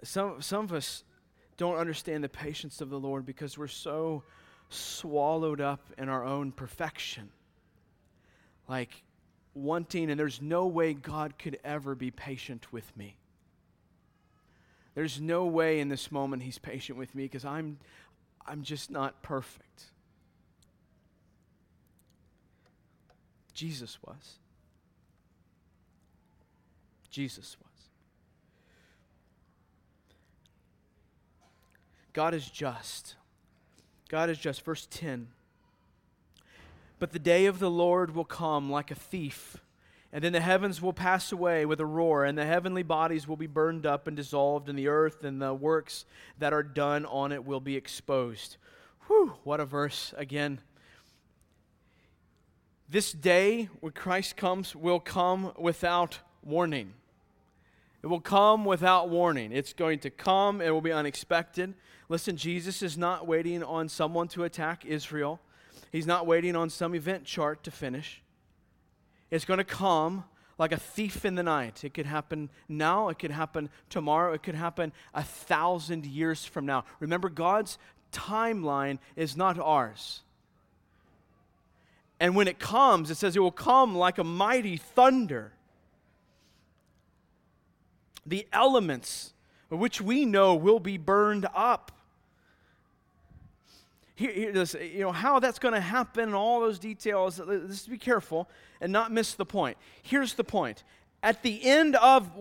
Some, 0.03 0.41
some 0.41 0.65
of 0.65 0.73
us 0.73 1.03
don't 1.57 1.77
understand 1.77 2.23
the 2.23 2.29
patience 2.29 2.81
of 2.81 2.89
the 2.89 2.99
Lord 2.99 3.25
because 3.25 3.57
we're 3.57 3.67
so 3.67 4.23
swallowed 4.69 5.61
up 5.61 5.81
in 5.97 6.09
our 6.09 6.23
own 6.23 6.51
perfection. 6.51 7.29
Like 8.67 9.03
wanting, 9.53 10.09
and 10.09 10.19
there's 10.19 10.41
no 10.41 10.67
way 10.67 10.93
God 10.93 11.37
could 11.37 11.59
ever 11.63 11.95
be 11.95 12.11
patient 12.11 12.71
with 12.71 12.95
me. 12.95 13.17
There's 14.95 15.21
no 15.21 15.45
way 15.45 15.79
in 15.79 15.89
this 15.89 16.11
moment 16.11 16.43
he's 16.43 16.57
patient 16.57 16.97
with 16.97 17.15
me 17.15 17.23
because 17.23 17.45
I'm, 17.45 17.79
I'm 18.45 18.61
just 18.61 18.91
not 18.91 19.21
perfect. 19.21 19.85
Jesus 23.53 23.97
was. 24.05 24.39
Jesus 27.09 27.57
was. 27.61 27.70
God 32.13 32.33
is 32.33 32.49
just. 32.49 33.15
God 34.09 34.29
is 34.29 34.37
just. 34.37 34.63
Verse 34.63 34.87
10. 34.89 35.27
But 36.99 37.13
the 37.13 37.19
day 37.19 37.45
of 37.47 37.59
the 37.59 37.69
Lord 37.69 38.13
will 38.13 38.25
come 38.25 38.69
like 38.69 38.91
a 38.91 38.95
thief, 38.95 39.57
and 40.13 40.23
then 40.23 40.33
the 40.33 40.39
heavens 40.39 40.81
will 40.81 40.93
pass 40.93 41.31
away 41.31 41.65
with 41.65 41.79
a 41.79 41.85
roar, 41.85 42.25
and 42.25 42.37
the 42.37 42.45
heavenly 42.45 42.83
bodies 42.83 43.27
will 43.27 43.37
be 43.37 43.47
burned 43.47 43.87
up 43.87 44.07
and 44.07 44.15
dissolved, 44.15 44.69
and 44.69 44.77
the 44.77 44.87
earth 44.87 45.23
and 45.23 45.41
the 45.41 45.53
works 45.53 46.05
that 46.37 46.53
are 46.53 46.61
done 46.61 47.07
on 47.07 47.31
it 47.31 47.43
will 47.43 47.59
be 47.59 47.75
exposed. 47.75 48.57
Whew, 49.07 49.33
what 49.43 49.59
a 49.59 49.65
verse 49.65 50.13
again. 50.15 50.59
This 52.87 53.13
day, 53.13 53.69
when 53.79 53.93
Christ 53.93 54.37
comes, 54.37 54.75
will 54.75 54.99
come 54.99 55.53
without 55.57 56.19
warning. 56.43 56.93
It 58.03 58.07
will 58.07 58.19
come 58.19 58.65
without 58.65 59.09
warning. 59.09 59.51
It's 59.51 59.73
going 59.73 59.99
to 59.99 60.09
come, 60.09 60.61
it 60.61 60.69
will 60.69 60.81
be 60.81 60.91
unexpected. 60.91 61.73
Listen, 62.11 62.35
Jesus 62.35 62.83
is 62.83 62.97
not 62.97 63.25
waiting 63.25 63.63
on 63.63 63.87
someone 63.87 64.27
to 64.27 64.43
attack 64.43 64.85
Israel, 64.85 65.39
He's 65.93 66.05
not 66.05 66.27
waiting 66.27 66.57
on 66.57 66.69
some 66.69 66.93
event 66.93 67.23
chart 67.23 67.63
to 67.63 67.71
finish. 67.71 68.21
It's 69.29 69.45
going 69.45 69.59
to 69.59 69.63
come 69.63 70.25
like 70.57 70.73
a 70.73 70.77
thief 70.77 71.23
in 71.23 71.35
the 71.35 71.43
night. 71.43 71.85
It 71.85 71.93
could 71.93 72.05
happen 72.05 72.49
now, 72.67 73.07
it 73.07 73.17
could 73.17 73.31
happen 73.31 73.69
tomorrow, 73.89 74.33
it 74.33 74.43
could 74.43 74.55
happen 74.55 74.91
a 75.13 75.23
thousand 75.23 76.05
years 76.05 76.43
from 76.43 76.65
now. 76.65 76.83
Remember, 76.99 77.29
God's 77.29 77.77
timeline 78.11 78.99
is 79.15 79.37
not 79.37 79.57
ours. 79.57 80.19
And 82.19 82.35
when 82.35 82.49
it 82.49 82.59
comes, 82.59 83.09
it 83.09 83.15
says 83.15 83.37
it 83.37 83.39
will 83.39 83.51
come 83.51 83.95
like 83.95 84.17
a 84.17 84.25
mighty 84.25 84.75
thunder. 84.75 85.53
The 88.25 88.45
elements 88.51 89.31
which 89.69 90.01
we 90.01 90.25
know 90.25 90.55
will 90.55 90.81
be 90.81 90.97
burned 90.97 91.47
up 91.55 91.93
here, 94.21 94.31
here 94.31 94.51
this, 94.51 94.75
you 94.75 95.01
know, 95.01 95.11
how 95.11 95.39
that's 95.39 95.59
going 95.59 95.73
to 95.73 95.81
happen 95.81 96.23
and 96.23 96.35
all 96.35 96.59
those 96.59 96.79
details. 96.79 97.39
Uh, 97.39 97.45
Let's 97.45 97.87
be 97.87 97.97
careful 97.97 98.47
and 98.79 98.91
not 98.91 99.11
miss 99.11 99.33
the 99.33 99.45
point. 99.45 99.77
Here's 100.01 100.33
the 100.35 100.43
point. 100.43 100.83
At 101.23 101.43
the 101.43 101.63
end 101.63 101.95
of 101.97 102.31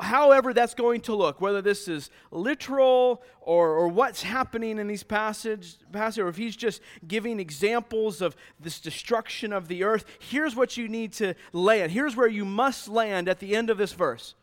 however 0.00 0.52
that's 0.52 0.74
going 0.74 1.00
to 1.02 1.14
look, 1.14 1.40
whether 1.40 1.62
this 1.62 1.86
is 1.86 2.10
literal 2.32 3.22
or, 3.40 3.70
or 3.70 3.88
what's 3.88 4.22
happening 4.22 4.78
in 4.78 4.88
these 4.88 5.04
passages, 5.04 5.78
passage, 5.92 6.20
or 6.20 6.28
if 6.28 6.36
he's 6.36 6.56
just 6.56 6.80
giving 7.06 7.38
examples 7.38 8.20
of 8.20 8.34
this 8.58 8.80
destruction 8.80 9.52
of 9.52 9.68
the 9.68 9.84
earth, 9.84 10.04
here's 10.18 10.56
what 10.56 10.76
you 10.76 10.88
need 10.88 11.12
to 11.14 11.34
land. 11.52 11.92
Here's 11.92 12.16
where 12.16 12.26
you 12.26 12.44
must 12.44 12.88
land 12.88 13.28
at 13.28 13.38
the 13.38 13.54
end 13.54 13.70
of 13.70 13.78
this 13.78 13.92
verse 13.92 14.34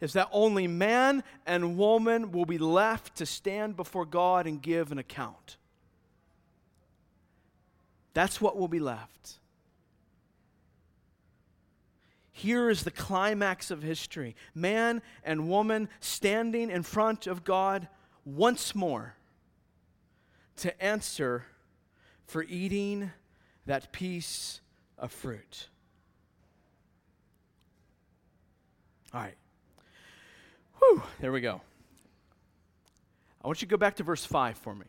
is 0.00 0.12
that 0.12 0.28
only 0.32 0.66
man 0.66 1.22
and 1.46 1.78
woman 1.78 2.32
will 2.32 2.44
be 2.44 2.58
left 2.58 3.16
to 3.16 3.24
stand 3.24 3.76
before 3.76 4.04
God 4.04 4.48
and 4.48 4.60
give 4.60 4.90
an 4.90 4.98
account. 4.98 5.56
That's 8.14 8.40
what 8.40 8.56
will 8.56 8.68
be 8.68 8.80
left. 8.80 9.38
Here 12.32 12.70
is 12.70 12.82
the 12.82 12.90
climax 12.90 13.70
of 13.70 13.82
history 13.82 14.34
man 14.54 15.02
and 15.22 15.48
woman 15.48 15.88
standing 16.00 16.70
in 16.70 16.82
front 16.82 17.26
of 17.26 17.44
God 17.44 17.88
once 18.24 18.74
more 18.74 19.14
to 20.56 20.82
answer 20.82 21.44
for 22.26 22.42
eating 22.42 23.10
that 23.66 23.92
piece 23.92 24.60
of 24.98 25.12
fruit. 25.12 25.68
All 29.14 29.20
right. 29.20 29.36
Whew, 30.78 31.02
there 31.20 31.32
we 31.32 31.42
go. 31.42 31.60
I 33.42 33.46
want 33.46 33.60
you 33.60 33.66
to 33.66 33.70
go 33.70 33.76
back 33.76 33.96
to 33.96 34.02
verse 34.02 34.24
5 34.24 34.56
for 34.56 34.74
me. 34.74 34.86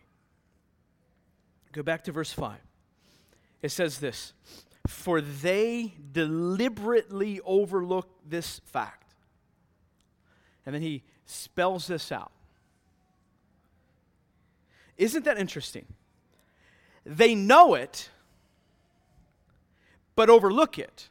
Go 1.72 1.84
back 1.84 2.06
to 2.06 2.12
verse 2.12 2.32
5 2.32 2.58
it 3.64 3.72
says 3.72 3.98
this 3.98 4.34
For 4.88 5.22
they 5.22 5.96
deliberately 6.12 7.40
overlook 7.44 8.10
this 8.30 8.62
fact. 8.66 9.16
And 10.66 10.76
then 10.76 10.84
he 10.84 11.02
spells 11.26 11.88
this 11.88 12.12
out. 12.12 12.32
Isn't 14.98 15.26
that 15.26 15.38
interesting? 15.38 15.86
They 17.06 17.36
know 17.36 17.74
it, 17.74 18.10
but 20.16 20.30
overlook 20.30 20.78
it. 20.78 21.10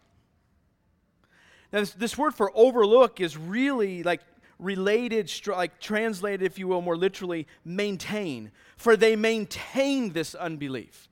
Now, 1.73 1.81
this, 1.81 1.93
this 1.93 2.17
word 2.17 2.35
for 2.35 2.51
overlook 2.55 3.21
is 3.21 3.37
really 3.37 4.03
like 4.03 4.21
related, 4.59 5.31
like 5.47 5.81
translated, 5.81 6.43
if 6.43 6.59
you 6.59 6.69
will, 6.69 6.81
more 6.81 6.97
literally, 6.97 7.47
maintain. 7.65 8.53
For 8.77 8.97
they 8.97 9.17
maintain 9.17 10.13
this 10.13 10.35
unbelief. 10.35 11.09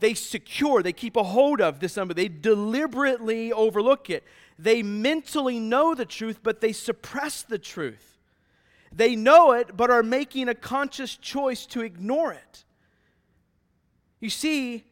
They 0.00 0.14
secure, 0.14 0.82
they 0.82 0.92
keep 0.92 1.16
a 1.16 1.22
hold 1.22 1.60
of 1.60 1.80
this 1.80 1.98
unbelief. 1.98 2.16
They 2.16 2.28
deliberately 2.28 3.52
overlook 3.52 4.10
it. 4.10 4.24
They 4.58 4.82
mentally 4.82 5.58
know 5.58 5.94
the 5.94 6.04
truth, 6.04 6.40
but 6.42 6.60
they 6.60 6.72
suppress 6.72 7.42
the 7.42 7.58
truth. 7.58 8.18
They 8.92 9.16
know 9.16 9.52
it, 9.52 9.76
but 9.76 9.90
are 9.90 10.02
making 10.02 10.48
a 10.48 10.54
conscious 10.54 11.16
choice 11.16 11.66
to 11.66 11.82
ignore 11.82 12.32
it. 12.32 12.64
You 14.20 14.30
see, 14.30 14.84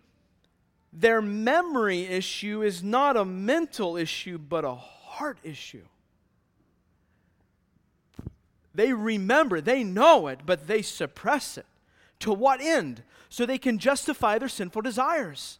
their 0.92 1.20
memory 1.20 2.02
issue 2.02 2.62
is 2.62 2.82
not 2.82 3.16
a 3.16 3.24
mental 3.24 3.96
issue, 3.96 4.38
but 4.38 4.64
a 4.64 4.74
heart 4.74 5.38
issue. 5.42 5.84
They 8.74 8.92
remember, 8.92 9.60
they 9.60 9.82
know 9.82 10.26
it, 10.28 10.40
but 10.44 10.66
they 10.66 10.82
suppress 10.82 11.56
it. 11.56 11.66
To 12.20 12.32
what 12.32 12.60
end? 12.60 13.02
So 13.28 13.46
they 13.46 13.58
can 13.58 13.78
justify 13.78 14.38
their 14.38 14.48
sinful 14.48 14.82
desires. 14.82 15.58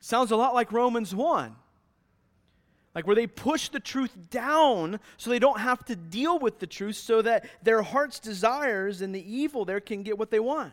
Sounds 0.00 0.30
a 0.30 0.36
lot 0.36 0.54
like 0.54 0.72
Romans 0.72 1.14
1. 1.14 1.56
Like 2.94 3.06
where 3.06 3.16
they 3.16 3.26
push 3.26 3.68
the 3.68 3.80
truth 3.80 4.30
down 4.30 5.00
so 5.18 5.28
they 5.28 5.38
don't 5.38 5.60
have 5.60 5.84
to 5.84 5.96
deal 5.96 6.38
with 6.38 6.60
the 6.60 6.66
truth 6.66 6.96
so 6.96 7.20
that 7.22 7.44
their 7.62 7.82
heart's 7.82 8.18
desires 8.18 9.02
and 9.02 9.14
the 9.14 9.34
evil 9.34 9.64
there 9.64 9.80
can 9.80 10.02
get 10.02 10.18
what 10.18 10.30
they 10.30 10.40
want. 10.40 10.72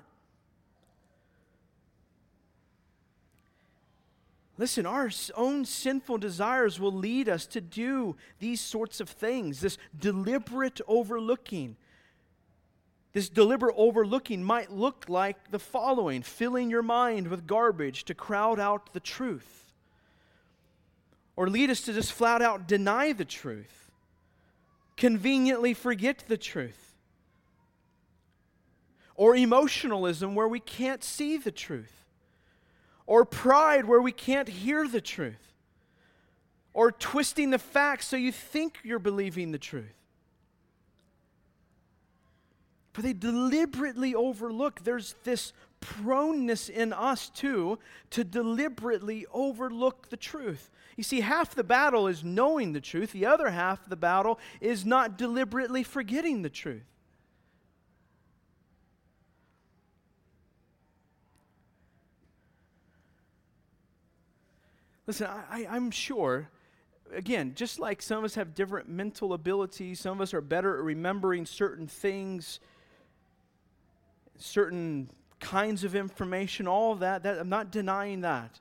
Listen, 4.58 4.86
our 4.86 5.10
own 5.36 5.66
sinful 5.66 6.20
desires 6.20 6.80
will 6.80 6.94
lead 6.94 7.28
us 7.28 7.46
to 7.48 7.60
do 7.60 8.16
these 8.40 8.62
sorts 8.62 9.00
of 9.02 9.10
things, 9.10 9.60
this 9.60 9.78
deliberate 9.98 10.80
overlooking. 10.88 11.76
This 13.14 13.30
deliberate 13.30 13.76
overlooking 13.78 14.44
might 14.44 14.72
look 14.72 15.06
like 15.08 15.52
the 15.52 15.60
following 15.60 16.24
filling 16.24 16.70
your 16.70 16.82
mind 16.82 17.28
with 17.28 17.48
garbage 17.48 18.04
to 18.06 18.14
crowd 18.14 18.60
out 18.60 18.94
the 18.94 19.00
truth, 19.00 19.74
or 21.36 21.48
lead 21.48 21.70
us 21.70 21.82
to 21.82 21.94
just 21.94 22.12
flat 22.12 22.42
out 22.42 22.68
deny 22.68 23.14
the 23.14 23.26
truth, 23.26 23.92
conveniently 24.98 25.74
forget 25.74 26.24
the 26.28 26.38
truth, 26.38 26.96
or 29.16 29.36
emotionalism 29.36 30.36
where 30.36 30.48
we 30.48 30.60
can't 30.60 31.04
see 31.04 31.38
the 31.38 31.52
truth. 31.52 32.00
Or 33.06 33.26
pride 33.26 33.84
where 33.84 34.02
we 34.02 34.14
can't 34.14 34.48
hear 34.48 34.88
the 34.88 35.02
truth, 35.02 35.54
or 36.74 36.90
twisting 36.90 37.50
the 37.50 37.60
facts 37.60 38.08
so 38.08 38.16
you 38.16 38.32
think 38.32 38.80
you're 38.82 38.98
believing 38.98 39.52
the 39.52 39.58
truth. 39.58 40.03
But 42.94 43.04
they 43.04 43.14
deliberately 43.14 44.14
overlook, 44.14 44.84
there's 44.84 45.16
this 45.24 45.52
proneness 45.80 46.70
in 46.70 46.94
us 46.94 47.30
too 47.30 47.80
to 48.12 48.24
deliberately 48.24 49.26
overlook 49.34 50.10
the 50.10 50.18
truth. 50.18 50.70
You 50.96 51.04
see, 51.04 51.22
half 51.22 51.56
the 51.56 51.64
battle 51.64 52.08
is 52.08 52.24
knowing 52.24 52.72
the 52.74 52.80
truth, 52.80 53.12
the 53.12 53.26
other 53.26 53.50
half 53.50 53.84
of 53.84 53.90
the 53.90 53.96
battle 53.96 54.40
is 54.62 54.86
not 54.86 55.18
deliberately 55.18 55.84
forgetting 55.84 56.44
the 56.44 56.50
truth. 56.50 56.84
Listen, 65.06 65.28
I, 65.28 65.68
I'm 65.70 65.92
sure, 65.92 66.50
again, 67.14 67.54
just 67.56 67.78
like 67.78 68.02
some 68.02 68.20
of 68.20 68.24
us 68.24 68.36
have 68.36 68.56
different 68.56 68.88
mental 68.88 69.34
abilities, 69.34 70.00
some 70.00 70.18
of 70.18 70.22
us 70.22 70.34
are 70.34 70.40
better 70.40 70.78
at 70.78 70.84
remembering 70.84 71.46
certain 71.46 71.88
things, 71.88 72.62
certain 74.38 75.10
kinds 75.40 75.84
of 75.84 75.96
information, 75.96 76.68
all 76.68 76.94
of 76.94 77.00
that, 77.00 77.24
that 77.24 77.40
I'm 77.40 77.50
not 77.50 77.72
denying 77.72 78.22
that. 78.22 78.60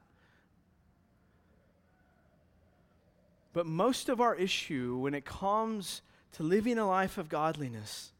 But 3.53 3.67
most 3.67 4.09
of 4.09 4.21
our 4.21 4.35
issue 4.35 4.97
when 4.97 5.15
it 5.15 5.25
comes 5.25 6.03
to 6.33 6.43
living 6.43 6.79
a 6.79 6.87
life 6.87 7.19
of 7.19 7.29
godliness 7.29 8.13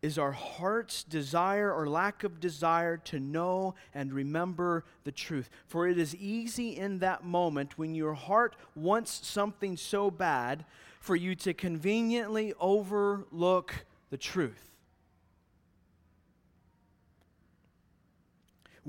is 0.00 0.18
our 0.18 0.32
heart's 0.32 1.02
desire 1.02 1.72
or 1.72 1.88
lack 1.88 2.22
of 2.22 2.38
desire 2.38 2.96
to 2.96 3.18
know 3.18 3.74
and 3.92 4.12
remember 4.12 4.84
the 5.04 5.12
truth. 5.12 5.50
For 5.66 5.88
it 5.88 5.98
is 5.98 6.14
easy 6.16 6.76
in 6.76 7.00
that 7.00 7.24
moment 7.24 7.76
when 7.76 7.94
your 7.94 8.14
heart 8.14 8.54
wants 8.76 9.26
something 9.26 9.76
so 9.76 10.10
bad 10.10 10.64
for 11.00 11.16
you 11.16 11.34
to 11.34 11.52
conveniently 11.52 12.54
overlook 12.60 13.86
the 14.10 14.16
truth. 14.16 14.67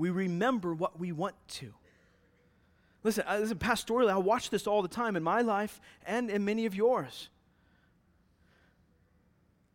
We 0.00 0.08
remember 0.08 0.72
what 0.72 0.98
we 0.98 1.12
want 1.12 1.34
to. 1.48 1.74
Listen, 3.04 3.24
uh, 3.28 3.32
as 3.32 3.50
a 3.50 3.54
pastorally, 3.54 4.10
I 4.10 4.16
watch 4.16 4.48
this 4.48 4.66
all 4.66 4.80
the 4.80 4.88
time 4.88 5.14
in 5.14 5.22
my 5.22 5.42
life 5.42 5.78
and 6.06 6.30
in 6.30 6.42
many 6.42 6.64
of 6.64 6.74
yours. 6.74 7.28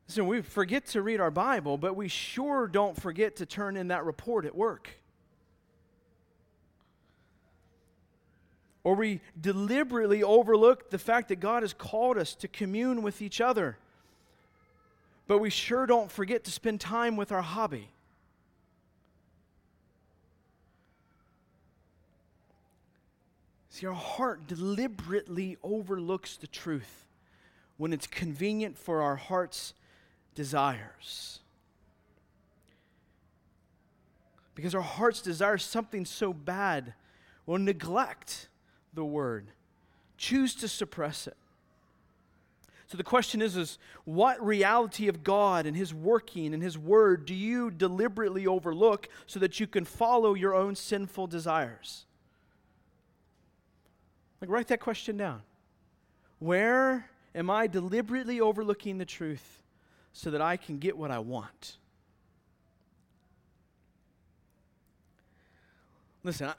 So 0.08 0.24
we 0.24 0.42
forget 0.42 0.88
to 0.88 1.04
read 1.04 1.20
our 1.20 1.30
Bible, 1.30 1.78
but 1.78 1.96
we 1.96 2.08
sure 2.08 2.68
don't 2.68 3.00
forget 3.00 3.36
to 3.36 3.46
turn 3.46 3.78
in 3.78 3.90
that 3.90 4.04
report 4.04 4.46
at 4.46 4.56
work. 4.56 4.90
Or 8.84 8.96
we 8.96 9.22
deliberately 9.40 10.24
overlook 10.24 10.90
the 10.90 10.98
fact 10.98 11.28
that 11.28 11.40
God 11.40 11.62
has 11.62 11.74
called 11.74 12.18
us 12.18 12.34
to 12.36 12.48
commune 12.48 13.04
with 13.04 13.22
each 13.22 13.42
other, 13.42 13.78
but 15.28 15.38
we 15.38 15.52
sure 15.52 15.86
don't 15.86 16.12
forget 16.12 16.44
to 16.46 16.52
spend 16.52 16.82
time 16.82 17.16
with 17.16 17.32
our 17.32 17.44
hobby. 17.44 17.90
See, 23.76 23.88
our 23.88 23.94
heart 23.94 24.48
deliberately 24.48 25.58
overlooks 25.62 26.38
the 26.38 26.48
truth 26.48 27.08
when 27.76 27.92
it's 27.92 28.08
convenient 28.08 28.78
for 28.78 29.02
our 29.02 29.18
hearts 29.18 29.74
desires. 30.34 31.42
Because 34.56 34.74
our 34.74 34.82
hearts 34.82 35.22
desire 35.22 35.58
something 35.58 36.06
so 36.06 36.32
bad, 36.32 36.94
we'll 37.46 37.58
neglect 37.60 38.48
the 38.94 39.04
word, 39.04 39.48
choose 40.18 40.56
to 40.56 40.70
suppress 40.70 41.28
it. 41.28 41.36
So 42.88 42.96
the 42.96 43.04
question 43.04 43.42
is, 43.42 43.58
is 43.58 43.78
what 44.06 44.42
reality 44.42 45.10
of 45.10 45.22
God 45.22 45.66
and 45.66 45.76
His 45.76 45.94
working 45.94 46.54
and 46.54 46.64
His 46.64 46.78
word 46.78 47.26
do 47.26 47.36
you 47.36 47.72
deliberately 47.72 48.48
overlook 48.48 49.10
so 49.28 49.38
that 49.42 49.60
you 49.60 49.68
can 49.68 49.84
follow 49.84 50.34
your 50.34 50.56
own 50.56 50.78
sinful 50.78 51.28
desires? 51.28 52.06
Like, 54.42 54.50
write 54.50 54.68
that 54.68 54.80
question 54.80 55.18
down. 55.18 55.42
Where 56.40 57.10
am 57.34 57.50
I 57.50 57.68
deliberately 57.68 58.40
overlooking 58.42 58.98
the 58.98 59.06
truth 59.06 59.64
so 60.16 60.32
that 60.32 60.42
I 60.42 60.56
can 60.56 60.78
get 60.78 60.98
what 60.98 61.12
I 61.12 61.20
want. 61.20 61.76
Listen, 66.24 66.54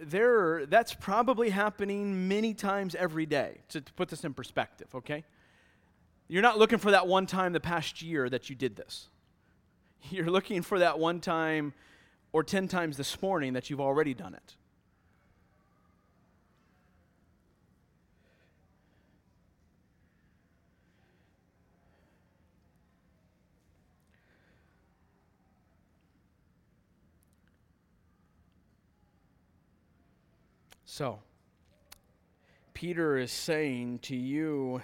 there, 0.00 0.66
that's 0.66 0.92
probably 0.92 1.50
happening 1.50 2.26
many 2.26 2.52
times 2.52 2.96
every 2.96 3.24
day, 3.24 3.58
to, 3.68 3.80
to 3.80 3.92
put 3.92 4.08
this 4.08 4.24
in 4.24 4.34
perspective, 4.34 4.88
okay? 4.92 5.24
You're 6.26 6.42
not 6.42 6.58
looking 6.58 6.78
for 6.78 6.90
that 6.90 7.06
one 7.06 7.26
time 7.26 7.52
the 7.52 7.60
past 7.60 8.02
year 8.02 8.28
that 8.28 8.50
you 8.50 8.56
did 8.56 8.74
this. 8.74 9.08
You're 10.10 10.28
looking 10.28 10.62
for 10.62 10.80
that 10.80 10.98
one 10.98 11.20
time 11.20 11.74
or 12.32 12.42
10 12.42 12.66
times 12.66 12.96
this 12.96 13.22
morning 13.22 13.52
that 13.52 13.70
you've 13.70 13.80
already 13.80 14.14
done 14.14 14.34
it. 14.34 14.56
So, 30.96 31.18
Peter 32.72 33.18
is 33.18 33.30
saying 33.30 33.98
to 33.98 34.16
you, 34.16 34.80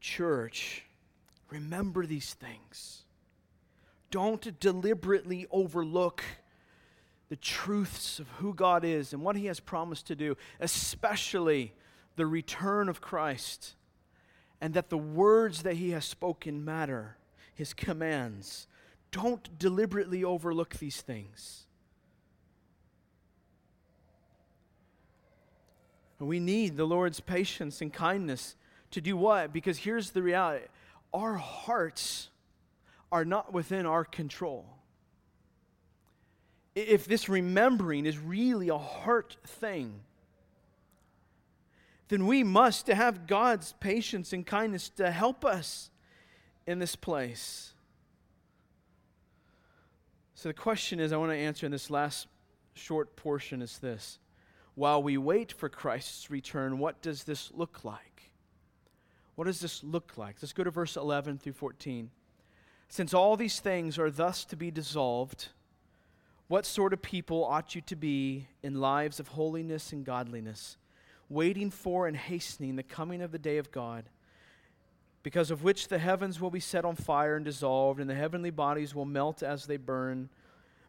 church, 0.00 0.84
remember 1.50 2.06
these 2.06 2.34
things. 2.34 3.02
Don't 4.12 4.60
deliberately 4.60 5.48
overlook 5.50 6.22
the 7.30 7.34
truths 7.34 8.20
of 8.20 8.28
who 8.38 8.54
God 8.54 8.84
is 8.84 9.12
and 9.12 9.22
what 9.24 9.34
He 9.34 9.46
has 9.46 9.58
promised 9.58 10.06
to 10.06 10.14
do, 10.14 10.36
especially 10.60 11.74
the 12.14 12.24
return 12.26 12.88
of 12.88 13.00
Christ 13.00 13.74
and 14.60 14.72
that 14.74 14.88
the 14.88 14.98
words 14.98 15.64
that 15.64 15.74
he 15.74 15.90
has 15.90 16.04
spoken 16.04 16.64
matter, 16.64 17.16
his 17.52 17.74
commands. 17.74 18.68
Don't 19.10 19.58
deliberately 19.58 20.22
overlook 20.22 20.76
these 20.76 21.00
things. 21.00 21.66
We 26.28 26.40
need 26.40 26.76
the 26.76 26.84
Lord's 26.84 27.20
patience 27.20 27.80
and 27.80 27.92
kindness 27.92 28.56
to 28.92 29.00
do 29.00 29.16
what? 29.16 29.52
Because 29.52 29.78
here's 29.78 30.10
the 30.10 30.22
reality 30.22 30.66
our 31.12 31.34
hearts 31.34 32.28
are 33.10 33.24
not 33.24 33.52
within 33.52 33.84
our 33.84 34.04
control. 34.04 34.66
If 36.74 37.04
this 37.04 37.28
remembering 37.28 38.06
is 38.06 38.18
really 38.18 38.70
a 38.70 38.78
heart 38.78 39.36
thing, 39.46 40.00
then 42.08 42.26
we 42.26 42.42
must 42.42 42.86
to 42.86 42.94
have 42.94 43.26
God's 43.26 43.74
patience 43.80 44.32
and 44.32 44.46
kindness 44.46 44.88
to 44.90 45.10
help 45.10 45.44
us 45.44 45.90
in 46.66 46.78
this 46.78 46.96
place. 46.96 47.72
So 50.34 50.48
the 50.48 50.54
question 50.54 50.98
is 50.98 51.12
I 51.12 51.18
want 51.18 51.32
to 51.32 51.36
answer 51.36 51.66
in 51.66 51.72
this 51.72 51.90
last 51.90 52.26
short 52.74 53.16
portion 53.16 53.62
is 53.62 53.78
this. 53.78 54.18
While 54.74 55.02
we 55.02 55.18
wait 55.18 55.52
for 55.52 55.68
Christ's 55.68 56.30
return, 56.30 56.78
what 56.78 57.02
does 57.02 57.24
this 57.24 57.50
look 57.54 57.84
like? 57.84 58.30
What 59.34 59.44
does 59.44 59.60
this 59.60 59.82
look 59.82 60.16
like? 60.16 60.36
Let's 60.40 60.52
go 60.52 60.64
to 60.64 60.70
verse 60.70 60.96
11 60.96 61.38
through 61.38 61.54
14. 61.54 62.10
Since 62.88 63.14
all 63.14 63.36
these 63.36 63.60
things 63.60 63.98
are 63.98 64.10
thus 64.10 64.44
to 64.46 64.56
be 64.56 64.70
dissolved, 64.70 65.48
what 66.48 66.66
sort 66.66 66.92
of 66.92 67.00
people 67.00 67.44
ought 67.44 67.74
you 67.74 67.80
to 67.82 67.96
be 67.96 68.46
in 68.62 68.80
lives 68.80 69.18
of 69.18 69.28
holiness 69.28 69.92
and 69.92 70.04
godliness, 70.04 70.76
waiting 71.30 71.70
for 71.70 72.06
and 72.06 72.16
hastening 72.16 72.76
the 72.76 72.82
coming 72.82 73.22
of 73.22 73.32
the 73.32 73.38
day 73.38 73.56
of 73.56 73.72
God, 73.72 74.04
because 75.22 75.50
of 75.50 75.62
which 75.62 75.88
the 75.88 75.98
heavens 75.98 76.40
will 76.40 76.50
be 76.50 76.60
set 76.60 76.84
on 76.84 76.96
fire 76.96 77.36
and 77.36 77.44
dissolved, 77.44 78.00
and 78.00 78.10
the 78.10 78.14
heavenly 78.14 78.50
bodies 78.50 78.94
will 78.94 79.06
melt 79.06 79.42
as 79.42 79.64
they 79.64 79.78
burn? 79.78 80.28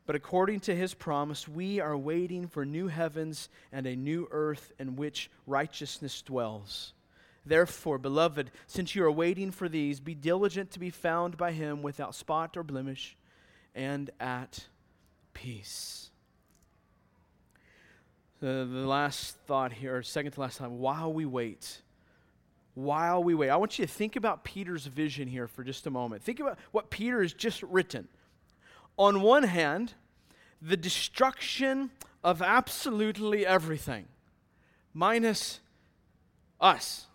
But 0.06 0.16
according 0.16 0.62
to 0.62 0.76
his 0.76 0.94
promise, 0.94 1.48
we 1.48 1.80
are 1.80 1.98
waiting 1.98 2.48
for 2.48 2.66
new 2.66 2.88
heavens 2.88 3.50
and 3.72 3.88
a 3.88 3.96
new 3.96 4.28
earth 4.32 4.74
in 4.78 4.96
which 4.96 5.32
righteousness 5.48 6.22
dwells. 6.22 6.94
Therefore, 7.46 7.98
beloved, 7.98 8.52
since 8.68 8.96
you 8.96 9.04
are 9.06 9.12
waiting 9.12 9.52
for 9.52 9.70
these, 9.70 10.00
be 10.00 10.16
diligent 10.16 10.72
to 10.72 10.80
be 10.80 10.90
found 10.90 11.38
by 11.38 11.52
him 11.52 11.82
without 11.82 12.16
spot 12.16 12.56
or 12.58 12.64
blemish 12.64 13.18
and 13.76 14.10
at 14.20 14.68
peace. 15.34 16.10
The, 18.40 18.68
the 18.70 18.86
last 18.86 19.38
thought 19.46 19.72
here, 19.72 19.98
or 19.98 20.04
second 20.04 20.34
to 20.34 20.42
last 20.42 20.58
time, 20.58 20.80
while 20.80 21.14
we 21.14 21.26
wait, 21.26 21.82
while 22.76 23.24
we 23.24 23.36
wait, 23.36 23.50
I 23.50 23.56
want 23.56 23.80
you 23.80 23.86
to 23.86 23.92
think 23.92 24.16
about 24.16 24.44
Peter's 24.44 24.86
vision 24.86 25.28
here 25.28 25.48
for 25.48 25.64
just 25.64 25.88
a 25.88 25.90
moment. 25.90 26.24
Think 26.24 26.40
about 26.40 26.58
what 26.72 26.90
Peter 26.90 27.22
has 27.22 27.32
just 27.34 27.64
written. 27.64 28.08
On 28.98 29.22
one 29.22 29.44
hand, 29.44 29.94
the 30.62 30.78
destruction 30.78 31.92
of 32.24 32.42
absolutely 32.42 33.46
everything, 33.46 34.06
minus 34.94 35.60
us 36.62 37.08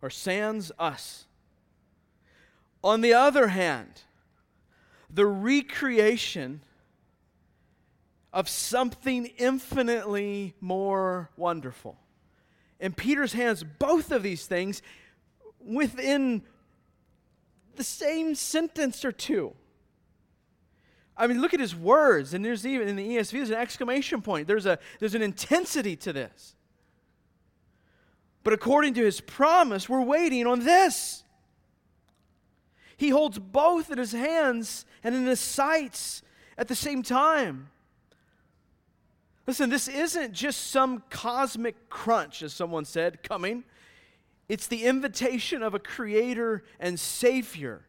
or 0.00 0.10
sans 0.10 0.72
us. 0.78 1.26
On 2.82 3.00
the 3.00 3.14
other 3.14 3.48
hand, 3.48 4.02
the 5.08 5.26
recreation 5.26 6.62
of 8.32 8.48
something 8.48 9.26
infinitely 9.36 10.54
more 10.60 11.30
wonderful. 11.36 11.98
In 12.80 12.92
Peter's 12.92 13.34
hands, 13.34 13.62
both 13.62 14.10
of 14.10 14.22
these 14.22 14.46
things 14.46 14.82
within 15.60 16.42
the 17.76 17.84
same 17.84 18.34
sentence 18.34 19.04
or 19.04 19.12
two. 19.12 19.54
I 21.16 21.26
mean, 21.26 21.40
look 21.40 21.52
at 21.52 21.60
his 21.60 21.74
words, 21.76 22.34
and 22.34 22.44
there's 22.44 22.66
even 22.66 22.88
in 22.88 22.96
the 22.96 23.06
ESV, 23.06 23.32
there's 23.32 23.50
an 23.50 23.56
exclamation 23.56 24.22
point. 24.22 24.48
There's, 24.48 24.66
a, 24.66 24.78
there's 24.98 25.14
an 25.14 25.22
intensity 25.22 25.94
to 25.96 26.12
this. 26.12 26.54
But 28.44 28.52
according 28.52 28.94
to 28.94 29.04
his 29.04 29.20
promise, 29.20 29.88
we're 29.88 30.02
waiting 30.02 30.46
on 30.46 30.60
this. 30.60 31.22
He 32.96 33.10
holds 33.10 33.38
both 33.38 33.90
in 33.90 33.98
his 33.98 34.12
hands 34.12 34.84
and 35.02 35.14
in 35.14 35.26
his 35.26 35.40
sights 35.40 36.22
at 36.56 36.68
the 36.68 36.74
same 36.74 37.02
time. 37.02 37.68
Listen, 39.46 39.70
this 39.70 39.88
isn't 39.88 40.32
just 40.32 40.70
some 40.70 41.02
cosmic 41.10 41.88
crunch, 41.88 42.42
as 42.42 42.52
someone 42.52 42.84
said, 42.84 43.22
coming. 43.22 43.64
It's 44.48 44.66
the 44.66 44.84
invitation 44.84 45.62
of 45.62 45.74
a 45.74 45.78
creator 45.78 46.62
and 46.78 46.98
savior. 46.98 47.86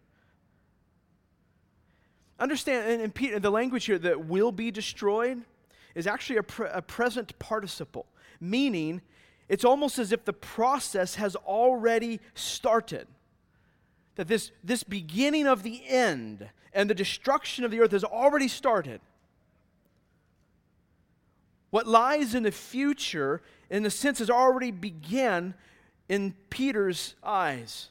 Understand, 2.40 3.02
and, 3.02 3.14
Peter, 3.14 3.40
the 3.40 3.52
language 3.52 3.86
here 3.86 4.00
that 4.00 4.26
will 4.26 4.52
be 4.52 4.72
destroyed 4.72 5.44
is 5.96 6.08
actually 6.08 6.38
a, 6.38 6.44
pre- 6.44 6.70
a 6.72 6.82
present 6.82 7.38
participle, 7.40 8.06
meaning 8.42 9.02
it's 9.48 9.64
almost 9.64 10.00
as 10.00 10.12
if 10.12 10.26
the 10.26 10.34
process 10.34 11.16
has 11.16 11.36
already 11.36 12.20
started. 12.34 13.08
That 14.16 14.28
this, 14.28 14.52
this 14.64 14.84
beginning 14.84 15.48
of 15.48 15.64
the 15.64 15.84
end 15.88 16.50
and 16.74 16.90
the 16.90 16.96
destruction 16.96 17.64
of 17.64 17.72
the 17.72 17.80
earth 17.82 17.92
has 17.92 18.04
already 18.04 18.48
started. 18.48 19.02
What 21.70 21.88
lies 21.88 22.36
in 22.36 22.44
the 22.44 22.52
future, 22.52 23.42
in 23.70 23.86
a 23.86 23.90
sense, 23.90 24.20
has 24.20 24.30
already 24.30 24.72
begun 24.72 25.56
in 26.08 26.36
Peter's 26.50 27.16
eyes. 27.24 27.90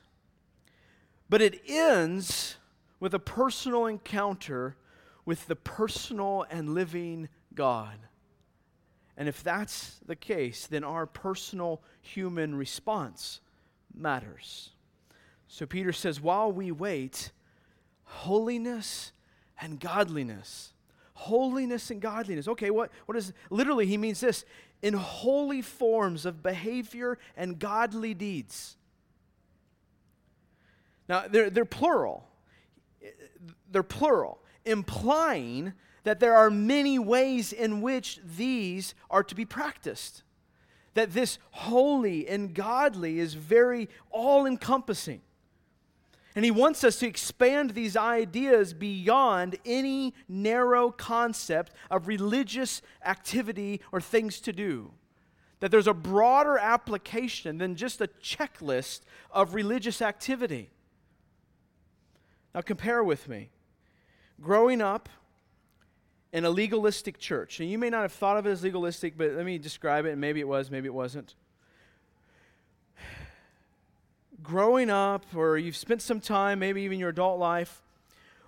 But 1.28 1.42
it 1.42 1.62
ends 1.66 2.56
with 3.02 3.14
a 3.14 3.18
personal 3.18 3.86
encounter 3.86 4.76
with 5.24 5.48
the 5.48 5.56
personal 5.56 6.46
and 6.48 6.72
living 6.72 7.28
God. 7.52 7.98
And 9.16 9.28
if 9.28 9.42
that's 9.42 9.98
the 10.06 10.14
case, 10.14 10.68
then 10.68 10.84
our 10.84 11.04
personal 11.04 11.82
human 12.00 12.54
response 12.54 13.40
matters. 13.92 14.70
So 15.48 15.66
Peter 15.66 15.92
says, 15.92 16.20
while 16.20 16.52
we 16.52 16.70
wait, 16.70 17.32
holiness 18.04 19.10
and 19.60 19.80
godliness. 19.80 20.72
Holiness 21.14 21.90
and 21.90 22.00
godliness. 22.00 22.46
Okay, 22.46 22.70
what, 22.70 22.92
what 23.06 23.18
is 23.18 23.32
literally 23.50 23.86
he 23.86 23.96
means 23.96 24.20
this 24.20 24.44
in 24.80 24.94
holy 24.94 25.60
forms 25.60 26.24
of 26.24 26.40
behavior 26.40 27.18
and 27.36 27.58
godly 27.58 28.14
deeds. 28.14 28.76
Now, 31.08 31.24
they're, 31.28 31.50
they're 31.50 31.64
plural. 31.64 32.28
They're 33.70 33.82
plural, 33.82 34.38
implying 34.64 35.72
that 36.04 36.20
there 36.20 36.34
are 36.34 36.50
many 36.50 36.98
ways 36.98 37.52
in 37.52 37.80
which 37.80 38.20
these 38.36 38.94
are 39.10 39.22
to 39.22 39.34
be 39.34 39.44
practiced. 39.44 40.22
That 40.94 41.12
this 41.12 41.38
holy 41.52 42.28
and 42.28 42.54
godly 42.54 43.18
is 43.18 43.34
very 43.34 43.88
all 44.10 44.46
encompassing. 44.46 45.22
And 46.34 46.44
he 46.44 46.50
wants 46.50 46.82
us 46.82 46.96
to 46.96 47.06
expand 47.06 47.70
these 47.70 47.96
ideas 47.96 48.72
beyond 48.72 49.56
any 49.66 50.14
narrow 50.28 50.90
concept 50.90 51.72
of 51.90 52.08
religious 52.08 52.80
activity 53.04 53.80
or 53.92 54.00
things 54.00 54.40
to 54.40 54.52
do. 54.52 54.92
That 55.60 55.70
there's 55.70 55.86
a 55.86 55.94
broader 55.94 56.58
application 56.58 57.58
than 57.58 57.76
just 57.76 58.00
a 58.00 58.08
checklist 58.22 59.02
of 59.30 59.54
religious 59.54 60.00
activity. 60.00 60.70
Now, 62.54 62.60
compare 62.60 63.02
with 63.02 63.28
me. 63.28 63.50
Growing 64.40 64.80
up, 64.80 65.08
in 66.32 66.44
a 66.44 66.50
legalistic 66.50 67.18
church. 67.18 67.60
And 67.60 67.70
you 67.70 67.78
may 67.78 67.90
not 67.90 68.02
have 68.02 68.12
thought 68.12 68.38
of 68.38 68.46
it 68.46 68.50
as 68.50 68.62
legalistic, 68.62 69.16
but 69.16 69.32
let 69.32 69.44
me 69.44 69.58
describe 69.58 70.06
it, 70.06 70.12
and 70.12 70.20
maybe 70.20 70.40
it 70.40 70.48
was, 70.48 70.70
maybe 70.70 70.86
it 70.86 70.94
wasn't. 70.94 71.34
Growing 74.42 74.90
up, 74.90 75.26
or 75.36 75.58
you've 75.58 75.76
spent 75.76 76.02
some 76.02 76.20
time, 76.20 76.58
maybe 76.58 76.82
even 76.82 76.98
your 76.98 77.10
adult 77.10 77.38
life, 77.38 77.82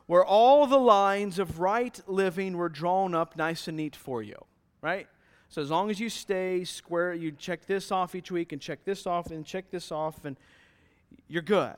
where 0.07 0.24
all 0.24 0.66
the 0.66 0.78
lines 0.78 1.38
of 1.38 1.61
right 1.61 2.00
living 2.07 2.57
were 2.57 2.68
drawn 2.68 3.14
up 3.14 3.36
nice 3.36 3.68
and 3.68 3.76
neat 3.76 3.94
for 3.94 4.22
you, 4.22 4.36
right? 4.80 5.07
So 5.50 5.62
as 5.62 5.70
long 5.70 5.90
as 5.90 6.00
you 6.00 6.09
stay 6.09 6.64
square, 6.64 7.14
you 7.14 7.32
check 7.32 7.66
this 7.66 7.92
off 7.92 8.14
each 8.14 8.30
week 8.30 8.52
and 8.52 8.61
check 8.61 8.84
this 8.84 9.07
off 9.07 9.30
and 9.30 9.44
check 9.44 9.70
this 9.70 9.92
off, 9.92 10.24
and 10.24 10.36
you're 11.28 11.42
good. 11.42 11.74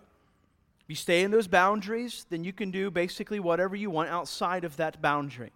If 0.86 0.90
you 0.90 0.96
stay 0.96 1.24
in 1.24 1.32
those 1.32 1.48
boundaries, 1.48 2.26
then 2.30 2.44
you 2.44 2.52
can 2.52 2.70
do 2.70 2.92
basically 2.92 3.40
whatever 3.40 3.74
you 3.74 3.90
want 3.90 4.08
outside 4.08 4.62
of 4.62 4.76
that 4.76 5.02
boundary. 5.02 5.50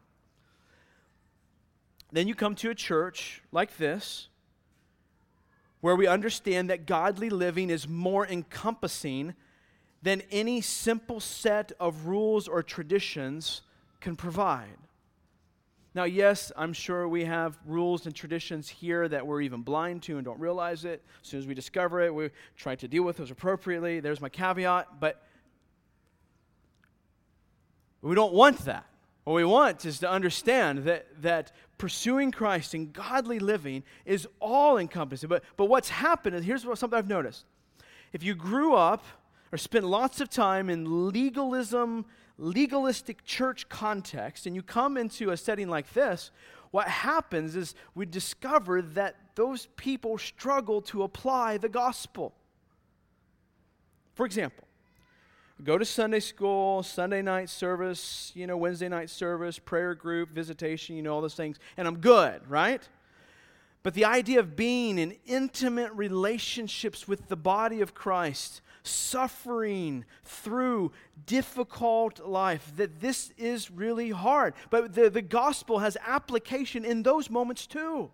Then 2.11 2.27
you 2.27 2.35
come 2.35 2.57
to 2.57 2.71
a 2.71 2.75
church 2.75 3.41
like 3.53 3.77
this, 3.77 4.27
where 5.81 5.95
we 5.95 6.09
understand 6.09 6.69
that 6.69 6.85
godly 6.85 7.31
living 7.31 7.71
is 7.71 7.87
more 7.87 8.27
encompassing 8.27 9.35
than 10.03 10.23
any 10.33 10.61
simple 10.61 11.21
set 11.21 11.71
of 11.79 12.07
rules 12.07 12.49
or 12.49 12.65
traditions 12.65 13.63
can 14.01 14.17
provide. 14.17 14.79
Now, 15.93 16.05
yes, 16.05 16.53
I'm 16.57 16.73
sure 16.73 17.09
we 17.09 17.25
have 17.25 17.59
rules 17.67 18.07
and 18.07 18.15
traditions 18.15 18.69
here 18.69 19.09
that 19.09 19.27
we're 19.27 19.41
even 19.41 19.63
blind 19.63 20.03
to 20.05 20.17
and 20.17 20.25
don't 20.25 20.39
realize 20.39 20.85
it. 20.85 21.03
As 21.23 21.29
soon 21.29 21.41
as 21.41 21.47
we 21.49 21.55
discover 21.55 22.01
it, 22.01 22.15
we 22.15 22.31
try 22.57 22.77
to 22.77 22.87
deal 22.87 23.03
with 23.03 23.17
those 23.17 23.33
appropriately. 23.33 23.99
There's 23.99 24.21
my 24.21 24.29
caveat. 24.29 25.01
But 25.01 25.25
we 28.03 28.15
don't 28.15 28.33
want 28.33 28.59
that. 28.67 28.87
What 29.25 29.35
we 29.35 29.45
want 29.45 29.85
is 29.85 29.99
to 29.99 30.11
understand 30.11 30.85
that, 30.85 31.07
that 31.23 31.53
pursuing 31.77 32.31
Christ 32.31 32.73
and 32.73 32.93
godly 32.93 33.41
living 33.41 33.83
is 34.05 34.29
all 34.39 34.79
encompassing. 34.79 35.29
But, 35.29 35.43
but 35.57 35.67
what's 35.67 35.89
happened 35.89 36.37
is 36.37 36.45
here's 36.45 36.65
what, 36.65 36.79
something 36.79 36.99
I've 36.99 37.09
noticed. 37.09 37.45
If 38.13 38.23
you 38.23 38.35
grew 38.35 38.75
up 38.75 39.05
or 39.53 39.59
spent 39.59 39.85
lots 39.85 40.21
of 40.21 40.31
time 40.31 40.71
in 40.71 41.09
legalism, 41.09 42.07
legalistic 42.41 43.25
church 43.25 43.69
context 43.69 44.47
and 44.47 44.57
you 44.57 44.63
come 44.63 44.97
into 44.97 45.31
a 45.31 45.37
setting 45.37 45.69
like 45.69 45.93
this, 45.93 46.31
what 46.71 46.89
happens 46.89 47.55
is 47.55 47.75
we 47.95 48.07
discover 48.07 48.81
that 48.81 49.17
those 49.35 49.67
people 49.77 50.19
struggle 50.19 50.81
to 50.83 51.03
apply 51.03 51.59
the 51.59 51.69
gospel. 51.69 52.33
For 54.15 54.25
example, 54.25 54.65
go 55.63 55.77
to 55.77 55.85
Sunday 55.85 56.21
school, 56.21 56.83
Sunday 56.83 57.23
night 57.23 57.51
service, 57.51 58.33
you 58.35 58.47
know, 58.47 58.57
Wednesday 58.57 58.89
night 58.89 59.11
service, 59.11 59.59
prayer 59.59 59.95
group, 59.95 60.31
visitation, 60.31 60.97
you 60.97 61.03
know, 61.03 61.15
all 61.15 61.21
those 61.21 61.35
things, 61.35 61.59
and 61.77 61.87
I'm 61.87 61.99
good, 61.99 62.49
right? 62.49 62.87
But 63.83 63.95
the 63.95 64.05
idea 64.05 64.41
of 64.41 64.57
being 64.57 64.99
in 64.99 65.17
intimate 65.27 65.93
relationships 65.93 67.09
with 67.09 67.29
the 67.29 67.37
body 67.37 67.81
of 67.81 67.95
Christ, 67.95 68.61
suffering 68.83 70.05
through 70.25 70.93
difficult 71.27 72.27
life, 72.27 72.73
that 72.77 73.01
this 73.01 73.33
is 73.37 73.71
really 73.71 74.11
hard. 74.11 74.55
But 74.71 74.95
the, 74.95 75.11
the 75.11 75.23
gospel 75.23 75.81
has 75.81 75.97
application 76.07 76.85
in 76.85 77.03
those 77.03 77.31
moments 77.31 77.67
too. 77.67 78.11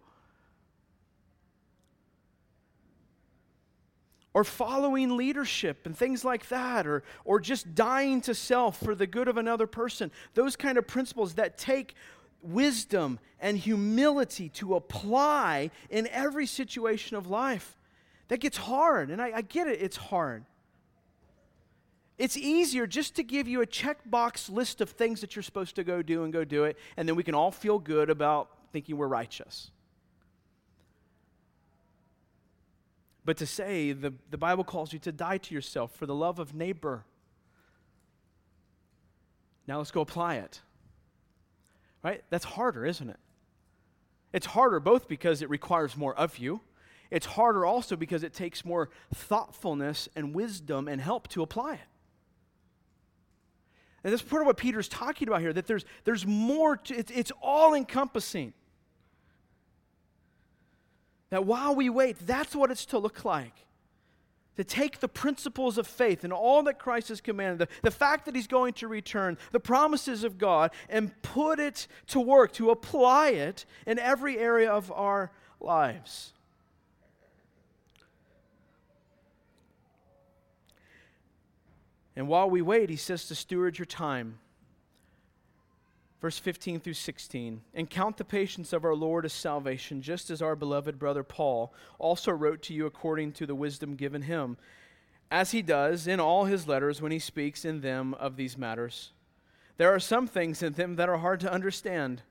Or 4.35 4.45
following 4.45 5.17
leadership 5.17 5.87
and 5.87 5.97
things 5.97 6.25
like 6.25 6.49
that, 6.49 6.87
or, 6.87 7.05
or 7.25 7.41
just 7.41 7.75
dying 7.75 8.21
to 8.23 8.35
self 8.35 8.79
for 8.79 8.95
the 8.95 9.07
good 9.07 9.29
of 9.29 9.39
another 9.39 9.67
person. 9.67 10.11
Those 10.35 10.57
kind 10.57 10.77
of 10.77 10.87
principles 10.87 11.35
that 11.35 11.57
take 11.57 11.95
wisdom 12.43 13.19
and 13.41 13.57
humility 13.57 14.51
to 14.51 14.75
apply 14.75 15.71
in 15.89 16.07
every 16.09 16.47
situation 16.47 17.17
of 17.17 17.29
life. 17.29 17.77
That 18.29 18.41
gets 18.41 18.57
hard, 18.57 19.11
and 19.11 19.23
I, 19.23 19.33
I 19.37 19.43
get 19.43 19.69
it, 19.69 19.81
it's 19.81 19.97
hard. 19.97 20.45
It's 22.19 22.37
easier 22.37 22.87
just 22.87 23.15
to 23.17 23.23
give 23.23 23.47
you 23.47 23.61
a 23.61 23.67
checkbox 23.67 24.51
list 24.51 24.81
of 24.81 24.91
things 24.91 25.21
that 25.21 25.37
you're 25.37 25.43
supposed 25.43 25.77
to 25.77 25.85
go 25.85 26.01
do 26.03 26.25
and 26.25 26.33
go 26.33 26.45
do 26.45 26.65
it, 26.65 26.79
and 26.97 27.09
then 27.09 27.15
we 27.15 27.23
can 27.23 27.35
all 27.35 27.51
feel 27.51 27.79
good 27.79 28.09
about 28.09 28.51
thinking 28.73 28.97
we're 28.97 29.07
righteous. 29.07 29.71
But 33.25 33.37
to 33.39 33.47
say 33.47 33.93
the, 33.93 34.15
the 34.31 34.39
Bible 34.39 34.65
calls 34.65 34.93
you 34.93 34.99
to 35.01 35.13
die 35.13 35.39
to 35.39 35.55
yourself 35.55 35.95
for 35.95 36.07
the 36.07 36.15
love 36.15 36.39
of 36.39 36.55
neighbor. 36.55 37.05
Now 39.67 39.79
let's 39.79 39.91
go 39.91 40.01
apply 40.01 40.37
it. 40.37 40.61
Right? 42.03 42.23
That's 42.31 42.45
harder, 42.45 42.87
isn't 42.87 43.11
it? 43.11 43.19
It's 44.33 44.47
harder 44.47 44.79
both 44.81 45.09
because 45.09 45.43
it 45.43 45.51
requires 45.51 45.97
more 45.97 46.15
of 46.15 46.39
you. 46.39 46.61
It's 47.11 47.27
harder 47.27 47.67
also 47.67 47.97
because 47.97 48.23
it 48.23 48.33
takes 48.33 48.65
more 48.65 48.91
thoughtfulness 49.13 50.09
and 50.15 50.33
wisdom 50.35 50.89
and 50.89 51.01
help 51.01 51.29
to 51.29 51.43
apply 51.43 51.75
it. 51.75 51.81
And 54.07 54.13
that's 54.13 54.23
part 54.23 54.41
of 54.41 54.47
what 54.47 54.57
Peter's 54.57 54.87
talking 54.87 55.27
about 55.27 55.41
here 55.41 55.53
that 55.53 55.67
there's, 55.67 55.85
there's 56.05 56.25
more, 56.25 56.77
to, 56.77 56.95
it's, 56.95 57.11
it's 57.11 57.33
all 57.43 57.75
encompassing. 57.75 58.53
That 61.31 61.45
while 61.45 61.75
we 61.75 61.91
wait, 61.91 62.25
that's 62.25 62.55
what 62.55 62.71
it's 62.71 62.87
to 62.87 63.01
look 63.01 63.25
like. 63.25 63.67
To 64.59 64.63
take 64.63 65.01
the 65.01 65.09
principles 65.09 65.77
of 65.77 65.89
faith 65.89 66.23
and 66.23 66.33
all 66.33 66.63
that 66.63 66.79
Christ 66.79 67.09
has 67.09 67.21
commanded, 67.21 67.59
the, 67.59 67.69
the 67.83 67.91
fact 67.91 68.27
that 68.27 68.37
He's 68.37 68.47
going 68.47 68.75
to 68.75 68.87
return, 68.87 69.39
the 69.51 69.59
promises 69.59 70.23
of 70.23 70.39
God, 70.39 70.71
and 70.89 71.11
put 71.23 71.59
it 71.59 71.89
to 72.07 72.21
work, 72.21 72.53
to 72.53 72.71
apply 72.71 73.31
it 73.31 73.67
in 73.89 73.99
every 73.99 74.39
area 74.39 74.71
of 74.71 74.93
our 74.93 75.33
lives. 75.59 76.33
And 82.17 82.29
while 82.29 82.49
we 82.49 82.63
wait, 82.63 82.89
he 82.89 82.97
says 82.97 83.27
to 83.27 83.35
steward 83.35 83.79
your 83.79 83.87
time. 83.87 84.39
Verse 86.21 86.39
15 86.39 86.81
through 86.81 86.95
16. 86.95 87.61
And 87.75 87.91
count 87.91 88.17
the 88.17 88.25
patience 88.25 88.73
of 88.73 88.85
our 88.85 88.95
Lord 88.95 89.27
as 89.27 89.35
salvation, 89.35 90.01
just 90.01 90.31
as 90.31 90.41
our 90.41 90.57
beloved 90.57 90.99
brother 90.99 91.23
Paul 91.23 91.75
also 91.99 92.33
wrote 92.33 92.63
to 92.63 92.75
you 92.75 92.87
according 92.87 93.33
to 93.33 93.47
the 93.47 93.55
wisdom 93.55 93.97
given 93.97 94.23
him, 94.23 94.57
as 95.31 95.51
he 95.51 95.61
does 95.61 96.07
in 96.07 96.19
all 96.19 96.47
his 96.47 96.67
letters 96.67 97.03
when 97.03 97.13
he 97.13 97.19
speaks 97.19 97.65
in 97.65 97.83
them 97.83 98.15
of 98.15 98.37
these 98.37 98.57
matters. 98.57 99.13
There 99.77 99.95
are 99.95 100.01
some 100.01 100.27
things 100.27 100.63
in 100.63 100.73
them 100.73 100.97
that 100.97 101.11
are 101.11 101.19
hard 101.19 101.41
to 101.41 101.53
understand 101.53 102.23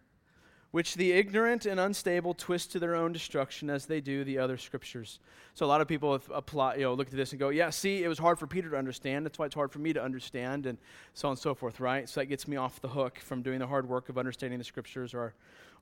which 0.76 0.96
the 0.96 1.14
ignorant 1.14 1.66
and 1.66 1.80
unstable 1.80 2.34
twist 2.34 2.74
to 2.74 2.80
their 2.80 2.96
own 2.96 3.14
destruction 3.14 3.70
as 3.70 3.86
they 3.86 4.02
do 4.02 4.26
the 4.26 4.38
other 4.38 4.58
scriptures. 4.58 5.20
So 5.54 5.66
a 5.66 5.68
lot 5.68 5.80
of 5.80 5.88
people 5.88 6.20
you 6.20 6.82
know, 6.82 6.94
looked 6.96 7.14
at 7.14 7.16
this 7.16 7.32
and 7.32 7.40
go, 7.40 7.48
yeah, 7.48 7.70
see, 7.70 8.04
it 8.04 8.10
was 8.10 8.20
hard 8.20 8.38
for 8.38 8.46
Peter 8.46 8.70
to 8.72 8.78
understand. 8.78 9.26
That's 9.26 9.40
why 9.40 9.46
it's 9.46 9.56
hard 9.56 9.72
for 9.72 9.80
me 9.80 9.94
to 9.94 10.04
understand, 10.04 10.66
and 10.66 10.78
so 11.14 11.30
on 11.30 11.32
and 11.32 11.40
so 11.40 11.56
forth, 11.56 11.80
right? 11.80 12.10
So 12.10 12.20
that 12.20 12.26
gets 12.26 12.46
me 12.46 12.58
off 12.58 12.82
the 12.82 12.90
hook 12.90 13.20
from 13.20 13.42
doing 13.42 13.60
the 13.60 13.68
hard 13.68 13.88
work 13.88 14.10
of 14.10 14.18
understanding 14.18 14.60
the 14.60 14.66
scriptures 14.66 15.14
or 15.14 15.34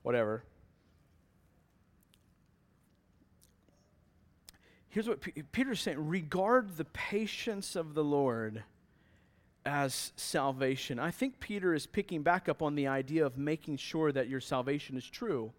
whatever. 0.02 0.44
Here's 4.90 5.08
what 5.08 5.22
P- 5.22 5.42
Peter's 5.50 5.80
saying 5.80 6.06
regard 6.06 6.76
the 6.76 6.84
patience 6.84 7.74
of 7.74 7.94
the 7.94 8.04
Lord 8.04 8.62
as 9.66 10.12
salvation. 10.16 10.98
I 10.98 11.10
think 11.10 11.40
Peter 11.40 11.74
is 11.74 11.86
picking 11.86 12.22
back 12.22 12.48
up 12.48 12.62
on 12.62 12.74
the 12.74 12.86
idea 12.86 13.24
of 13.24 13.38
making 13.38 13.78
sure 13.78 14.12
that 14.12 14.28
your 14.28 14.40
salvation 14.40 14.96
is 14.96 15.08
true, 15.08 15.52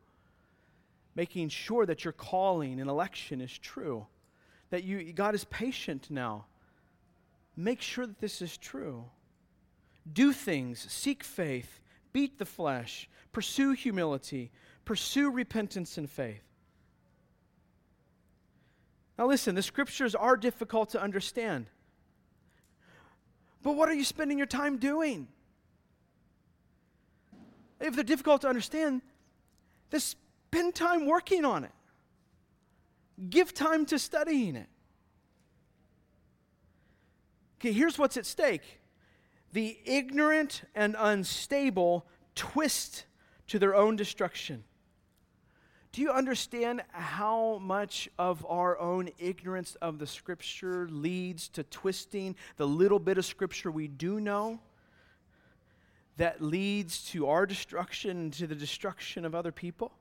making 1.15 1.49
sure 1.49 1.85
that 1.85 2.03
your 2.03 2.13
calling 2.13 2.79
and 2.79 2.89
election 2.89 3.41
is 3.41 3.57
true, 3.57 4.05
that 4.69 4.83
you, 4.83 5.11
God 5.13 5.33
is 5.33 5.45
patient 5.45 6.07
now. 6.09 6.45
Make 7.55 7.81
sure 7.81 8.05
that 8.05 8.19
this 8.19 8.41
is 8.41 8.57
true. 8.57 9.05
Do 10.11 10.33
things, 10.33 10.85
seek 10.91 11.23
faith, 11.23 11.79
beat 12.13 12.37
the 12.37 12.45
flesh, 12.45 13.09
pursue 13.31 13.71
humility, 13.71 14.51
pursue 14.83 15.31
repentance 15.31 15.97
and 15.97 16.09
faith. 16.09 16.43
Now, 19.17 19.27
listen, 19.27 19.55
the 19.55 19.61
scriptures 19.61 20.13
are 20.13 20.35
difficult 20.35 20.89
to 20.91 21.01
understand. 21.01 21.67
But 23.65 23.75
what 23.77 23.89
are 23.89 23.95
you 23.95 24.03
spending 24.03 24.37
your 24.37 24.45
time 24.45 24.77
doing? 24.77 25.27
If 27.81 27.95
they're 27.95 28.03
difficult 28.03 28.41
to 28.41 28.47
understand, 28.47 29.01
then 29.89 29.99
spend 29.99 30.75
time 30.75 31.07
working 31.07 31.43
on 31.43 31.63
it. 31.63 31.71
Give 33.27 33.51
time 33.51 33.87
to 33.87 33.97
studying 33.97 34.55
it. 34.55 34.67
Okay, 37.59 37.71
here's 37.71 37.97
what's 37.97 38.17
at 38.17 38.27
stake 38.27 38.81
the 39.51 39.79
ignorant 39.83 40.61
and 40.75 40.95
unstable 40.99 42.05
twist 42.35 43.05
to 43.47 43.57
their 43.57 43.73
own 43.73 43.95
destruction. 43.95 44.63
Do 45.95 46.01
you 46.01 46.11
understand 46.11 46.83
how 46.91 47.57
much 47.59 48.09
of 48.19 48.45
our 48.49 48.77
own 48.77 49.11
ignorance 49.17 49.75
of 49.75 49.97
the 49.97 50.05
Scripture 50.05 50.89
leads 50.91 51.47
to 51.47 51.63
twisting 51.63 52.35
the 52.57 52.67
little 52.67 52.99
bit 52.99 53.17
of 53.17 53.25
Scripture 53.25 53.71
we 53.71 53.87
do 53.87 54.19
know? 54.19 54.59
That 56.17 56.41
leads 56.41 57.09
to 57.11 57.29
our 57.29 57.45
destruction 57.45 58.29
to 58.31 58.45
the 58.45 58.55
destruction 58.55 59.23
of 59.23 59.33
other 59.33 59.53
people? 59.53 59.93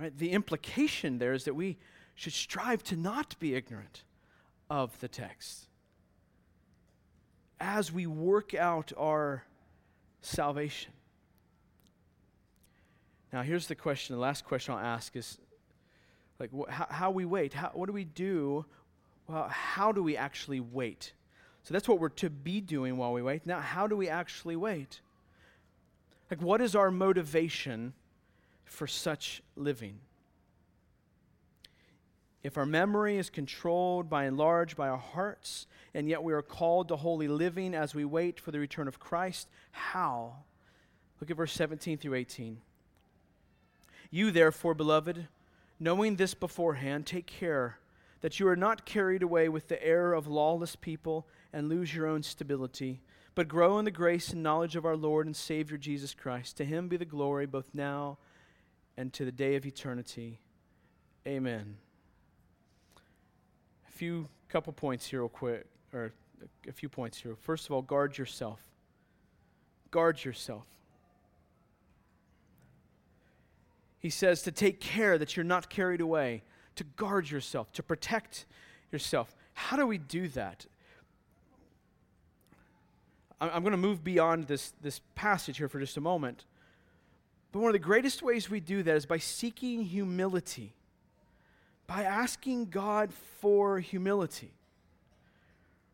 Right? 0.00 0.16
The 0.16 0.30
implication 0.30 1.18
there 1.18 1.34
is 1.34 1.44
that 1.44 1.54
we 1.54 1.76
should 2.14 2.32
strive 2.32 2.82
to 2.84 2.96
not 2.96 3.38
be 3.38 3.54
ignorant 3.54 4.04
of 4.70 4.98
the 5.00 5.08
text 5.08 5.68
as 7.64 7.90
we 7.90 8.06
work 8.06 8.54
out 8.54 8.92
our 8.94 9.42
salvation. 10.20 10.92
Now, 13.32 13.42
here's 13.42 13.66
the 13.66 13.74
question 13.74 14.14
the 14.14 14.20
last 14.20 14.44
question 14.44 14.74
I'll 14.74 14.80
ask 14.80 15.16
is 15.16 15.38
like, 16.38 16.50
wh- 16.52 16.70
how, 16.70 16.86
how, 16.90 17.10
we 17.10 17.24
wait. 17.24 17.54
How, 17.54 17.70
what 17.72 17.86
do 17.86 17.92
we 17.92 18.04
do? 18.04 18.66
Well, 19.26 19.48
how 19.48 19.92
do 19.92 20.02
we 20.02 20.14
actually 20.14 20.60
wait? 20.60 21.14
So 21.62 21.72
that's 21.72 21.88
what 21.88 21.98
we're 21.98 22.10
to 22.10 22.28
be 22.28 22.60
doing 22.60 22.98
while 22.98 23.14
we 23.14 23.22
wait. 23.22 23.46
Now, 23.46 23.60
how 23.60 23.86
do 23.86 23.96
we 23.96 24.10
actually 24.10 24.56
wait? 24.56 25.00
Like, 26.30 26.42
what 26.42 26.60
is 26.60 26.76
our 26.76 26.90
motivation 26.90 27.94
for 28.66 28.86
such 28.86 29.42
living? 29.56 29.98
If 32.44 32.58
our 32.58 32.66
memory 32.66 33.16
is 33.16 33.30
controlled 33.30 34.10
by 34.10 34.24
and 34.24 34.36
large 34.36 34.76
by 34.76 34.88
our 34.88 34.98
hearts, 34.98 35.66
and 35.94 36.10
yet 36.10 36.22
we 36.22 36.34
are 36.34 36.42
called 36.42 36.88
to 36.88 36.96
holy 36.96 37.26
living 37.26 37.74
as 37.74 37.94
we 37.94 38.04
wait 38.04 38.38
for 38.38 38.50
the 38.50 38.58
return 38.58 38.86
of 38.86 39.00
Christ, 39.00 39.48
how? 39.72 40.34
Look 41.20 41.30
at 41.30 41.38
verse 41.38 41.54
17 41.54 41.96
through 41.96 42.14
18. 42.14 42.58
You, 44.10 44.30
therefore, 44.30 44.74
beloved, 44.74 45.26
knowing 45.80 46.16
this 46.16 46.34
beforehand, 46.34 47.06
take 47.06 47.26
care 47.26 47.78
that 48.20 48.38
you 48.38 48.46
are 48.46 48.56
not 48.56 48.84
carried 48.84 49.22
away 49.22 49.48
with 49.48 49.68
the 49.68 49.82
error 49.82 50.12
of 50.12 50.26
lawless 50.26 50.76
people 50.76 51.26
and 51.50 51.70
lose 51.70 51.94
your 51.94 52.06
own 52.06 52.22
stability, 52.22 53.00
but 53.34 53.48
grow 53.48 53.78
in 53.78 53.86
the 53.86 53.90
grace 53.90 54.30
and 54.30 54.42
knowledge 54.42 54.76
of 54.76 54.84
our 54.84 54.96
Lord 54.96 55.24
and 55.24 55.34
Savior 55.34 55.78
Jesus 55.78 56.12
Christ. 56.12 56.58
To 56.58 56.64
him 56.66 56.88
be 56.88 56.98
the 56.98 57.06
glory 57.06 57.46
both 57.46 57.70
now 57.72 58.18
and 58.98 59.14
to 59.14 59.24
the 59.24 59.32
day 59.32 59.56
of 59.56 59.64
eternity. 59.64 60.40
Amen. 61.26 61.78
A 63.94 63.96
few 63.96 64.28
couple 64.48 64.72
points 64.72 65.06
here, 65.06 65.20
real 65.20 65.28
quick, 65.28 65.66
or 65.92 66.12
a 66.66 66.72
few 66.72 66.88
points 66.88 67.18
here. 67.18 67.36
First 67.40 67.66
of 67.66 67.72
all, 67.72 67.82
guard 67.82 68.18
yourself. 68.18 68.58
Guard 69.92 70.24
yourself. 70.24 70.66
He 74.00 74.10
says 74.10 74.42
to 74.42 74.50
take 74.50 74.80
care 74.80 75.16
that 75.16 75.36
you're 75.36 75.44
not 75.44 75.70
carried 75.70 76.00
away, 76.00 76.42
to 76.74 76.84
guard 76.96 77.30
yourself, 77.30 77.72
to 77.74 77.82
protect 77.84 78.46
yourself. 78.90 79.34
How 79.54 79.76
do 79.76 79.86
we 79.86 79.98
do 79.98 80.26
that? 80.28 80.66
I'm 83.40 83.62
going 83.62 83.72
to 83.72 83.76
move 83.76 84.02
beyond 84.02 84.48
this, 84.48 84.72
this 84.82 85.00
passage 85.14 85.58
here 85.58 85.68
for 85.68 85.78
just 85.78 85.96
a 85.96 86.00
moment. 86.00 86.44
But 87.52 87.60
one 87.60 87.68
of 87.68 87.74
the 87.74 87.78
greatest 87.78 88.22
ways 88.22 88.50
we 88.50 88.58
do 88.58 88.82
that 88.82 88.96
is 88.96 89.06
by 89.06 89.18
seeking 89.18 89.84
humility, 89.84 90.74
by 91.86 92.02
asking 92.02 92.66
God 92.66 93.12
for 93.40 93.78
humility. 93.78 94.52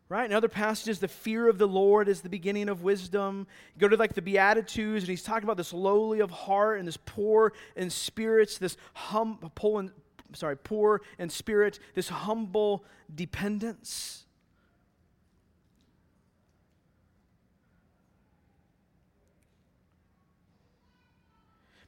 Right? 0.09 0.25
In 0.25 0.35
other 0.35 0.49
passages, 0.49 0.99
the 0.99 1.07
fear 1.07 1.47
of 1.47 1.57
the 1.57 1.67
Lord 1.67 2.09
is 2.09 2.19
the 2.19 2.27
beginning 2.27 2.67
of 2.67 2.83
wisdom. 2.83 3.47
You 3.75 3.79
go 3.79 3.87
to 3.87 3.95
like 3.95 4.13
the 4.13 4.21
Beatitudes, 4.21 5.03
and 5.03 5.09
he's 5.09 5.23
talking 5.23 5.45
about 5.45 5.55
this 5.55 5.71
lowly 5.71 6.19
of 6.19 6.31
heart 6.31 6.79
and 6.79 6.87
this 6.87 6.97
poor 6.97 7.53
in 7.77 7.89
spirits, 7.89 8.57
this 8.57 8.75
hum, 8.93 9.39
poor, 9.55 9.89
sorry, 10.33 10.57
poor 10.57 11.01
in 11.17 11.29
spirit, 11.29 11.79
this 11.95 12.09
humble 12.09 12.83
dependence. 13.13 14.25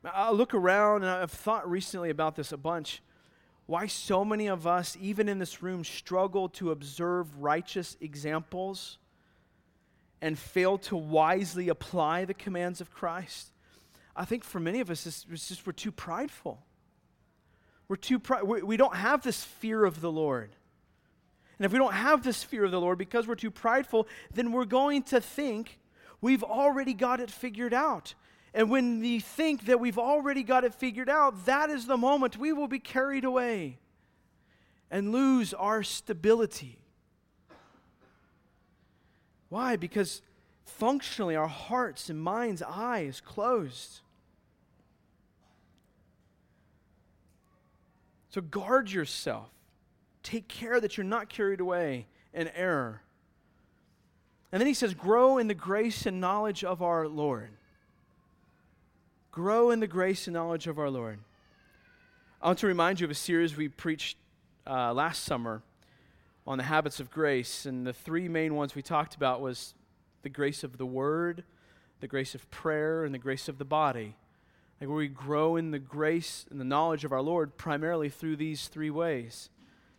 I 0.06 0.32
look 0.32 0.54
around, 0.54 1.04
and 1.04 1.12
I've 1.12 1.32
thought 1.32 1.70
recently 1.70 2.10
about 2.10 2.36
this 2.36 2.52
a 2.52 2.58
bunch 2.58 3.02
why 3.74 3.88
so 3.88 4.24
many 4.24 4.46
of 4.46 4.68
us, 4.68 4.96
even 5.02 5.28
in 5.28 5.40
this 5.40 5.64
room, 5.64 5.84
struggle 5.84 6.48
to 6.48 6.70
observe 6.70 7.42
righteous 7.42 7.98
examples 8.00 9.00
and 10.22 10.38
fail 10.38 10.78
to 10.78 10.96
wisely 10.96 11.70
apply 11.70 12.24
the 12.24 12.36
commands 12.36 12.82
of 12.82 12.94
Christ. 12.94 13.52
I 14.16 14.26
think 14.26 14.44
for 14.44 14.60
many 14.60 14.80
of 14.80 14.92
us, 14.92 15.08
it's, 15.08 15.24
just 15.24 15.66
we're 15.66 15.74
too 15.74 15.92
prideful. 15.92 16.64
We're 17.88 17.96
too 17.96 18.20
pri- 18.20 18.44
we 18.44 18.78
don't 18.78 18.96
have 18.96 19.24
this 19.24 19.44
fear 19.44 19.86
of 19.86 20.02
the 20.02 20.12
Lord. 20.12 20.52
And 21.58 21.66
if 21.66 21.72
we 21.72 21.80
don't 21.80 21.96
have 21.96 22.22
this 22.22 22.44
fear 22.44 22.66
of 22.66 22.70
the 22.70 22.80
Lord 22.80 23.00
because 23.00 23.28
we're 23.28 23.34
too 23.34 23.50
prideful, 23.50 24.08
then 24.32 24.52
we're 24.52 24.66
going 24.66 25.02
to 25.06 25.20
think 25.20 25.80
we've 26.22 26.44
already 26.44 26.94
got 26.94 27.20
it 27.20 27.32
figured 27.32 27.74
out. 27.74 28.14
And 28.54 28.70
when 28.70 29.00
we 29.00 29.20
think 29.20 29.66
that 29.66 29.80
we've 29.80 29.98
already 29.98 30.44
got 30.44 30.64
it 30.64 30.76
figured 30.76 31.10
out, 31.10 31.46
that 31.46 31.70
is 31.70 31.88
the 31.88 31.98
moment 31.98 32.38
we 32.38 32.54
will 32.54 32.68
be 32.68 32.80
carried 32.80 33.24
away 33.24 33.80
and 34.92 35.12
lose 35.12 35.54
our 35.56 35.82
stability. 35.82 36.78
Why? 39.50 39.76
Because 39.76 40.22
functionally 40.66 41.36
our 41.36 41.48
hearts 41.48 42.10
and 42.10 42.22
minds' 42.22 42.62
eye 42.62 43.06
is 43.08 43.20
closed. 43.22 44.02
So 48.30 48.42
guard 48.42 48.92
yourself. 48.92 49.50
Take 50.22 50.48
care 50.48 50.80
that 50.80 50.96
you're 50.96 51.04
not 51.04 51.30
carried 51.30 51.60
away 51.60 52.08
in 52.34 52.48
error. 52.50 53.02
And 54.52 54.60
then 54.60 54.68
he 54.68 54.74
says, 54.76 54.94
grow 54.94 55.40
in 55.40 55.48
the 55.48 55.54
grace 55.56 56.06
and 56.06 56.22
knowledge 56.22 56.64
of 56.64 56.84
our 56.84 57.08
Lord. 57.08 57.50
Grow 59.34 59.72
in 59.72 59.80
the 59.80 59.88
grace 59.88 60.28
and 60.28 60.36
knowledge 60.36 60.68
of 60.68 60.78
our 60.78 60.92
Lord. 60.92 61.18
I 62.40 62.46
want 62.46 62.60
to 62.60 62.68
remind 62.68 63.00
you 63.00 63.06
of 63.06 63.10
a 63.10 63.16
series 63.16 63.58
we 63.58 63.68
preached 63.68 64.16
uh, 64.68 64.94
last 64.94 65.24
summer 65.24 65.64
on 66.46 66.60
the 66.60 66.66
habits 66.66 67.00
of 67.00 67.10
grace, 67.10 67.66
and 67.66 67.88
the 67.88 67.94
three 67.94 68.30
main 68.30 68.54
ones 68.54 68.76
we 68.76 68.84
talked 68.84 69.16
about 69.16 69.42
was 69.42 69.74
the 70.22 70.30
grace 70.30 70.64
of 70.64 70.78
the 70.78 70.86
Word, 70.86 71.44
the 72.00 72.08
grace 72.08 72.36
of 72.36 72.48
prayer, 72.52 73.06
and 73.06 73.12
the 73.12 73.18
grace 73.18 73.50
of 73.50 73.58
the 73.58 73.66
body. 73.66 74.16
Like 74.80 74.88
where 74.88 75.00
we 75.00 75.08
grow 75.08 75.56
in 75.56 75.72
the 75.72 75.80
grace 75.80 76.46
and 76.52 76.60
the 76.60 76.64
knowledge 76.64 77.04
of 77.04 77.12
our 77.12 77.24
Lord 77.24 77.58
primarily 77.58 78.10
through 78.10 78.36
these 78.36 78.68
three 78.68 78.92
ways 78.92 79.50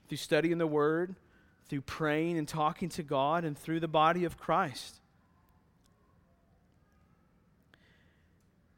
through 0.06 0.18
studying 0.18 0.58
the 0.58 0.66
Word, 0.68 1.16
through 1.68 1.80
praying 1.80 2.38
and 2.38 2.46
talking 2.46 2.88
to 2.90 3.02
God, 3.02 3.44
and 3.44 3.58
through 3.58 3.80
the 3.80 3.88
body 3.88 4.24
of 4.24 4.38
Christ. 4.38 5.00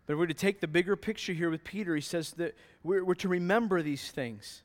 But 0.07 0.17
we're 0.17 0.27
to 0.27 0.35
take 0.35 0.61
the 0.61 0.69
bigger 0.69 0.95
picture 0.97 1.33
here 1.33 1.51
with 1.51 1.65
Peter. 1.65 1.95
He 1.95 2.01
says 2.01 2.33
that 2.33 2.57
we're, 2.83 3.05
we're 3.05 3.15
to 3.17 3.29
remember 3.29 3.83
these 3.83 4.11
things. 4.11 4.63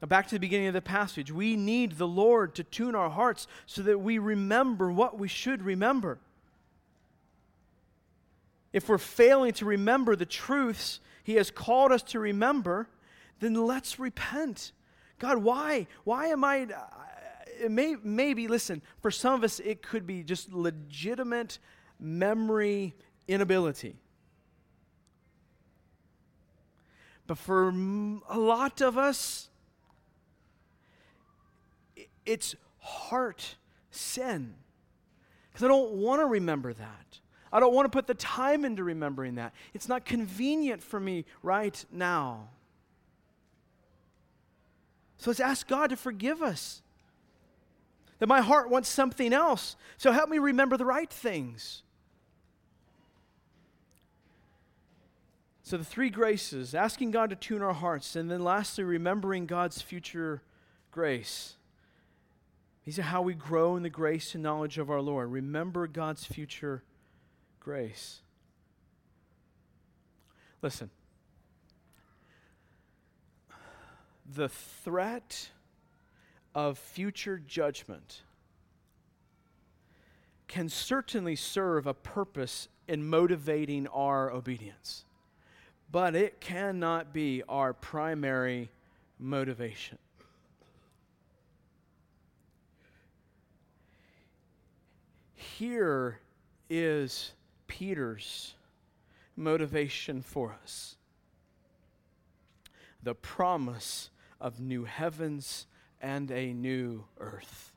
Now, 0.00 0.08
back 0.08 0.26
to 0.28 0.34
the 0.34 0.40
beginning 0.40 0.66
of 0.66 0.74
the 0.74 0.82
passage, 0.82 1.30
we 1.30 1.54
need 1.54 1.92
the 1.92 2.08
Lord 2.08 2.56
to 2.56 2.64
tune 2.64 2.96
our 2.96 3.10
hearts 3.10 3.46
so 3.66 3.82
that 3.82 4.00
we 4.00 4.18
remember 4.18 4.90
what 4.90 5.16
we 5.16 5.28
should 5.28 5.62
remember. 5.62 6.18
If 8.72 8.88
we're 8.88 8.98
failing 8.98 9.52
to 9.54 9.64
remember 9.64 10.16
the 10.16 10.26
truths 10.26 10.98
He 11.22 11.34
has 11.34 11.52
called 11.52 11.92
us 11.92 12.02
to 12.04 12.18
remember, 12.18 12.88
then 13.38 13.54
let's 13.54 14.00
repent. 14.00 14.72
God, 15.20 15.38
why? 15.38 15.86
Why 16.02 16.26
am 16.28 16.42
I? 16.42 16.66
It 17.60 17.70
may, 17.70 17.94
maybe, 18.02 18.48
listen, 18.48 18.82
for 19.02 19.12
some 19.12 19.34
of 19.34 19.44
us, 19.44 19.60
it 19.60 19.82
could 19.82 20.04
be 20.04 20.24
just 20.24 20.52
legitimate 20.52 21.60
memory 22.00 22.96
inability. 23.28 23.94
But 27.32 27.38
for 27.38 27.70
a 28.28 28.38
lot 28.38 28.82
of 28.82 28.98
us, 28.98 29.48
it's 32.26 32.54
heart 32.78 33.56
sin. 33.90 34.52
Because 35.48 35.64
I 35.64 35.68
don't 35.68 35.92
want 35.92 36.20
to 36.20 36.26
remember 36.26 36.74
that. 36.74 37.20
I 37.50 37.58
don't 37.58 37.72
want 37.72 37.86
to 37.86 37.88
put 37.88 38.06
the 38.06 38.12
time 38.12 38.66
into 38.66 38.84
remembering 38.84 39.36
that. 39.36 39.54
It's 39.72 39.88
not 39.88 40.04
convenient 40.04 40.82
for 40.82 41.00
me 41.00 41.24
right 41.42 41.82
now. 41.90 42.50
So 45.16 45.30
let's 45.30 45.40
ask 45.40 45.66
God 45.66 45.88
to 45.88 45.96
forgive 45.96 46.42
us. 46.42 46.82
That 48.18 48.26
my 48.26 48.42
heart 48.42 48.68
wants 48.68 48.90
something 48.90 49.32
else. 49.32 49.76
So 49.96 50.12
help 50.12 50.28
me 50.28 50.36
remember 50.36 50.76
the 50.76 50.84
right 50.84 51.10
things. 51.10 51.82
So, 55.72 55.78
the 55.78 55.84
three 55.84 56.10
graces 56.10 56.74
asking 56.74 57.12
God 57.12 57.30
to 57.30 57.36
tune 57.36 57.62
our 57.62 57.72
hearts, 57.72 58.14
and 58.14 58.30
then 58.30 58.44
lastly, 58.44 58.84
remembering 58.84 59.46
God's 59.46 59.80
future 59.80 60.42
grace. 60.90 61.54
These 62.84 62.98
are 62.98 63.04
how 63.04 63.22
we 63.22 63.32
grow 63.32 63.76
in 63.76 63.82
the 63.82 63.88
grace 63.88 64.34
and 64.34 64.42
knowledge 64.42 64.76
of 64.76 64.90
our 64.90 65.00
Lord. 65.00 65.32
Remember 65.32 65.86
God's 65.86 66.26
future 66.26 66.82
grace. 67.58 68.20
Listen, 70.60 70.90
the 74.30 74.50
threat 74.50 75.52
of 76.54 76.76
future 76.76 77.38
judgment 77.38 78.20
can 80.48 80.68
certainly 80.68 81.34
serve 81.34 81.86
a 81.86 81.94
purpose 81.94 82.68
in 82.86 83.08
motivating 83.08 83.86
our 83.86 84.30
obedience 84.30 85.06
but 85.92 86.16
it 86.16 86.40
cannot 86.40 87.12
be 87.12 87.42
our 87.48 87.74
primary 87.74 88.70
motivation. 89.18 89.98
Here 95.34 96.18
is 96.70 97.32
Peter's 97.66 98.54
motivation 99.36 100.22
for 100.22 100.56
us 100.62 100.96
the 103.02 103.14
promise 103.14 104.10
of 104.40 104.60
new 104.60 104.84
heavens 104.84 105.66
and 106.00 106.30
a 106.30 106.52
new 106.52 107.04
earth. 107.18 107.72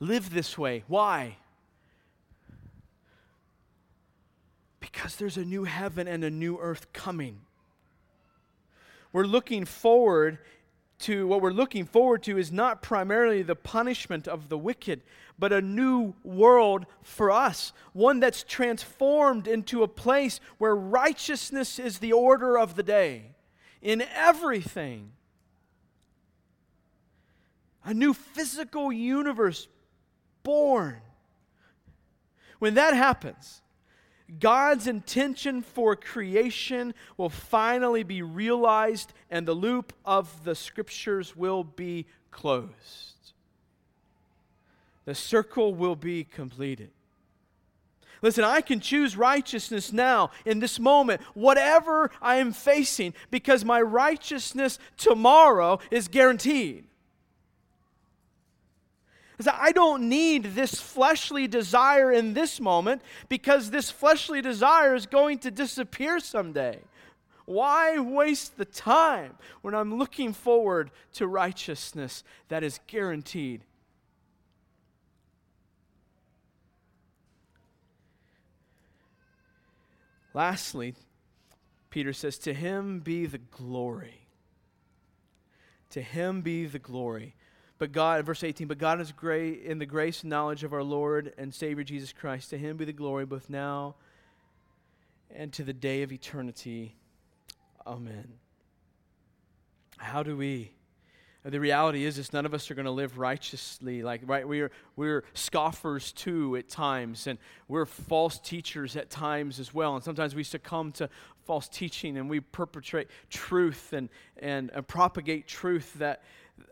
Live 0.00 0.32
this 0.32 0.56
way. 0.56 0.82
Why? 0.88 1.36
Because 4.96 5.16
there's 5.16 5.36
a 5.36 5.44
new 5.44 5.64
heaven 5.64 6.08
and 6.08 6.24
a 6.24 6.30
new 6.30 6.58
earth 6.58 6.92
coming 6.94 7.42
we're 9.16 9.24
looking 9.24 9.64
forward 9.64 10.38
to 10.98 11.26
what 11.26 11.40
we're 11.40 11.50
looking 11.50 11.86
forward 11.86 12.22
to 12.24 12.36
is 12.36 12.52
not 12.52 12.82
primarily 12.82 13.40
the 13.40 13.56
punishment 13.56 14.28
of 14.28 14.50
the 14.50 14.58
wicked, 14.58 15.00
but 15.38 15.54
a 15.54 15.62
new 15.62 16.12
world 16.22 16.84
for 17.02 17.30
us, 17.30 17.72
one 17.94 18.20
that's 18.20 18.42
transformed 18.42 19.48
into 19.48 19.82
a 19.82 19.88
place 19.88 20.38
where 20.58 20.76
righteousness 20.76 21.78
is 21.78 21.98
the 21.98 22.12
order 22.12 22.58
of 22.58 22.76
the 22.76 22.82
day 22.82 23.30
in 23.80 24.02
everything. 24.14 25.12
A 27.86 27.94
new 27.94 28.12
physical 28.12 28.92
universe 28.92 29.66
born. 30.42 31.00
When 32.58 32.74
that 32.74 32.92
happens, 32.92 33.62
God's 34.40 34.86
intention 34.86 35.62
for 35.62 35.94
creation 35.94 36.94
will 37.16 37.28
finally 37.28 38.02
be 38.02 38.22
realized 38.22 39.12
and 39.30 39.46
the 39.46 39.54
loop 39.54 39.92
of 40.04 40.44
the 40.44 40.54
scriptures 40.54 41.36
will 41.36 41.62
be 41.62 42.06
closed. 42.30 43.32
The 45.04 45.14
circle 45.14 45.74
will 45.74 45.94
be 45.94 46.24
completed. 46.24 46.90
Listen, 48.22 48.42
I 48.42 48.60
can 48.62 48.80
choose 48.80 49.16
righteousness 49.16 49.92
now 49.92 50.30
in 50.44 50.58
this 50.58 50.80
moment, 50.80 51.20
whatever 51.34 52.10
I 52.20 52.36
am 52.36 52.52
facing, 52.52 53.14
because 53.30 53.64
my 53.64 53.80
righteousness 53.80 54.80
tomorrow 54.96 55.78
is 55.90 56.08
guaranteed. 56.08 56.85
I 59.52 59.72
don't 59.72 60.08
need 60.08 60.54
this 60.54 60.80
fleshly 60.80 61.46
desire 61.46 62.10
in 62.10 62.32
this 62.32 62.58
moment 62.60 63.02
because 63.28 63.70
this 63.70 63.90
fleshly 63.90 64.40
desire 64.40 64.94
is 64.94 65.06
going 65.06 65.38
to 65.40 65.50
disappear 65.50 66.20
someday. 66.20 66.80
Why 67.44 67.98
waste 67.98 68.56
the 68.56 68.64
time 68.64 69.34
when 69.62 69.74
I'm 69.74 69.98
looking 69.98 70.32
forward 70.32 70.90
to 71.14 71.26
righteousness 71.26 72.24
that 72.48 72.64
is 72.64 72.80
guaranteed? 72.86 73.62
Lastly, 80.34 80.94
Peter 81.90 82.12
says, 82.12 82.36
To 82.38 82.52
him 82.52 83.00
be 83.00 83.26
the 83.26 83.38
glory. 83.38 84.26
To 85.90 86.02
him 86.02 86.40
be 86.40 86.66
the 86.66 86.78
glory 86.78 87.35
but 87.78 87.92
God, 87.92 88.24
verse 88.24 88.42
18, 88.42 88.66
but 88.68 88.78
God 88.78 89.00
is 89.00 89.12
great 89.12 89.62
in 89.62 89.78
the 89.78 89.86
grace 89.86 90.22
and 90.22 90.30
knowledge 90.30 90.64
of 90.64 90.72
our 90.72 90.82
Lord 90.82 91.32
and 91.36 91.54
Savior 91.54 91.84
Jesus 91.84 92.12
Christ. 92.12 92.50
To 92.50 92.58
him 92.58 92.76
be 92.76 92.84
the 92.84 92.92
glory 92.92 93.26
both 93.26 93.50
now 93.50 93.96
and 95.34 95.52
to 95.52 95.62
the 95.62 95.72
day 95.72 96.02
of 96.02 96.12
eternity. 96.12 96.96
Amen. 97.86 98.34
How 99.98 100.22
do 100.22 100.36
we? 100.36 100.72
The 101.44 101.60
reality 101.60 102.04
is, 102.04 102.18
is 102.18 102.32
none 102.32 102.44
of 102.44 102.54
us 102.54 102.70
are 102.72 102.74
going 102.74 102.86
to 102.86 102.90
live 102.90 103.18
righteously. 103.18 104.02
Like, 104.02 104.22
right, 104.24 104.48
we're, 104.48 104.72
we're 104.96 105.22
scoffers 105.32 106.10
too 106.10 106.56
at 106.56 106.68
times, 106.68 107.28
and 107.28 107.38
we're 107.68 107.86
false 107.86 108.40
teachers 108.40 108.96
at 108.96 109.10
times 109.10 109.60
as 109.60 109.72
well. 109.72 109.94
And 109.94 110.02
sometimes 110.02 110.34
we 110.34 110.42
succumb 110.42 110.90
to 110.92 111.08
false 111.46 111.68
teaching 111.68 112.18
and 112.18 112.28
we 112.28 112.40
perpetrate 112.40 113.08
truth 113.30 113.92
and, 113.92 114.08
and, 114.38 114.70
and 114.74 114.86
propagate 114.86 115.46
truth 115.46 115.94
that, 115.94 116.22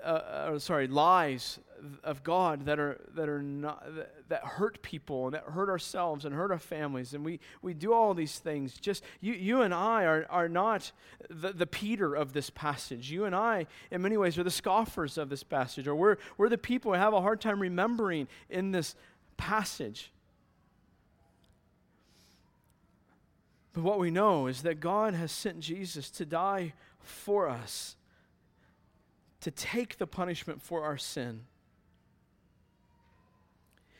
uh, 0.05 0.09
uh, 0.09 0.59
sorry, 0.59 0.89
lies 0.89 1.61
of 2.03 2.23
God 2.23 2.65
that 2.65 2.79
are 2.79 2.99
that 3.15 3.29
are 3.29 3.43
not 3.43 3.85
that 4.29 4.43
hurt 4.43 4.81
people 4.83 5.27
and 5.27 5.35
that 5.35 5.45
hurt 5.45 5.69
ourselves 5.69 6.25
and 6.25 6.35
hurt 6.35 6.51
our 6.51 6.59
families. 6.59 7.15
And 7.15 7.25
we 7.25 7.41
we 7.63 7.75
do 7.75 7.93
all 7.93 8.15
these 8.15 8.39
things. 8.39 8.75
Just 8.75 9.05
you 9.21 9.35
you 9.35 9.63
and 9.63 9.75
I 9.75 10.05
are 10.05 10.27
are 10.31 10.49
not 10.49 10.93
the, 11.29 11.53
the 11.53 11.67
Peter 11.67 12.15
of 12.15 12.33
this 12.33 12.51
passage. 12.51 13.11
You 13.11 13.27
and 13.27 13.35
I 13.35 13.67
in 13.91 14.03
many 14.03 14.17
ways 14.17 14.39
are 14.39 14.45
the 14.45 14.51
scoffers 14.51 15.19
of 15.19 15.29
this 15.29 15.43
passage 15.43 15.87
or 15.87 15.95
we're 15.95 16.17
we're 16.39 16.49
the 16.49 16.59
people 16.59 16.93
who 16.93 16.99
have 16.99 17.13
a 17.13 17.21
hard 17.21 17.41
time 17.41 17.61
remembering 17.61 18.29
in 18.49 18.71
this 18.71 18.95
passage 19.37 20.11
but 23.75 23.83
what 23.83 23.99
we 23.99 24.11
know 24.11 24.47
is 24.47 24.63
that 24.63 24.81
God 24.81 25.15
has 25.15 25.33
sent 25.33 25.59
Jesus 25.61 26.09
to 26.13 26.25
die 26.25 26.73
for 27.01 27.49
us 27.49 27.97
to 29.41 29.51
take 29.51 29.99
the 29.99 30.07
punishment 30.07 30.63
for 30.63 30.85
our 30.85 30.97
sin. 30.97 31.43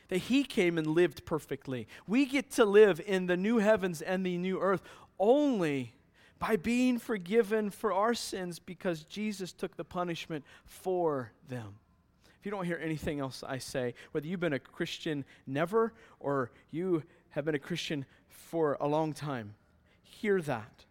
That 0.07 0.17
he 0.17 0.43
came 0.43 0.77
and 0.77 0.87
lived 0.87 1.25
perfectly. 1.25 1.87
We 2.07 2.25
get 2.25 2.49
to 2.51 2.65
live 2.65 3.01
in 3.05 3.27
the 3.27 3.37
new 3.37 3.59
heavens 3.59 4.01
and 4.01 4.25
the 4.25 4.37
new 4.37 4.59
earth 4.59 4.81
only 5.19 5.93
by 6.39 6.55
being 6.55 6.97
forgiven 6.97 7.69
for 7.69 7.91
our 7.91 8.13
sins 8.13 8.59
because 8.59 9.03
Jesus 9.03 9.51
took 9.51 9.75
the 9.75 9.83
punishment 9.83 10.45
for 10.63 11.31
them. 11.47 11.75
If 12.39 12.45
you 12.45 12.51
don't 12.51 12.65
hear 12.65 12.79
anything 12.81 13.19
else 13.19 13.43
I 13.45 13.57
say, 13.57 13.93
whether 14.11 14.25
you've 14.25 14.39
been 14.39 14.53
a 14.53 14.59
Christian 14.59 15.25
never 15.45 15.93
or 16.19 16.51
you 16.71 17.03
have 17.31 17.45
been 17.45 17.55
a 17.55 17.59
Christian 17.59 18.05
for 18.29 18.77
a 18.79 18.87
long 18.87 19.13
time, 19.13 19.53
hear 20.21 20.41
that. 20.41 20.85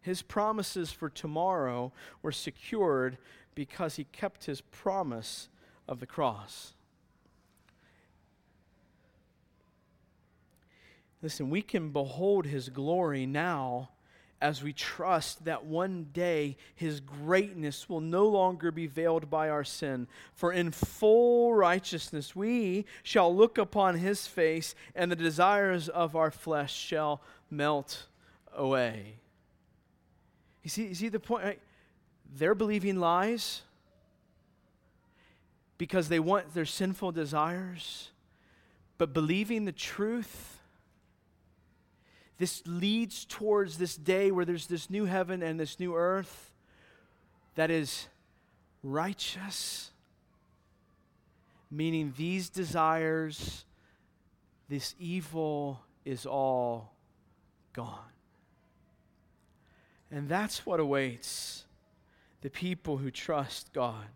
His 0.00 0.22
promises 0.22 0.92
for 0.92 1.08
tomorrow 1.08 1.92
were 2.22 2.32
secured 2.32 3.18
because 3.54 3.96
he 3.96 4.04
kept 4.04 4.44
his 4.44 4.60
promise 4.60 5.48
of 5.86 6.00
the 6.00 6.06
cross. 6.06 6.74
Listen, 11.22 11.50
we 11.50 11.60
can 11.60 11.90
behold 11.90 12.46
his 12.46 12.70
glory 12.70 13.26
now 13.26 13.90
as 14.40 14.62
we 14.62 14.72
trust 14.72 15.44
that 15.44 15.66
one 15.66 16.06
day 16.12 16.56
his 16.74 17.00
greatness 17.00 17.88
will 17.88 18.00
no 18.00 18.26
longer 18.26 18.70
be 18.70 18.86
veiled 18.86 19.28
by 19.28 19.50
our 19.50 19.64
sin. 19.64 20.06
For 20.32 20.52
in 20.52 20.70
full 20.70 21.54
righteousness 21.54 22.34
we 22.34 22.86
shall 23.02 23.34
look 23.34 23.58
upon 23.58 23.96
his 23.96 24.26
face, 24.26 24.74
and 24.94 25.12
the 25.12 25.16
desires 25.16 25.88
of 25.88 26.16
our 26.16 26.30
flesh 26.30 26.74
shall 26.74 27.20
melt 27.50 28.06
away. 28.54 29.16
You 30.62 30.70
see, 30.70 30.86
you 30.86 30.94
see 30.94 31.08
the 31.08 31.20
point? 31.20 31.44
Right? 31.44 31.60
They're 32.32 32.54
believing 32.54 32.98
lies 32.98 33.62
because 35.76 36.08
they 36.08 36.20
want 36.20 36.54
their 36.54 36.66
sinful 36.66 37.12
desires, 37.12 38.10
but 38.98 39.12
believing 39.12 39.64
the 39.64 39.72
truth. 39.72 40.59
This 42.40 42.62
leads 42.64 43.26
towards 43.26 43.76
this 43.76 43.96
day 43.96 44.30
where 44.30 44.46
there's 44.46 44.66
this 44.66 44.88
new 44.88 45.04
heaven 45.04 45.42
and 45.42 45.60
this 45.60 45.78
new 45.78 45.94
earth 45.94 46.50
that 47.54 47.70
is 47.70 48.08
righteous, 48.82 49.90
meaning 51.70 52.14
these 52.16 52.48
desires, 52.48 53.66
this 54.70 54.94
evil 54.98 55.82
is 56.06 56.24
all 56.24 56.94
gone. 57.74 57.98
And 60.10 60.26
that's 60.26 60.64
what 60.64 60.80
awaits 60.80 61.64
the 62.40 62.48
people 62.48 62.96
who 62.96 63.10
trust 63.10 63.70
God. 63.74 64.06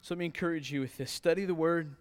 So 0.00 0.14
let 0.14 0.18
me 0.20 0.24
encourage 0.24 0.72
you 0.72 0.80
with 0.80 0.96
this 0.96 1.10
study 1.10 1.44
the 1.44 1.52
Word, 1.52 1.94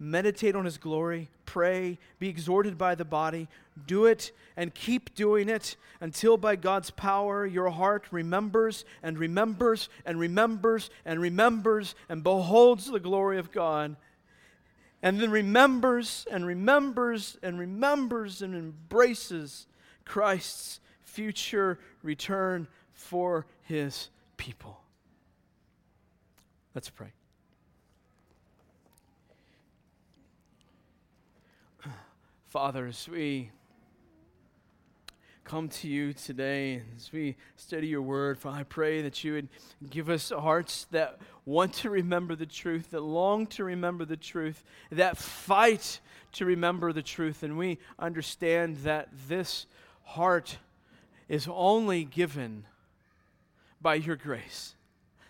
meditate 0.00 0.56
on 0.56 0.64
His 0.64 0.78
glory, 0.78 1.28
pray, 1.44 1.98
be 2.18 2.28
exhorted 2.28 2.78
by 2.78 2.94
the 2.94 3.04
body, 3.04 3.46
do 3.86 4.06
it 4.06 4.32
and 4.56 4.74
keep 4.74 5.14
doing 5.14 5.48
it 5.48 5.76
until 6.00 6.36
by 6.36 6.56
God's 6.56 6.90
power 6.90 7.46
your 7.46 7.70
heart 7.70 8.06
remembers 8.10 8.84
and 9.02 9.18
remembers 9.18 9.88
and 10.04 10.18
remembers 10.18 10.90
and 11.04 11.20
remembers 11.20 11.94
and 12.08 12.22
beholds 12.22 12.86
the 12.90 13.00
glory 13.00 13.38
of 13.38 13.52
God. 13.52 13.96
And 15.02 15.20
then 15.20 15.30
remembers 15.30 16.26
and 16.30 16.46
remembers 16.46 17.38
and 17.42 17.58
remembers 17.58 18.42
and 18.42 18.54
embraces 18.54 19.66
Christ's 20.04 20.80
future 21.02 21.78
return 22.02 22.68
for 22.92 23.46
his 23.62 24.08
people. 24.36 24.80
Let's 26.74 26.90
pray. 26.90 27.12
Father, 32.50 32.88
as 32.88 33.08
we 33.08 33.52
come 35.44 35.68
to 35.68 35.86
you 35.86 36.12
today, 36.12 36.74
and 36.74 36.86
as 36.96 37.12
we 37.12 37.36
study 37.54 37.86
your 37.86 38.02
word, 38.02 38.40
Father, 38.40 38.58
I 38.58 38.62
pray 38.64 39.02
that 39.02 39.22
you 39.22 39.34
would 39.34 39.48
give 39.88 40.10
us 40.10 40.30
hearts 40.30 40.88
that 40.90 41.20
want 41.44 41.74
to 41.74 41.90
remember 41.90 42.34
the 42.34 42.46
truth, 42.46 42.90
that 42.90 43.02
long 43.02 43.46
to 43.46 43.62
remember 43.62 44.04
the 44.04 44.16
truth, 44.16 44.64
that 44.90 45.16
fight 45.16 46.00
to 46.32 46.44
remember 46.44 46.92
the 46.92 47.04
truth. 47.04 47.44
And 47.44 47.56
we 47.56 47.78
understand 48.00 48.78
that 48.78 49.10
this 49.28 49.66
heart 50.02 50.58
is 51.28 51.46
only 51.48 52.02
given 52.02 52.64
by 53.80 53.94
your 53.94 54.16
grace. 54.16 54.74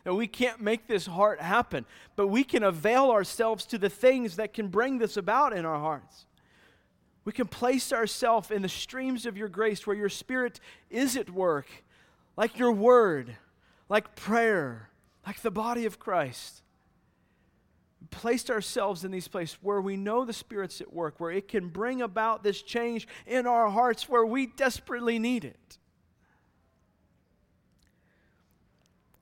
And 0.07 0.17
we 0.17 0.27
can't 0.27 0.63
make 0.63 0.87
this 0.87 1.05
heart 1.05 1.43
happen, 1.43 1.85
but 2.17 2.29
we 2.29 2.45
can 2.45 2.63
avail 2.63 3.11
ourselves 3.11 3.67
to 3.67 3.77
the 3.77 3.91
things 3.91 4.37
that 4.37 4.55
can 4.55 4.69
bring 4.69 4.97
this 4.97 5.19
about 5.19 5.53
in 5.53 5.67
our 5.67 5.79
hearts. 5.79 6.25
We 7.25 7.33
can 7.33 7.47
place 7.47 7.93
ourselves 7.93 8.51
in 8.51 8.63
the 8.63 8.69
streams 8.69 9.27
of 9.27 9.37
your 9.37 9.49
grace 9.49 9.87
where 9.87 9.97
your 9.97 10.09
Spirit 10.09 10.59
is 10.89 11.17
at 11.17 11.31
work, 11.31 11.67
like 12.37 12.59
your 12.59 12.73
word, 12.73 13.37
like 13.89 14.17
prayer, 14.17 14.91
like 15.27 15.41
the 15.43 15.51
body 15.51 15.85
of 15.87 15.99
Christ. 15.99 16.63
Placed 18.11 18.51
ourselves 18.51 19.05
in 19.05 19.11
these 19.11 19.29
places 19.29 19.59
where 19.61 19.81
we 19.81 19.97
know 19.97 20.25
the 20.25 20.33
Spirit's 20.33 20.81
at 20.81 20.93
work, 20.93 21.21
where 21.21 21.31
it 21.31 21.47
can 21.47 21.69
bring 21.69 22.01
about 22.03 22.43
this 22.43 22.63
change 22.63 23.07
in 23.27 23.47
our 23.47 23.69
hearts 23.69 24.09
where 24.09 24.25
we 24.25 24.47
desperately 24.47 25.19
need 25.19 25.45
it. 25.45 25.79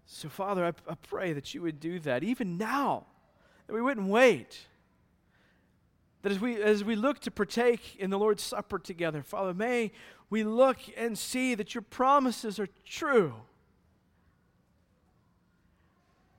So, 0.07 0.29
Father, 0.29 0.65
I, 0.65 0.69
I 0.91 0.95
pray 0.95 1.33
that 1.33 1.53
you 1.53 1.63
would 1.63 1.81
do 1.81 1.99
that 2.01 2.23
even 2.23 2.57
now, 2.57 3.07
that 3.67 3.75
we 3.75 3.83
wouldn't 3.83 4.09
wait. 4.09 4.68
That 6.29 6.35
as 6.35 6.41
we, 6.43 6.63
as 6.63 6.85
we 6.85 6.95
look 6.95 7.21
to 7.21 7.31
partake 7.31 7.97
in 7.99 8.11
the 8.11 8.19
Lord's 8.19 8.43
Supper 8.43 8.79
together, 8.79 9.23
Father, 9.23 9.55
may 9.55 9.93
we 10.29 10.45
look 10.45 10.77
and 10.95 11.17
see 11.17 11.55
that 11.55 11.75
your 11.75 11.81
promises 11.81 12.61
are 12.61 12.69
true. 12.85 13.33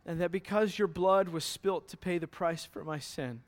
And 0.06 0.22
that 0.22 0.32
because 0.32 0.78
your 0.78 0.88
blood 0.88 1.30
was 1.30 1.44
spilt 1.44 1.88
to 1.88 1.98
pay 1.98 2.20
the 2.20 2.28
price 2.28 2.66
for 2.66 2.84
my 2.84 3.00
sin, 3.00 3.42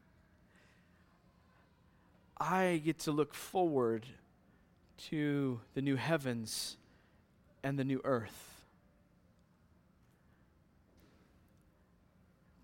I 2.40 2.82
get 2.84 2.98
to 3.02 3.12
look 3.12 3.36
forward 3.36 4.08
to 5.10 5.60
the 5.76 5.82
new 5.84 5.96
heavens 5.96 6.78
and 7.62 7.78
the 7.78 7.84
new 7.84 8.02
earth. 8.04 8.64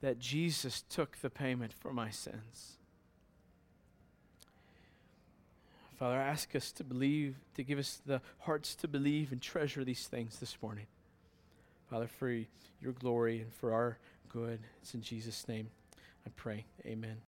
That 0.02 0.18
Jesus 0.18 0.82
took 0.90 1.18
the 1.22 1.30
payment 1.30 1.74
for 1.74 1.94
my 1.94 2.10
sins. 2.10 2.77
Father, 5.98 6.16
I 6.16 6.26
ask 6.26 6.56
us 6.56 6.72
to 6.74 6.84
believe, 6.84 7.36
to 7.56 7.64
give 7.64 7.80
us 7.80 8.02
the 8.06 8.22
hearts 8.40 8.76
to 8.76 8.88
believe 8.88 9.32
and 9.32 9.42
treasure 9.42 9.84
these 9.84 10.08
things 10.08 10.40
this 10.40 10.56
morning. 10.62 10.86
Father, 11.90 12.08
for 12.08 12.30
your 12.30 12.92
glory 12.94 13.42
and 13.42 13.52
for 13.52 13.74
our 13.74 13.98
good. 14.30 14.60
It's 14.82 14.94
in 14.94 15.02
Jesus' 15.02 15.48
name 15.48 15.70
I 16.26 16.30
pray. 16.36 16.66
Amen. 16.86 17.18